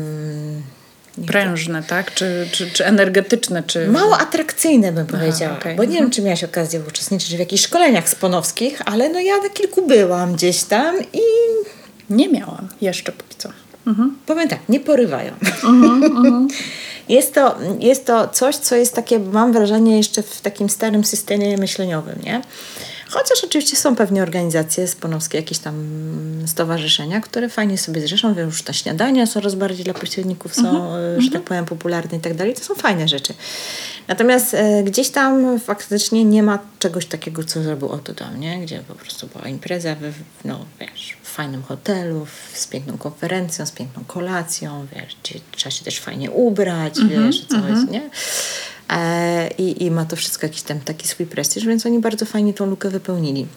Prężne, 1.28 1.84
tak? 1.84 2.14
Czy, 2.14 2.48
czy, 2.52 2.72
czy 2.72 2.86
energetyczne, 2.86 3.64
czy... 3.64 3.88
Mało 3.88 4.18
atrakcyjne 4.18 4.92
bym 4.92 5.08
powiedziała, 5.08 5.54
okej. 5.54 5.76
bo 5.76 5.84
nie 5.84 6.00
wiem, 6.00 6.12
czy 6.12 6.22
miałaś 6.22 6.44
okazję 6.44 6.82
uczestniczyć 6.88 7.36
w 7.36 7.40
jakichś 7.40 7.64
szkoleniach 7.64 8.10
sponowskich, 8.10 8.82
ale 8.86 9.10
no 9.10 9.20
ja 9.20 9.38
na 9.38 9.50
kilku 9.50 9.88
byłam 9.88 10.34
gdzieś 10.34 10.64
tam 10.64 10.96
i 11.14 11.22
Nie 12.10 12.30
miałam 12.30 12.68
jeszcze 12.82 13.12
póki 13.12 13.36
co. 13.38 13.50
Powiem 14.26 14.50
tak, 14.50 14.60
nie 14.70 14.80
porywają. 14.80 15.34
Jest 17.10 17.34
to, 17.34 17.58
jest 17.80 18.06
to 18.06 18.28
coś, 18.28 18.56
co 18.56 18.76
jest 18.76 18.96
takie, 18.96 19.20
mam 19.20 19.54
wrażenie, 19.54 19.98
jeszcze 19.98 20.24
w 20.24 20.42
takim 20.42 20.70
starym 20.70 21.04
systemie 21.04 21.58
myśleniowym, 21.58 22.16
nie? 22.24 22.42
Chociaż 23.12 23.44
oczywiście 23.44 23.78
są 23.78 23.96
pewnie 23.96 24.24
organizacje 24.24 24.88
sponowskie, 24.88 25.38
jakieś 25.38 25.60
tam 25.60 25.76
stowarzyszenia, 26.48 27.22
które 27.22 27.50
fajnie 27.50 27.78
sobie 27.78 28.02
zrzeszą, 28.02 28.34
wiem, 28.34 28.46
już 28.46 28.64
te 28.64 28.74
śniadania 28.74 29.28
coraz 29.28 29.56
bardziej 29.56 29.86
dla 29.86 29.94
pośredników 29.94 30.56
są, 30.56 30.96
e, 30.96 31.22
że 31.22 31.32
tak 31.32 31.42
powiem, 31.42 31.66
popularne 31.66 32.18
i 32.18 32.22
tak 32.22 32.34
dalej. 32.34 32.54
To 32.54 32.64
są 32.64 32.76
fajne 32.76 33.08
rzeczy. 33.08 33.34
Natomiast 34.08 34.54
e, 34.54 34.84
gdzieś 34.84 35.10
tam 35.10 35.60
faktycznie 35.60 36.26
nie 36.26 36.44
ma 36.44 36.60
czegoś 36.80 37.06
takiego, 37.06 37.44
co 37.44 37.64
zrobił 37.64 37.90
Oto 37.90 38.14
Dom, 38.14 38.40
nie? 38.40 38.60
Gdzie 38.62 38.80
po 38.88 38.96
prostu 38.96 39.28
była 39.28 39.48
impreza, 39.48 39.96
w, 39.96 40.46
no 40.46 40.66
wiesz, 40.80 41.18
w 41.24 41.30
fajnym 41.30 41.64
hotelu, 41.64 42.28
z 42.54 42.68
piękną 42.68 42.98
konferencją, 42.98 43.66
z 43.66 43.72
piękną 43.72 44.04
kolacją, 44.08 44.88
wiesz, 44.96 45.18
gdzie 45.24 45.40
trzeba 45.52 45.72
się 45.72 45.84
też 45.84 46.00
fajnie 46.00 46.32
ubrać, 46.32 47.00
wiesz, 47.10 47.46
coś, 47.46 47.90
nie? 47.92 48.10
E, 48.92 49.50
i, 49.58 49.86
I 49.86 49.92
ma 49.92 50.06
to 50.06 50.16
wszystko 50.16 50.46
jakiś 50.46 50.62
tam 50.62 50.80
taki 50.80 51.08
swój 51.08 51.26
prestiż, 51.26 51.66
więc 51.66 51.86
oni 51.86 52.00
bardzo 52.00 52.26
fajnie 52.26 52.54
tą 52.54 52.66
lukę 52.66 52.90
wypełnili. 52.90 53.48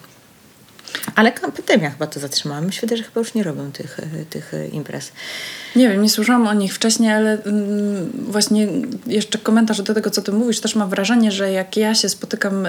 Ale 1.15 1.31
pandemia 1.31 1.89
chyba 1.89 2.07
to 2.07 2.19
zatrzymała. 2.19 2.61
Myślę, 2.61 2.97
że 2.97 3.03
chyba 3.03 3.19
już 3.19 3.33
nie 3.33 3.43
robią 3.43 3.71
tych, 3.71 3.99
e, 3.99 4.25
tych 4.25 4.53
e, 4.53 4.67
imprez. 4.67 5.11
Nie 5.75 5.89
wiem, 5.89 6.01
nie 6.01 6.09
słyszałam 6.09 6.47
o 6.47 6.53
nich 6.53 6.75
wcześniej, 6.75 7.11
ale 7.11 7.43
mm, 7.43 8.11
właśnie 8.29 8.67
jeszcze 9.07 9.37
komentarz 9.37 9.81
do 9.81 9.93
tego, 9.93 10.09
co 10.09 10.21
ty 10.21 10.31
mówisz, 10.31 10.59
też 10.59 10.75
mam 10.75 10.89
wrażenie, 10.89 11.31
że 11.31 11.51
jak 11.51 11.77
ja 11.77 11.95
się 11.95 12.09
spotykam 12.09 12.67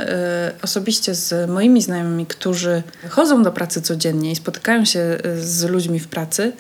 osobiście 0.62 1.14
z 1.14 1.51
moimi 1.51 1.83
znajomymi, 1.83 2.27
którzy 2.27 2.83
chodzą 3.09 3.43
do 3.43 3.53
pracy 3.53 3.83
codziennie 3.83 4.33
i 4.33 4.37
spotykają 4.37 4.85
się 4.85 5.19
z 5.41 5.64
ludźmi 5.64 6.01
w 6.01 6.09
pracy, 6.09 6.53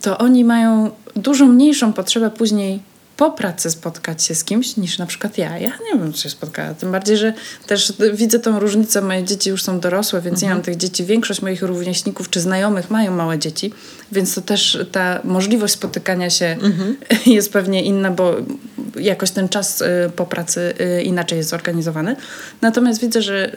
to 0.00 0.18
oni 0.18 0.44
mają 0.44 0.90
dużo 1.16 1.46
mniejszą 1.46 1.92
potrzebę 1.92 2.30
później 2.30 2.82
po 3.20 3.30
pracy 3.30 3.70
spotkać 3.70 4.24
się 4.24 4.34
z 4.34 4.44
kimś 4.44 4.76
niż 4.76 4.98
na 4.98 5.06
przykład 5.06 5.38
ja. 5.38 5.58
Ja 5.58 5.68
nie 5.68 5.98
wiem, 5.98 6.12
czy 6.12 6.22
się 6.22 6.30
spotkała. 6.30 6.74
Tym 6.74 6.92
bardziej, 6.92 7.16
że 7.16 7.32
też 7.66 7.92
widzę 8.14 8.38
tą 8.38 8.60
różnicę. 8.60 9.00
Moje 9.00 9.24
dzieci 9.24 9.50
już 9.50 9.62
są 9.62 9.80
dorosłe, 9.80 10.20
więc 10.20 10.34
mhm. 10.34 10.50
ja 10.50 10.54
mam 10.54 10.64
tych 10.64 10.76
dzieci. 10.76 11.04
Większość 11.04 11.42
moich 11.42 11.62
rówieśników 11.62 12.30
czy 12.30 12.40
znajomych 12.40 12.90
mają 12.90 13.12
małe 13.12 13.38
dzieci, 13.38 13.72
więc 14.12 14.34
to 14.34 14.40
też 14.40 14.78
ta 14.92 15.20
możliwość 15.24 15.74
spotykania 15.74 16.30
się 16.30 16.46
mhm. 16.46 16.96
jest 17.26 17.52
pewnie 17.52 17.82
inna, 17.82 18.10
bo 18.10 18.34
jakoś 18.96 19.30
ten 19.30 19.48
czas 19.48 19.80
y, 19.80 19.86
po 20.16 20.26
pracy 20.26 20.74
y, 20.98 21.02
inaczej 21.02 21.38
jest 21.38 21.50
zorganizowany. 21.50 22.16
Natomiast 22.60 23.00
widzę, 23.00 23.22
że 23.22 23.52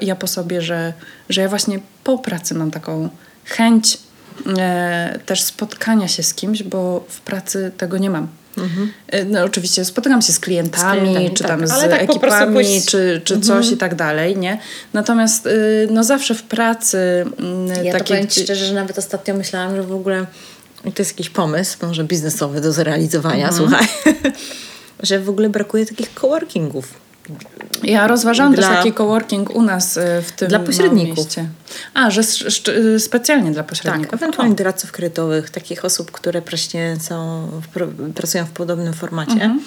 ja 0.00 0.16
po 0.16 0.26
sobie, 0.26 0.62
że, 0.62 0.92
że 1.28 1.40
ja 1.40 1.48
właśnie 1.48 1.80
po 2.04 2.18
pracy 2.18 2.54
mam 2.54 2.70
taką 2.70 3.08
chęć 3.44 3.98
e, 4.58 5.18
też 5.26 5.42
spotkania 5.42 6.08
się 6.08 6.22
z 6.22 6.34
kimś, 6.34 6.62
bo 6.62 7.04
w 7.08 7.20
pracy 7.20 7.72
tego 7.76 7.98
nie 7.98 8.10
mam. 8.10 8.41
Mhm. 8.56 8.92
No 9.26 9.44
oczywiście 9.44 9.84
spotykam 9.84 10.22
się 10.22 10.32
z 10.32 10.40
klientami, 10.40 11.00
z 11.00 11.02
klientami 11.02 11.30
czy 11.30 11.44
tam 11.44 11.60
tak. 11.60 11.68
z 11.68 11.80
tak 11.80 12.02
ekipami, 12.02 12.52
pójść... 12.52 12.86
czy, 12.86 13.20
czy 13.24 13.34
mhm. 13.34 13.42
coś 13.42 13.72
i 13.72 13.76
tak 13.76 13.94
dalej, 13.94 14.36
nie? 14.36 14.58
Natomiast 14.92 15.46
y, 15.46 15.88
no 15.90 16.04
zawsze 16.04 16.34
w 16.34 16.42
pracy... 16.42 16.98
Mm, 17.38 17.84
ja 17.84 17.92
takie... 17.92 17.98
to 17.98 18.04
powiem 18.04 18.28
Ci 18.28 18.42
szczerze, 18.42 18.66
że 18.66 18.74
nawet 18.74 18.98
ostatnio 18.98 19.34
myślałam, 19.34 19.76
że 19.76 19.82
w 19.82 19.92
ogóle 19.92 20.26
to 20.82 20.92
jest 20.98 21.10
jakiś 21.10 21.30
pomysł, 21.30 21.78
może 21.82 22.04
biznesowy 22.04 22.60
do 22.60 22.72
zrealizowania, 22.72 23.48
mhm. 23.48 23.54
słuchaj, 23.56 23.86
że 25.02 25.20
w 25.20 25.28
ogóle 25.28 25.48
brakuje 25.48 25.86
takich 25.86 26.14
coworkingów. 26.14 26.94
Ja 27.82 28.06
rozważałam 28.06 28.54
dla, 28.54 28.68
też 28.68 28.76
taki 28.76 28.92
coworking 28.92 29.50
u 29.50 29.62
nas 29.62 29.96
y, 29.96 30.00
w 30.26 30.32
tym 30.32 30.48
Dla 30.48 30.58
pośredników. 30.58 31.24
Mieście. 31.24 31.48
A, 31.94 32.10
że 32.10 32.22
y, 32.68 33.00
specjalnie 33.00 33.50
dla 33.50 33.62
pośredników. 33.62 34.10
Tak, 34.10 34.20
ewentualnie 34.22 34.54
doradców 34.54 34.92
kredytowych, 34.92 35.50
takich 35.50 35.84
osób, 35.84 36.10
które 36.10 36.40
właśnie 36.40 36.96
są, 37.00 37.48
pracują 38.14 38.44
w 38.44 38.50
podobnym 38.50 38.92
formacie. 38.92 39.32
Mhm. 39.32 39.60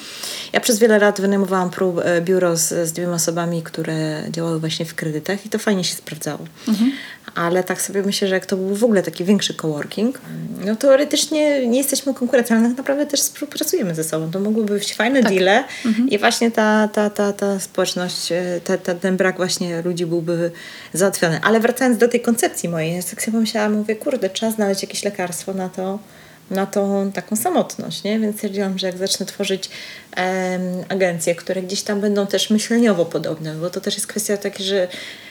Ja 0.54 0.60
przez 0.60 0.80
wiele 0.80 1.00
lat 1.00 1.22
wynajmowałam 1.22 1.70
prób, 1.70 2.00
e, 2.04 2.22
biuro 2.22 2.58
z, 2.58 2.90
z 2.90 2.92
dwiema 2.92 3.14
osobami, 3.14 3.64
które 3.64 4.24
działały 4.30 4.60
właśnie 4.60 4.86
w 4.86 4.96
kredytach 4.96 5.46
i 5.46 5.50
to 5.50 5.60
fajnie 5.60 5.84
się 5.84 5.96
sprawdzało. 5.96 6.40
Mhm. 6.68 6.92
Ale 7.36 7.64
tak 7.64 7.82
sobie 7.82 8.02
myślę, 8.02 8.28
że 8.28 8.36
jak 8.36 8.46
to 8.46 8.58
był 8.58 8.76
w 8.76 8.84
ogóle 8.84 9.04
taki 9.04 9.24
większy 9.24 9.54
coworking, 9.54 10.22
no 10.66 10.76
teoretycznie 10.76 11.68
nie 11.68 11.78
jesteśmy 11.78 12.14
konkurencją, 12.14 12.58
ale 12.58 12.68
tak 12.68 12.78
naprawdę 12.78 13.06
też 13.06 13.20
współpracujemy 13.20 13.96
ze 13.96 14.04
sobą. 14.04 14.32
To 14.32 14.40
mogłyby 14.40 14.74
być 14.74 14.94
fajne 14.94 15.24
tak. 15.24 15.32
deale 15.34 15.64
mhm. 15.86 16.10
i 16.10 16.18
właśnie 16.18 16.52
ta, 16.52 16.88
ta, 16.88 17.10
ta, 17.10 17.34
ta 17.34 17.60
społeczność, 17.60 18.32
e, 18.32 18.62
ta, 18.64 18.78
ta, 18.78 18.96
ten 18.96 19.18
brak 19.18 19.38
właśnie 19.38 19.82
ludzi 19.82 20.06
byłby 20.06 20.52
załatwiony. 20.94 21.40
Ale 21.44 21.60
wracając 21.60 21.98
do 21.98 22.08
tej 22.08 22.22
koncepcji 22.22 22.70
mojej, 22.70 23.04
tak 23.04 23.22
sobie 23.22 23.32
pomyślałam, 23.32 23.74
mówię, 23.74 23.96
kurde, 23.96 24.30
trzeba 24.30 24.52
znaleźć 24.52 24.82
jakieś 24.82 25.04
lekarstwo 25.04 25.54
na 25.54 25.70
to, 25.70 26.00
na 26.52 26.66
tą 26.66 27.12
taką 27.12 27.36
samotność, 27.36 28.04
nie? 28.04 28.20
Więc 28.20 28.36
stwierdziłam, 28.36 28.78
że 28.78 28.88
jak 28.88 28.98
zacznę 28.98 29.26
tworzyć 29.26 29.70
em, 30.16 30.62
agencje, 30.90 31.36
które 31.36 31.62
gdzieś 31.62 31.82
tam 31.82 32.02
będą 32.02 32.28
też 32.28 32.50
myśleniowo 32.50 33.06
podobne, 33.06 33.56
bo 33.56 33.70
to 33.70 33.82
też 33.82 33.96
jest 33.96 34.08
kwestia 34.08 34.38
taka, 34.38 34.64
że, 34.64 34.88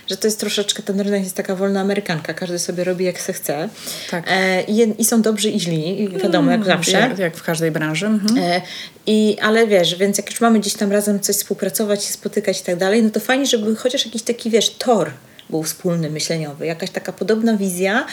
że 0.07 0.17
to 0.17 0.27
jest 0.27 0.41
troszeczkę, 0.41 0.83
ten 0.83 1.01
rynek 1.01 1.23
jest 1.23 1.37
taka 1.37 1.55
wolna 1.55 1.81
amerykanka, 1.81 2.35
każdy 2.35 2.59
sobie 2.59 2.85
robi 2.85 3.05
jak 3.05 3.21
se 3.21 3.33
chce. 3.33 3.69
Tak. 4.11 4.25
E, 4.27 4.63
i, 4.63 5.01
I 5.01 5.05
są 5.05 5.23
dobrzy 5.23 5.51
i 5.51 5.61
źli, 5.61 6.09
wiadomo, 6.23 6.51
jak 6.51 6.61
mm, 6.61 6.77
zawsze. 6.77 6.93
Jak, 6.93 7.19
jak 7.19 7.37
w 7.37 7.43
każdej 7.43 7.71
branży. 7.71 8.07
Mhm. 8.07 8.39
E, 8.39 8.61
i, 9.07 9.37
ale 9.43 9.67
wiesz, 9.67 9.95
więc 9.95 10.19
jak 10.19 10.31
już 10.31 10.41
mamy 10.41 10.61
gdzieś 10.61 10.75
tam 10.75 10.93
razem 10.93 11.21
coś 11.21 11.37
współpracować, 11.37 12.05
się 12.05 12.13
spotykać 12.13 12.61
i 12.61 12.65
tak 12.65 12.77
dalej, 12.77 13.03
no 13.03 13.11
to 13.11 13.21
fajnie, 13.21 13.47
żeby 13.47 13.77
chociaż 13.77 14.07
jakiś 14.07 14.23
taki, 14.23 14.51
wiesz, 14.51 14.71
tor 14.71 15.11
był 15.51 15.63
wspólny, 15.63 16.11
myśleniowy, 16.11 16.67
jakaś 16.67 16.91
taka 16.91 17.13
podobna 17.13 17.57
wizja, 17.57 18.07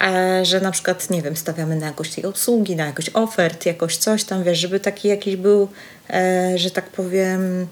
e, 0.00 0.44
że 0.44 0.60
na 0.60 0.70
przykład, 0.70 1.10
nie 1.10 1.22
wiem, 1.22 1.36
stawiamy 1.36 1.76
na 1.76 1.86
jakość 1.86 2.14
tej 2.14 2.24
usługi, 2.24 2.76
na 2.76 2.86
jakość 2.86 3.10
ofert, 3.14 3.66
jakoś 3.66 3.96
coś 3.96 4.24
tam, 4.24 4.44
wiesz, 4.44 4.58
żeby 4.58 4.80
taki 4.80 5.08
jakiś 5.08 5.36
był, 5.36 5.68
e, 6.10 6.52
że 6.58 6.70
tak 6.70 6.88
powiem, 6.90 7.66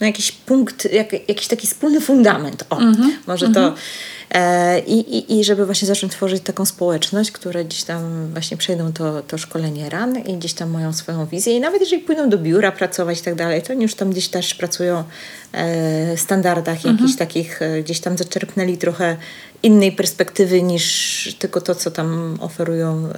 no 0.00 0.06
jakiś 0.06 0.32
punkt, 0.32 0.92
jak, 0.92 1.12
jakiś 1.28 1.46
taki 1.46 1.66
wspólny 1.66 2.00
fundament. 2.00 2.64
O, 2.70 2.78
mm 2.78 2.94
-hmm, 2.94 3.10
może 3.26 3.46
mm 3.46 3.52
-hmm. 3.52 3.54
to 3.54 3.60
mhm. 3.60 3.82
E, 4.30 4.78
I, 4.78 5.38
i, 5.38 5.44
żeby 5.44 5.66
właśnie 5.66 5.88
zacząć 5.88 6.12
tworzyć 6.12 6.42
taką 6.42 6.64
społeczność, 6.64 7.30
które 7.30 7.64
gdzieś 7.64 7.82
tam 7.82 8.28
właśnie 8.32 8.56
przejdą 8.56 8.92
to, 8.92 9.22
to 9.22 9.38
szkolenie 9.38 9.90
ran 9.90 10.18
i 10.18 10.36
gdzieś 10.36 10.52
tam 10.52 10.70
mają 10.70 10.92
swoją 10.92 11.26
wizję 11.26 11.56
i 11.56 11.60
nawet 11.60 11.80
jeżeli 11.80 12.02
pójdą 12.02 12.28
do 12.28 12.38
biura 12.38 12.72
pracować 12.72 13.20
i 13.20 13.22
tak 13.22 13.34
dalej, 13.34 13.62
to 13.62 13.72
oni 13.72 13.82
już 13.82 13.94
tam 13.94 14.10
gdzieś 14.10 14.28
też 14.28 14.54
pracują 14.54 15.04
e, 15.52 16.16
w 16.16 16.20
standardach 16.20 16.76
mhm. 16.76 16.96
jakichś 16.96 17.18
takich, 17.18 17.62
e, 17.62 17.82
gdzieś 17.82 18.00
tam 18.00 18.18
zaczerpnęli 18.18 18.78
trochę 18.78 19.16
innej 19.62 19.92
perspektywy 19.92 20.62
niż 20.62 21.36
tylko 21.38 21.60
to, 21.60 21.74
co 21.74 21.90
tam 21.90 22.38
oferują 22.40 23.08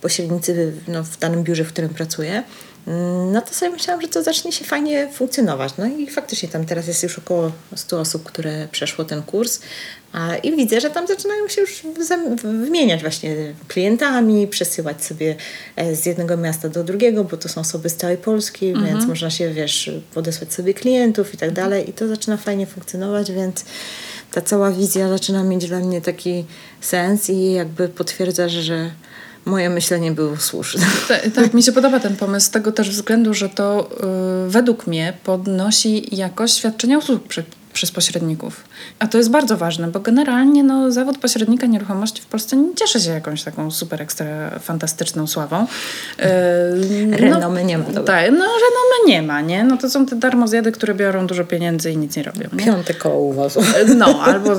pośrednicy 0.00 0.72
no, 0.88 1.04
w 1.04 1.18
danym 1.18 1.44
biurze, 1.44 1.64
w 1.64 1.68
którym 1.68 1.90
pracuję. 1.90 2.42
No 3.32 3.42
to 3.42 3.54
sobie 3.54 3.70
myślałam, 3.70 4.02
że 4.02 4.08
to 4.08 4.22
zacznie 4.22 4.52
się 4.52 4.64
fajnie 4.64 5.08
funkcjonować. 5.12 5.72
No 5.78 5.86
i 5.86 6.06
faktycznie 6.06 6.48
tam 6.48 6.64
teraz 6.64 6.86
jest 6.86 7.02
już 7.02 7.18
około 7.18 7.52
100 7.76 8.00
osób, 8.00 8.22
które 8.24 8.68
przeszło 8.72 9.04
ten 9.04 9.22
kurs. 9.22 9.60
A, 10.12 10.36
I 10.36 10.56
widzę, 10.56 10.80
że 10.80 10.90
tam 10.90 11.06
zaczynają 11.06 11.48
się 11.48 11.60
już 11.60 11.82
wymieniać 12.42 13.00
właśnie 13.00 13.36
klientami, 13.68 14.46
przesyłać 14.46 15.04
sobie 15.04 15.36
e, 15.76 15.96
z 15.96 16.06
jednego 16.06 16.36
miasta 16.36 16.68
do 16.68 16.84
drugiego, 16.84 17.24
bo 17.24 17.36
to 17.36 17.48
są 17.48 17.60
osoby 17.60 17.88
z 17.88 17.96
całej 17.96 18.16
Polski, 18.16 18.68
mhm. 18.68 18.86
więc 18.86 19.06
można 19.06 19.30
się, 19.30 19.50
wiesz, 19.50 19.90
podesłać 20.14 20.52
sobie 20.52 20.74
klientów 20.74 21.34
i 21.34 21.36
tak 21.36 21.52
dalej. 21.52 21.90
I 21.90 21.92
to 21.92 22.08
zaczyna 22.08 22.36
fajnie 22.36 22.66
funkcjonować, 22.66 23.32
więc 23.32 23.64
ta 24.32 24.40
cała 24.40 24.70
wizja 24.70 25.08
zaczyna 25.08 25.44
mieć 25.44 25.66
dla 25.66 25.78
mnie 25.78 26.00
taki 26.00 26.44
sens 26.80 27.30
i 27.30 27.52
jakby 27.52 27.88
potwierdza, 27.88 28.48
że 28.48 28.90
moje 29.44 29.70
myślenie 29.70 30.12
było 30.12 30.36
słuszne. 30.36 30.86
Tak, 31.08 31.22
tak, 31.34 31.54
mi 31.54 31.62
się 31.62 31.72
podoba 31.72 32.00
ten 32.00 32.16
pomysł 32.16 32.46
z 32.46 32.50
tego 32.50 32.72
też 32.72 32.90
względu, 32.90 33.34
że 33.34 33.48
to 33.48 33.90
y, 34.46 34.50
według 34.50 34.86
mnie 34.86 35.12
podnosi 35.24 36.16
jakość 36.16 36.56
świadczenia 36.56 36.98
usług 36.98 37.28
przy, 37.28 37.44
przez 37.80 37.90
pośredników. 37.90 38.64
A 38.98 39.06
to 39.06 39.18
jest 39.18 39.30
bardzo 39.30 39.56
ważne, 39.56 39.88
bo 39.88 40.00
generalnie 40.00 40.62
no, 40.62 40.92
zawód 40.92 41.18
pośrednika 41.18 41.66
nieruchomości 41.66 42.22
w 42.22 42.26
Polsce 42.26 42.56
nie 42.56 42.74
cieszy 42.74 43.00
się 43.00 43.10
jakąś 43.10 43.42
taką 43.42 43.70
super 43.70 44.02
ekstra 44.02 44.58
fantastyczną 44.58 45.26
sławą. 45.26 45.66
Yy, 46.18 47.16
renomy 47.16 47.60
no, 47.60 47.66
nie 47.66 47.78
ma. 47.78 47.84
Tak, 47.84 48.30
no 48.30 48.38
renomy 48.38 48.96
nie 49.06 49.22
ma, 49.22 49.40
nie? 49.40 49.64
No 49.64 49.76
to 49.76 49.90
są 49.90 50.06
te 50.06 50.16
darmozjady, 50.16 50.72
które 50.72 50.94
biorą 50.94 51.26
dużo 51.26 51.44
pieniędzy 51.44 51.92
i 51.92 51.96
nic 51.96 52.16
nie 52.16 52.22
robią. 52.22 52.48
Nie? 52.52 52.64
Piąte 52.64 52.94
koło 52.94 53.20
uwozu. 53.20 53.60
No, 53.96 54.22
albo 54.22 54.50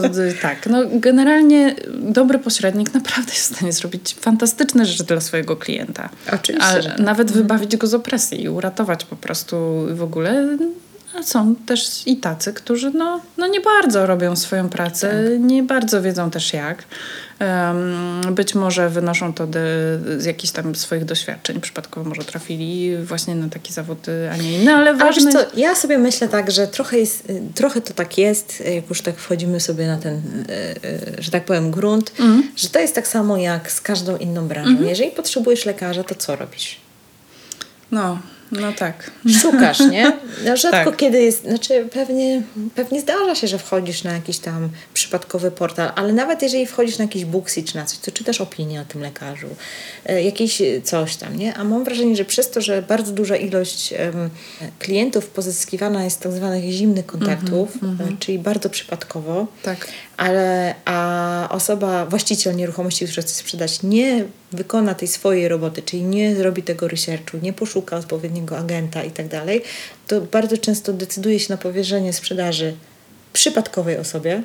tak. 0.41 0.67
No 0.69 0.77
generalnie 0.93 1.75
dobry 1.93 2.39
pośrednik 2.39 2.93
naprawdę 2.93 3.31
jest 3.31 3.53
w 3.53 3.55
stanie 3.55 3.73
zrobić 3.73 4.15
fantastyczne 4.19 4.85
rzeczy 4.85 5.03
dla 5.03 5.21
swojego 5.21 5.55
klienta. 5.55 6.09
Oczywiście. 6.33 6.93
A 6.97 7.01
nawet 7.01 7.27
mhm. 7.27 7.41
wybawić 7.41 7.77
go 7.77 7.87
z 7.87 7.93
opresji 7.93 8.43
i 8.43 8.49
uratować 8.49 9.05
po 9.05 9.15
prostu 9.15 9.85
w 9.91 10.03
ogóle 10.03 10.57
ale 11.13 11.23
są 11.23 11.55
też 11.55 12.07
i 12.07 12.17
tacy, 12.17 12.53
którzy 12.53 12.91
no, 12.91 13.21
no 13.37 13.47
nie 13.47 13.61
bardzo 13.61 14.07
robią 14.07 14.35
swoją 14.35 14.69
pracę, 14.69 15.29
nie 15.39 15.63
bardzo 15.63 16.01
wiedzą 16.01 16.31
też 16.31 16.53
jak. 16.53 16.83
Em, 17.39 18.35
być 18.35 18.55
może 18.55 18.89
wynoszą 18.89 19.33
to 19.33 19.47
de, 19.47 19.59
z 20.17 20.25
jakichś 20.25 20.53
tam 20.53 20.75
swoich 20.75 21.05
doświadczeń. 21.05 21.61
Przypadkowo 21.61 22.09
może 22.09 22.23
trafili 22.23 22.97
właśnie 22.97 23.35
na 23.35 23.49
taki 23.49 23.73
zawód, 23.73 24.07
y, 24.07 24.29
a 24.31 24.37
nie 24.37 24.61
inny, 24.61 24.73
ale 24.73 24.93
ważne... 24.93 25.31
co, 25.31 25.39
ja 25.55 25.75
sobie 25.75 25.97
myślę 25.97 26.29
tak, 26.29 26.51
że 26.51 26.67
trochę, 26.67 26.99
jest, 26.99 27.31
trochę 27.55 27.81
to 27.81 27.93
tak 27.93 28.17
jest, 28.17 28.63
jak 28.75 28.89
już 28.89 29.01
tak 29.01 29.17
wchodzimy 29.17 29.59
sobie 29.59 29.87
na 29.87 29.97
ten, 29.97 30.15
y, 30.15 30.17
y, 31.19 31.23
że 31.23 31.31
tak 31.31 31.45
powiem, 31.45 31.71
grunt, 31.71 32.11
że 32.55 32.69
to 32.69 32.79
jest 32.79 32.95
tak 32.95 33.07
samo 33.07 33.37
jak 33.37 33.71
z 33.71 33.81
każdą 33.81 34.17
inną 34.17 34.47
branżą. 34.47 34.83
Jeżeli 34.83 35.11
potrzebujesz 35.11 35.65
lekarza, 35.65 36.03
to 36.03 36.15
co 36.15 36.35
robisz? 36.35 36.77
No, 37.91 38.19
no 38.51 38.73
tak. 38.73 39.11
Szukasz, 39.41 39.79
nie? 39.79 40.11
No, 40.45 40.57
rzadko 40.57 40.89
Tak. 40.91 40.99
kiedy 40.99 41.21
jest, 41.21 41.43
znaczy 41.43 41.87
pewnie, 41.93 42.41
pewnie 42.75 43.01
zdarza 43.01 43.35
się, 43.35 43.47
że 43.47 43.57
wchodzisz 43.59 44.03
na 44.03 44.13
jakiś 44.13 44.37
tam 44.39 44.69
przypadkowy 44.93 45.51
portal, 45.51 45.91
ale 45.95 46.13
nawet 46.13 46.41
jeżeli 46.41 46.65
wchodzisz 46.65 46.97
na 46.97 47.03
jakiś 47.03 47.25
Booksy 47.25 47.63
czy 47.63 47.75
na 47.75 47.85
coś, 47.85 47.97
to 47.97 48.11
czytasz 48.11 48.41
opinię 48.41 48.81
o 48.81 48.85
tym 48.85 49.01
lekarzu, 49.01 49.47
e, 50.05 50.23
jakieś 50.23 50.61
e, 50.61 50.81
coś 50.81 51.15
tam, 51.15 51.37
nie? 51.37 51.53
A 51.57 51.63
mam 51.63 51.83
wrażenie, 51.83 52.15
że 52.15 52.25
przez 52.25 52.49
to, 52.49 52.61
że 52.61 52.81
bardzo 52.81 53.11
duża 53.11 53.35
ilość 53.35 53.93
em, 53.93 54.29
klientów 54.79 55.27
pozyskiwana 55.27 56.03
jest 56.03 56.17
z 56.17 56.19
tak 56.19 56.31
zwanych 56.31 56.71
zimnych 56.71 57.05
kontaktów, 57.05 57.69
e, 57.83 58.17
czyli 58.19 58.39
bardzo 58.39 58.69
przypadkowo, 58.69 59.47
Tak. 59.63 59.87
Ale 60.17 60.75
a 60.85 61.47
osoba, 61.51 62.05
właściciel 62.05 62.55
nieruchomości, 62.55 63.05
który 63.05 63.21
chce 63.21 63.33
sprzedać, 63.33 63.83
nie 63.83 64.25
wykona 64.51 64.95
tej 64.95 65.07
swojej 65.07 65.47
roboty, 65.47 65.81
czyli 65.81 66.03
nie 66.03 66.35
zrobi 66.35 66.63
tego 66.63 66.87
researchu, 66.87 67.37
nie 67.41 67.53
poszuka 67.53 67.97
odpowiedniego 67.97 68.57
agenta 68.57 69.03
i 69.03 69.11
tak 69.11 69.27
dalej, 69.27 69.61
to 70.07 70.21
bardzo 70.21 70.57
często 70.57 70.93
decyduje 70.93 71.39
się 71.39 71.53
na 71.53 71.57
powierzenie 71.57 72.13
sprzedaży 72.13 72.73
przypadkowej 73.33 73.97
osobie. 73.97 74.43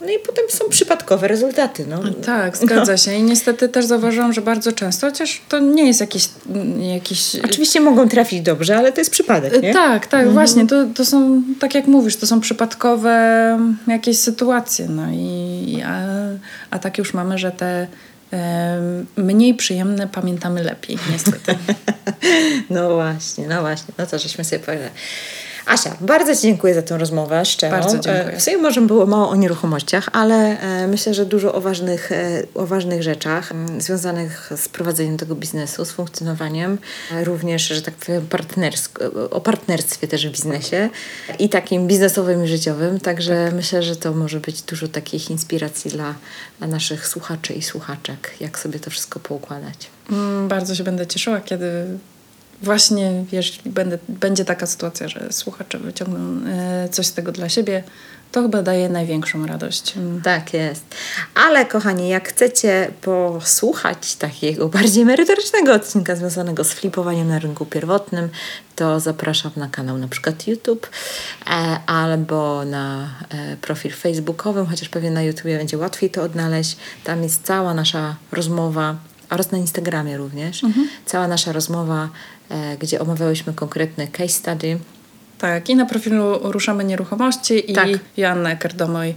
No 0.00 0.08
i 0.08 0.18
potem 0.26 0.44
są 0.48 0.68
przypadkowe 0.68 1.28
rezultaty. 1.28 1.86
No. 1.88 2.02
Tak, 2.24 2.56
zgadza 2.56 2.96
się. 2.96 3.14
I 3.14 3.22
niestety 3.22 3.68
też 3.68 3.84
zauważyłam, 3.84 4.32
że 4.32 4.40
bardzo 4.40 4.72
często, 4.72 5.06
chociaż 5.06 5.42
to 5.48 5.58
nie 5.58 5.86
jest 5.86 6.00
jakiś, 6.00 6.28
jakiś 6.94 7.36
Oczywiście 7.44 7.80
mogą 7.80 8.08
trafić 8.08 8.40
dobrze, 8.40 8.76
ale 8.76 8.92
to 8.92 9.00
jest 9.00 9.10
przypadek, 9.10 9.62
nie? 9.62 9.72
Tak, 9.72 10.06
tak, 10.06 10.32
właśnie. 10.32 10.66
To, 10.66 10.84
to 10.94 11.04
są, 11.04 11.42
tak 11.60 11.74
jak 11.74 11.86
mówisz, 11.86 12.16
to 12.16 12.26
są 12.26 12.40
przypadkowe 12.40 13.58
jakieś 13.86 14.18
sytuacje. 14.18 14.86
No 14.88 15.06
i, 15.12 15.82
a, 15.86 16.02
a 16.70 16.78
tak 16.78 16.98
już 16.98 17.14
mamy, 17.14 17.38
że 17.38 17.50
te 17.50 17.86
mniej 19.16 19.54
przyjemne 19.54 20.08
pamiętamy 20.08 20.62
lepiej, 20.62 20.98
niestety. 21.12 21.54
No 22.70 22.94
właśnie, 22.94 23.46
no 23.46 23.60
właśnie. 23.60 23.94
No 23.98 24.06
to 24.06 24.18
żeśmy 24.18 24.44
sobie 24.44 24.58
powiedzieli. 24.58 24.90
Asia, 25.66 25.96
bardzo 26.00 26.36
Ci 26.36 26.42
dziękuję 26.42 26.74
za 26.74 26.82
tę 26.82 26.98
rozmowę 26.98 27.44
szczerą. 27.44 27.76
Bardzo 27.78 27.98
dziękuję. 27.98 28.24
E, 28.26 28.36
W 28.38 28.42
sumie 28.42 28.58
może 28.58 28.80
było 28.80 29.06
mało 29.06 29.28
o 29.28 29.36
nieruchomościach, 29.36 30.08
ale 30.12 30.60
e, 30.60 30.86
myślę, 30.86 31.14
że 31.14 31.26
dużo 31.26 31.54
o 31.54 31.60
ważnych, 31.60 32.12
e, 32.12 32.42
o 32.54 32.66
ważnych 32.66 33.02
rzeczach 33.02 33.52
m, 33.52 33.80
związanych 33.80 34.50
z 34.56 34.68
prowadzeniem 34.68 35.16
tego 35.16 35.34
biznesu, 35.34 35.84
z 35.84 35.90
funkcjonowaniem, 35.90 36.78
również, 37.24 37.62
że 37.68 37.82
tak 37.82 37.94
powiem, 37.94 38.26
partnersk- 38.30 39.28
o 39.30 39.40
partnerstwie 39.40 40.08
też 40.08 40.28
w 40.28 40.30
biznesie 40.32 40.88
i 41.38 41.48
takim 41.48 41.86
biznesowym 41.86 42.44
i 42.44 42.48
życiowym. 42.48 43.00
Także 43.00 43.44
Tak. 43.46 43.54
myślę, 43.54 43.82
że 43.82 43.96
to 43.96 44.12
może 44.12 44.40
być 44.40 44.62
dużo 44.62 44.88
takich 44.88 45.30
inspiracji 45.30 45.90
dla, 45.90 46.14
dla 46.58 46.66
naszych 46.66 47.08
słuchaczy 47.08 47.52
i 47.52 47.62
słuchaczek, 47.62 48.30
jak 48.40 48.58
sobie 48.58 48.80
to 48.80 48.90
wszystko 48.90 49.20
poukładać. 49.20 49.90
Mm, 50.10 50.48
Bardzo 50.48 50.74
się 50.74 50.84
będę 50.84 51.06
cieszyła, 51.06 51.40
kiedy 51.40 51.66
właśnie 52.62 53.24
jeśli 53.32 53.70
będę, 53.70 53.98
będzie 54.08 54.44
taka 54.44 54.66
sytuacja, 54.66 55.08
że 55.08 55.32
słuchacze 55.32 55.78
wyciągną 55.78 56.50
e, 56.50 56.88
coś 56.88 57.06
z 57.06 57.12
tego 57.12 57.32
dla 57.32 57.48
siebie, 57.48 57.82
to 58.32 58.42
chyba 58.42 58.62
daje 58.62 58.88
największą 58.88 59.46
radość. 59.46 59.96
Mm. 59.96 60.22
Tak 60.22 60.54
jest. 60.54 60.84
Ale 61.34 61.66
kochani, 61.66 62.08
jak 62.08 62.28
chcecie 62.28 62.90
posłuchać 63.00 64.14
takiego 64.14 64.68
bardziej 64.78 65.04
merytorycznego 65.04 65.72
odcinka 65.72 66.16
związanego 66.16 66.64
z 66.64 66.72
flipowaniem 66.72 67.28
na 67.28 67.38
rynku 67.38 67.66
pierwotnym, 67.66 68.28
to 68.76 69.00
zapraszam 69.00 69.52
na 69.56 69.68
kanał 69.68 69.98
na 69.98 70.08
przykład 70.08 70.46
YouTube 70.46 70.90
e, 71.46 71.50
albo 71.86 72.64
na 72.64 73.08
e, 73.28 73.56
profil 73.56 73.92
facebookowy, 73.92 74.66
chociaż 74.66 74.88
pewnie 74.88 75.10
na 75.10 75.22
YouTube 75.22 75.44
będzie 75.44 75.78
łatwiej 75.78 76.10
to 76.10 76.22
odnaleźć. 76.22 76.76
Tam 77.04 77.22
jest 77.22 77.42
cała 77.42 77.74
nasza 77.74 78.16
rozmowa 78.32 78.96
oraz 79.30 79.50
na 79.50 79.58
Instagramie 79.58 80.16
również. 80.16 80.62
Cała 81.06 81.28
nasza 81.28 81.52
rozmowa, 81.52 82.08
e, 82.48 82.76
gdzie 82.76 83.00
omawiałyśmy 83.00 83.52
konkretny 83.52 84.08
case 84.08 84.28
study. 84.28 84.78
Tak, 85.38 85.70
i 85.70 85.76
na 85.76 85.86
profilu 85.86 86.38
Ruszamy 86.42 86.84
Nieruchomości 86.84 87.70
i 87.70 87.74
Tak. 87.74 87.88
Joanna 88.16 88.50
Ekerdomoj 88.50 89.14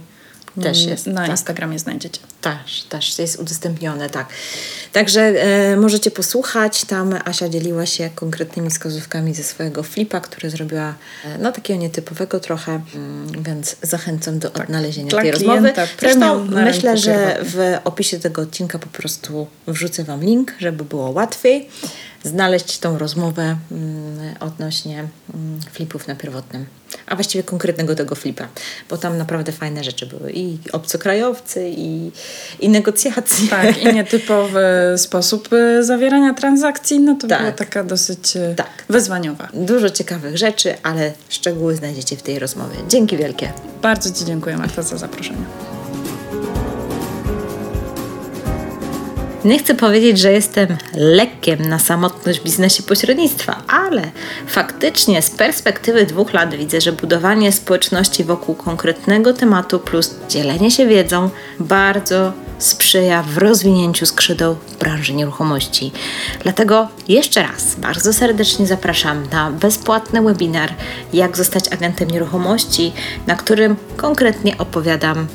Też 0.62 0.78
mm, 0.78 0.90
jest, 0.90 1.06
na 1.06 1.20
tak. 1.20 1.30
Instagramie 1.30 1.78
znajdziecie. 1.78 2.20
Też, 2.40 2.82
też 2.82 3.18
jest 3.18 3.40
udostępnione, 3.40 4.10
tak. 4.10 4.28
Także 4.92 5.20
e, 5.20 5.76
możecie 5.76 6.10
posłuchać. 6.10 6.84
Tam 6.84 7.14
Asia 7.24 7.48
dzieliła 7.48 7.86
się 7.86 8.10
konkretnymi 8.14 8.70
wskazówkami 8.70 9.34
ze 9.34 9.42
swojego 9.42 9.82
flipa, 9.82 10.20
który 10.20 10.50
zrobiła, 10.50 10.94
e, 11.24 11.38
no 11.38 11.52
takiego 11.52 11.80
nietypowego 11.80 12.40
trochę, 12.40 12.80
mm, 12.94 13.42
więc 13.42 13.76
zachęcam 13.82 14.38
do 14.38 14.52
odnalezienia 14.52 15.10
Dla 15.10 15.22
tej 15.22 15.30
rozmowy. 15.30 15.72
Zresztą 16.00 16.44
myślę, 16.44 16.96
że 16.96 17.38
w 17.42 17.78
opisie 17.84 18.18
tego 18.18 18.42
odcinka 18.42 18.78
po 18.78 18.86
prostu 18.88 19.46
wrzucę 19.66 20.04
Wam 20.04 20.24
link, 20.24 20.52
żeby 20.58 20.84
było 20.84 21.10
łatwiej 21.10 21.68
znaleźć 22.24 22.78
tą 22.78 22.98
rozmowę 22.98 23.56
mm, 23.72 24.34
odnośnie 24.40 24.98
mm, 25.34 25.60
flipów 25.72 26.08
na 26.08 26.14
pierwotnym. 26.14 26.66
A 27.06 27.14
właściwie 27.14 27.44
konkretnego 27.44 27.94
tego 27.94 28.14
flipa, 28.14 28.48
bo 28.90 28.98
tam 28.98 29.18
naprawdę 29.18 29.52
fajne 29.52 29.84
rzeczy 29.84 30.06
były 30.06 30.32
i 30.32 30.58
obcokrajowcy, 30.72 31.70
i, 31.76 32.10
i 32.60 32.68
negocjacje. 32.68 33.48
Tak, 33.48 33.82
i 33.82 33.94
nietypowy 33.94 34.64
sposób 34.96 35.52
y, 35.52 35.84
zawierania 35.84 36.34
transakcji, 36.34 37.00
no 37.00 37.14
to 37.14 37.28
Tak. 37.28 37.38
była 37.40 37.52
taka 37.52 37.84
dosyć 37.84 38.36
y, 38.36 38.54
Tak. 38.56 38.84
wyzwaniowa. 38.88 39.48
Dużo 39.54 39.90
ciekawych 39.90 40.36
rzeczy, 40.38 40.74
ale 40.82 41.12
szczegóły 41.28 41.76
znajdziecie 41.76 42.16
w 42.16 42.22
tej 42.22 42.38
rozmowie. 42.38 42.76
Dzięki 42.88 43.16
wielkie. 43.16 43.52
Bardzo 43.82 44.10
Ci 44.10 44.24
dziękuję 44.24 44.56
Marta 44.56 44.82
za 44.82 44.96
zaproszenie. 44.98 45.44
Nie 49.44 49.58
chcę 49.58 49.74
powiedzieć, 49.74 50.18
że 50.18 50.32
jestem 50.32 50.76
lekkiem 50.94 51.68
na 51.68 51.78
samotność 51.78 52.40
w 52.40 52.44
biznesie 52.44 52.82
pośrednictwa, 52.82 53.62
ale 53.68 54.02
faktycznie 54.46 55.22
z 55.22 55.30
perspektywy 55.30 56.06
dwóch 56.06 56.32
lat 56.32 56.54
widzę, 56.54 56.80
że 56.80 56.92
budowanie 56.92 57.52
społeczności 57.52 58.24
wokół 58.24 58.54
konkretnego 58.54 59.32
tematu 59.32 59.78
plus 59.78 60.14
dzielenie 60.28 60.70
się 60.70 60.86
wiedzą 60.86 61.30
bardzo 61.60 62.32
sprzyja 62.58 63.22
w 63.22 63.38
rozwinięciu 63.38 64.06
skrzydeł 64.06 64.56
branży 64.80 65.14
nieruchomości. 65.14 65.92
Dlatego 66.42 66.88
jeszcze 67.08 67.42
raz 67.42 67.74
bardzo 67.74 68.12
serdecznie 68.12 68.66
zapraszam 68.66 69.26
na 69.32 69.50
bezpłatny 69.50 70.22
webinar 70.22 70.72
Jak 71.12 71.36
zostać 71.36 71.72
agentem 71.72 72.10
nieruchomości, 72.10 72.92
na 73.26 73.36
którym 73.36 73.76
konkretnie 73.96 74.58
opowiadam 74.58 75.26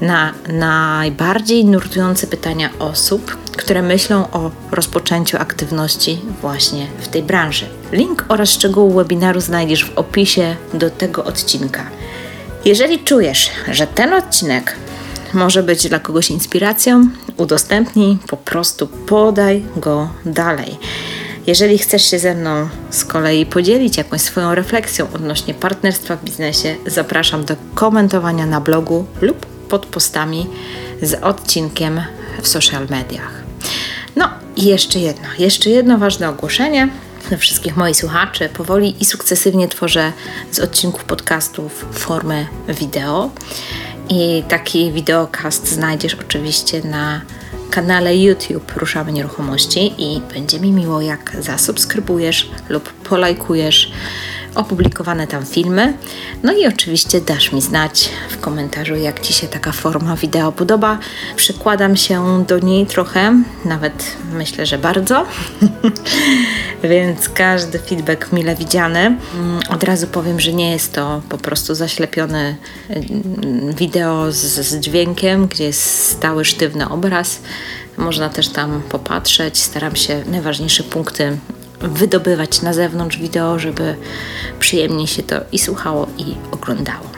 na 0.00 0.34
najbardziej 0.48 1.64
nurtujące 1.64 2.26
pytania 2.26 2.70
osób, 2.78 3.36
które 3.56 3.82
myślą 3.82 4.30
o 4.32 4.50
rozpoczęciu 4.70 5.36
aktywności 5.36 6.20
właśnie 6.40 6.86
w 7.00 7.08
tej 7.08 7.22
branży. 7.22 7.66
Link 7.92 8.24
oraz 8.28 8.50
szczegóły 8.50 8.94
webinaru 8.94 9.40
znajdziesz 9.40 9.84
w 9.84 9.98
opisie 9.98 10.56
do 10.74 10.90
tego 10.90 11.24
odcinka. 11.24 11.86
Jeżeli 12.64 12.98
czujesz, 12.98 13.50
że 13.72 13.86
ten 13.86 14.12
odcinek 14.12 14.76
może 15.34 15.62
być 15.62 15.88
dla 15.88 15.98
kogoś 15.98 16.30
inspiracją, 16.30 17.08
udostępnij, 17.36 18.18
po 18.28 18.36
prostu 18.36 18.86
podaj 18.86 19.64
go 19.76 20.08
dalej. 20.26 20.78
Jeżeli 21.46 21.78
chcesz 21.78 22.10
się 22.10 22.18
ze 22.18 22.34
mną 22.34 22.68
z 22.90 23.04
kolei 23.04 23.46
podzielić 23.46 23.96
jakąś 23.96 24.20
swoją 24.20 24.54
refleksją 24.54 25.06
odnośnie 25.14 25.54
partnerstwa 25.54 26.16
w 26.16 26.24
biznesie, 26.24 26.76
zapraszam 26.86 27.44
do 27.44 27.56
komentowania 27.74 28.46
na 28.46 28.60
blogu 28.60 29.06
lub 29.20 29.57
pod 29.68 29.86
postami 29.86 30.46
z 31.02 31.14
odcinkiem 31.14 32.00
w 32.42 32.48
social 32.48 32.86
mediach. 32.90 33.42
No 34.16 34.30
i 34.56 34.64
jeszcze 34.64 34.98
jedno, 34.98 35.28
jeszcze 35.38 35.70
jedno 35.70 35.98
ważne 35.98 36.28
ogłoszenie 36.28 36.88
dla 37.28 37.38
wszystkich 37.38 37.76
moich 37.76 37.96
słuchaczy. 37.96 38.48
Powoli 38.48 38.94
i 39.00 39.04
sukcesywnie 39.04 39.68
tworzę 39.68 40.12
z 40.50 40.58
odcinków 40.58 41.04
podcastów 41.04 41.86
formę 41.92 42.46
wideo. 42.68 43.30
I 44.08 44.42
taki 44.48 44.92
wideokast 44.92 45.68
znajdziesz 45.68 46.14
oczywiście 46.14 46.82
na 46.82 47.20
kanale 47.70 48.16
YouTube 48.16 48.76
Ruszamy 48.76 49.12
Nieruchomości 49.12 49.94
i 49.98 50.20
będzie 50.34 50.60
mi 50.60 50.72
miło, 50.72 51.00
jak 51.00 51.36
zasubskrybujesz 51.40 52.50
lub 52.68 52.92
polajkujesz 52.92 53.92
opublikowane 54.54 55.26
tam 55.26 55.46
filmy. 55.46 55.94
No 56.42 56.52
i 56.52 56.66
oczywiście 56.66 57.20
dasz 57.20 57.52
mi 57.52 57.62
znać 57.62 58.08
w 58.30 58.40
komentarzu, 58.40 58.96
jak 58.96 59.20
Ci 59.20 59.32
się 59.32 59.46
taka 59.46 59.72
forma 59.72 60.16
wideo 60.16 60.52
podoba. 60.52 60.98
Przykładam 61.36 61.96
się 61.96 62.44
do 62.48 62.58
niej 62.58 62.86
trochę, 62.86 63.42
nawet 63.64 64.16
myślę, 64.32 64.66
że 64.66 64.78
bardzo, 64.78 65.26
więc 66.84 67.28
każdy 67.28 67.78
feedback 67.78 68.32
mile 68.32 68.56
widziany. 68.56 68.98
Mm, 69.00 69.18
Od 69.70 69.84
razu 69.84 70.06
powiem, 70.06 70.40
że 70.40 70.52
nie 70.52 70.70
jest 70.70 70.92
to 70.92 71.22
po 71.28 71.38
prostu 71.38 71.74
zaślepione 71.74 72.56
mm, 72.88 73.72
wideo 73.74 74.32
z, 74.32 74.36
z 74.36 74.80
dźwiękiem, 74.80 75.46
gdzie 75.46 75.64
jest 75.64 76.04
stały, 76.08 76.44
sztywny 76.44 76.88
obraz. 76.88 77.40
Można 77.96 78.28
też 78.28 78.48
tam 78.48 78.82
popatrzeć. 78.88 79.58
Staram 79.58 79.96
się 79.96 80.22
najważniejsze 80.26 80.82
punkty 80.82 81.38
wydobywać 81.80 82.62
na 82.62 82.72
zewnątrz 82.72 83.18
wideo, 83.18 83.58
żeby 83.58 83.96
przyjemnie 84.58 85.06
się 85.06 85.22
to 85.22 85.36
i 85.52 85.58
słuchało, 85.58 86.06
i 86.18 86.34
oglądało. 86.50 87.08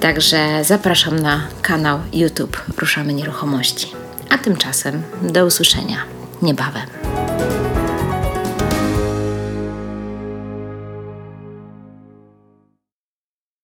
Także 0.00 0.64
zapraszam 0.64 1.18
na 1.18 1.46
kanał 1.62 1.98
YouTube 2.12 2.62
Ruszamy 2.78 3.14
Nieruchomości. 3.14 3.92
A 4.28 4.38
tymczasem 4.38 5.02
do 5.22 5.46
usłyszenia 5.46 5.96
niebawem. 6.42 6.86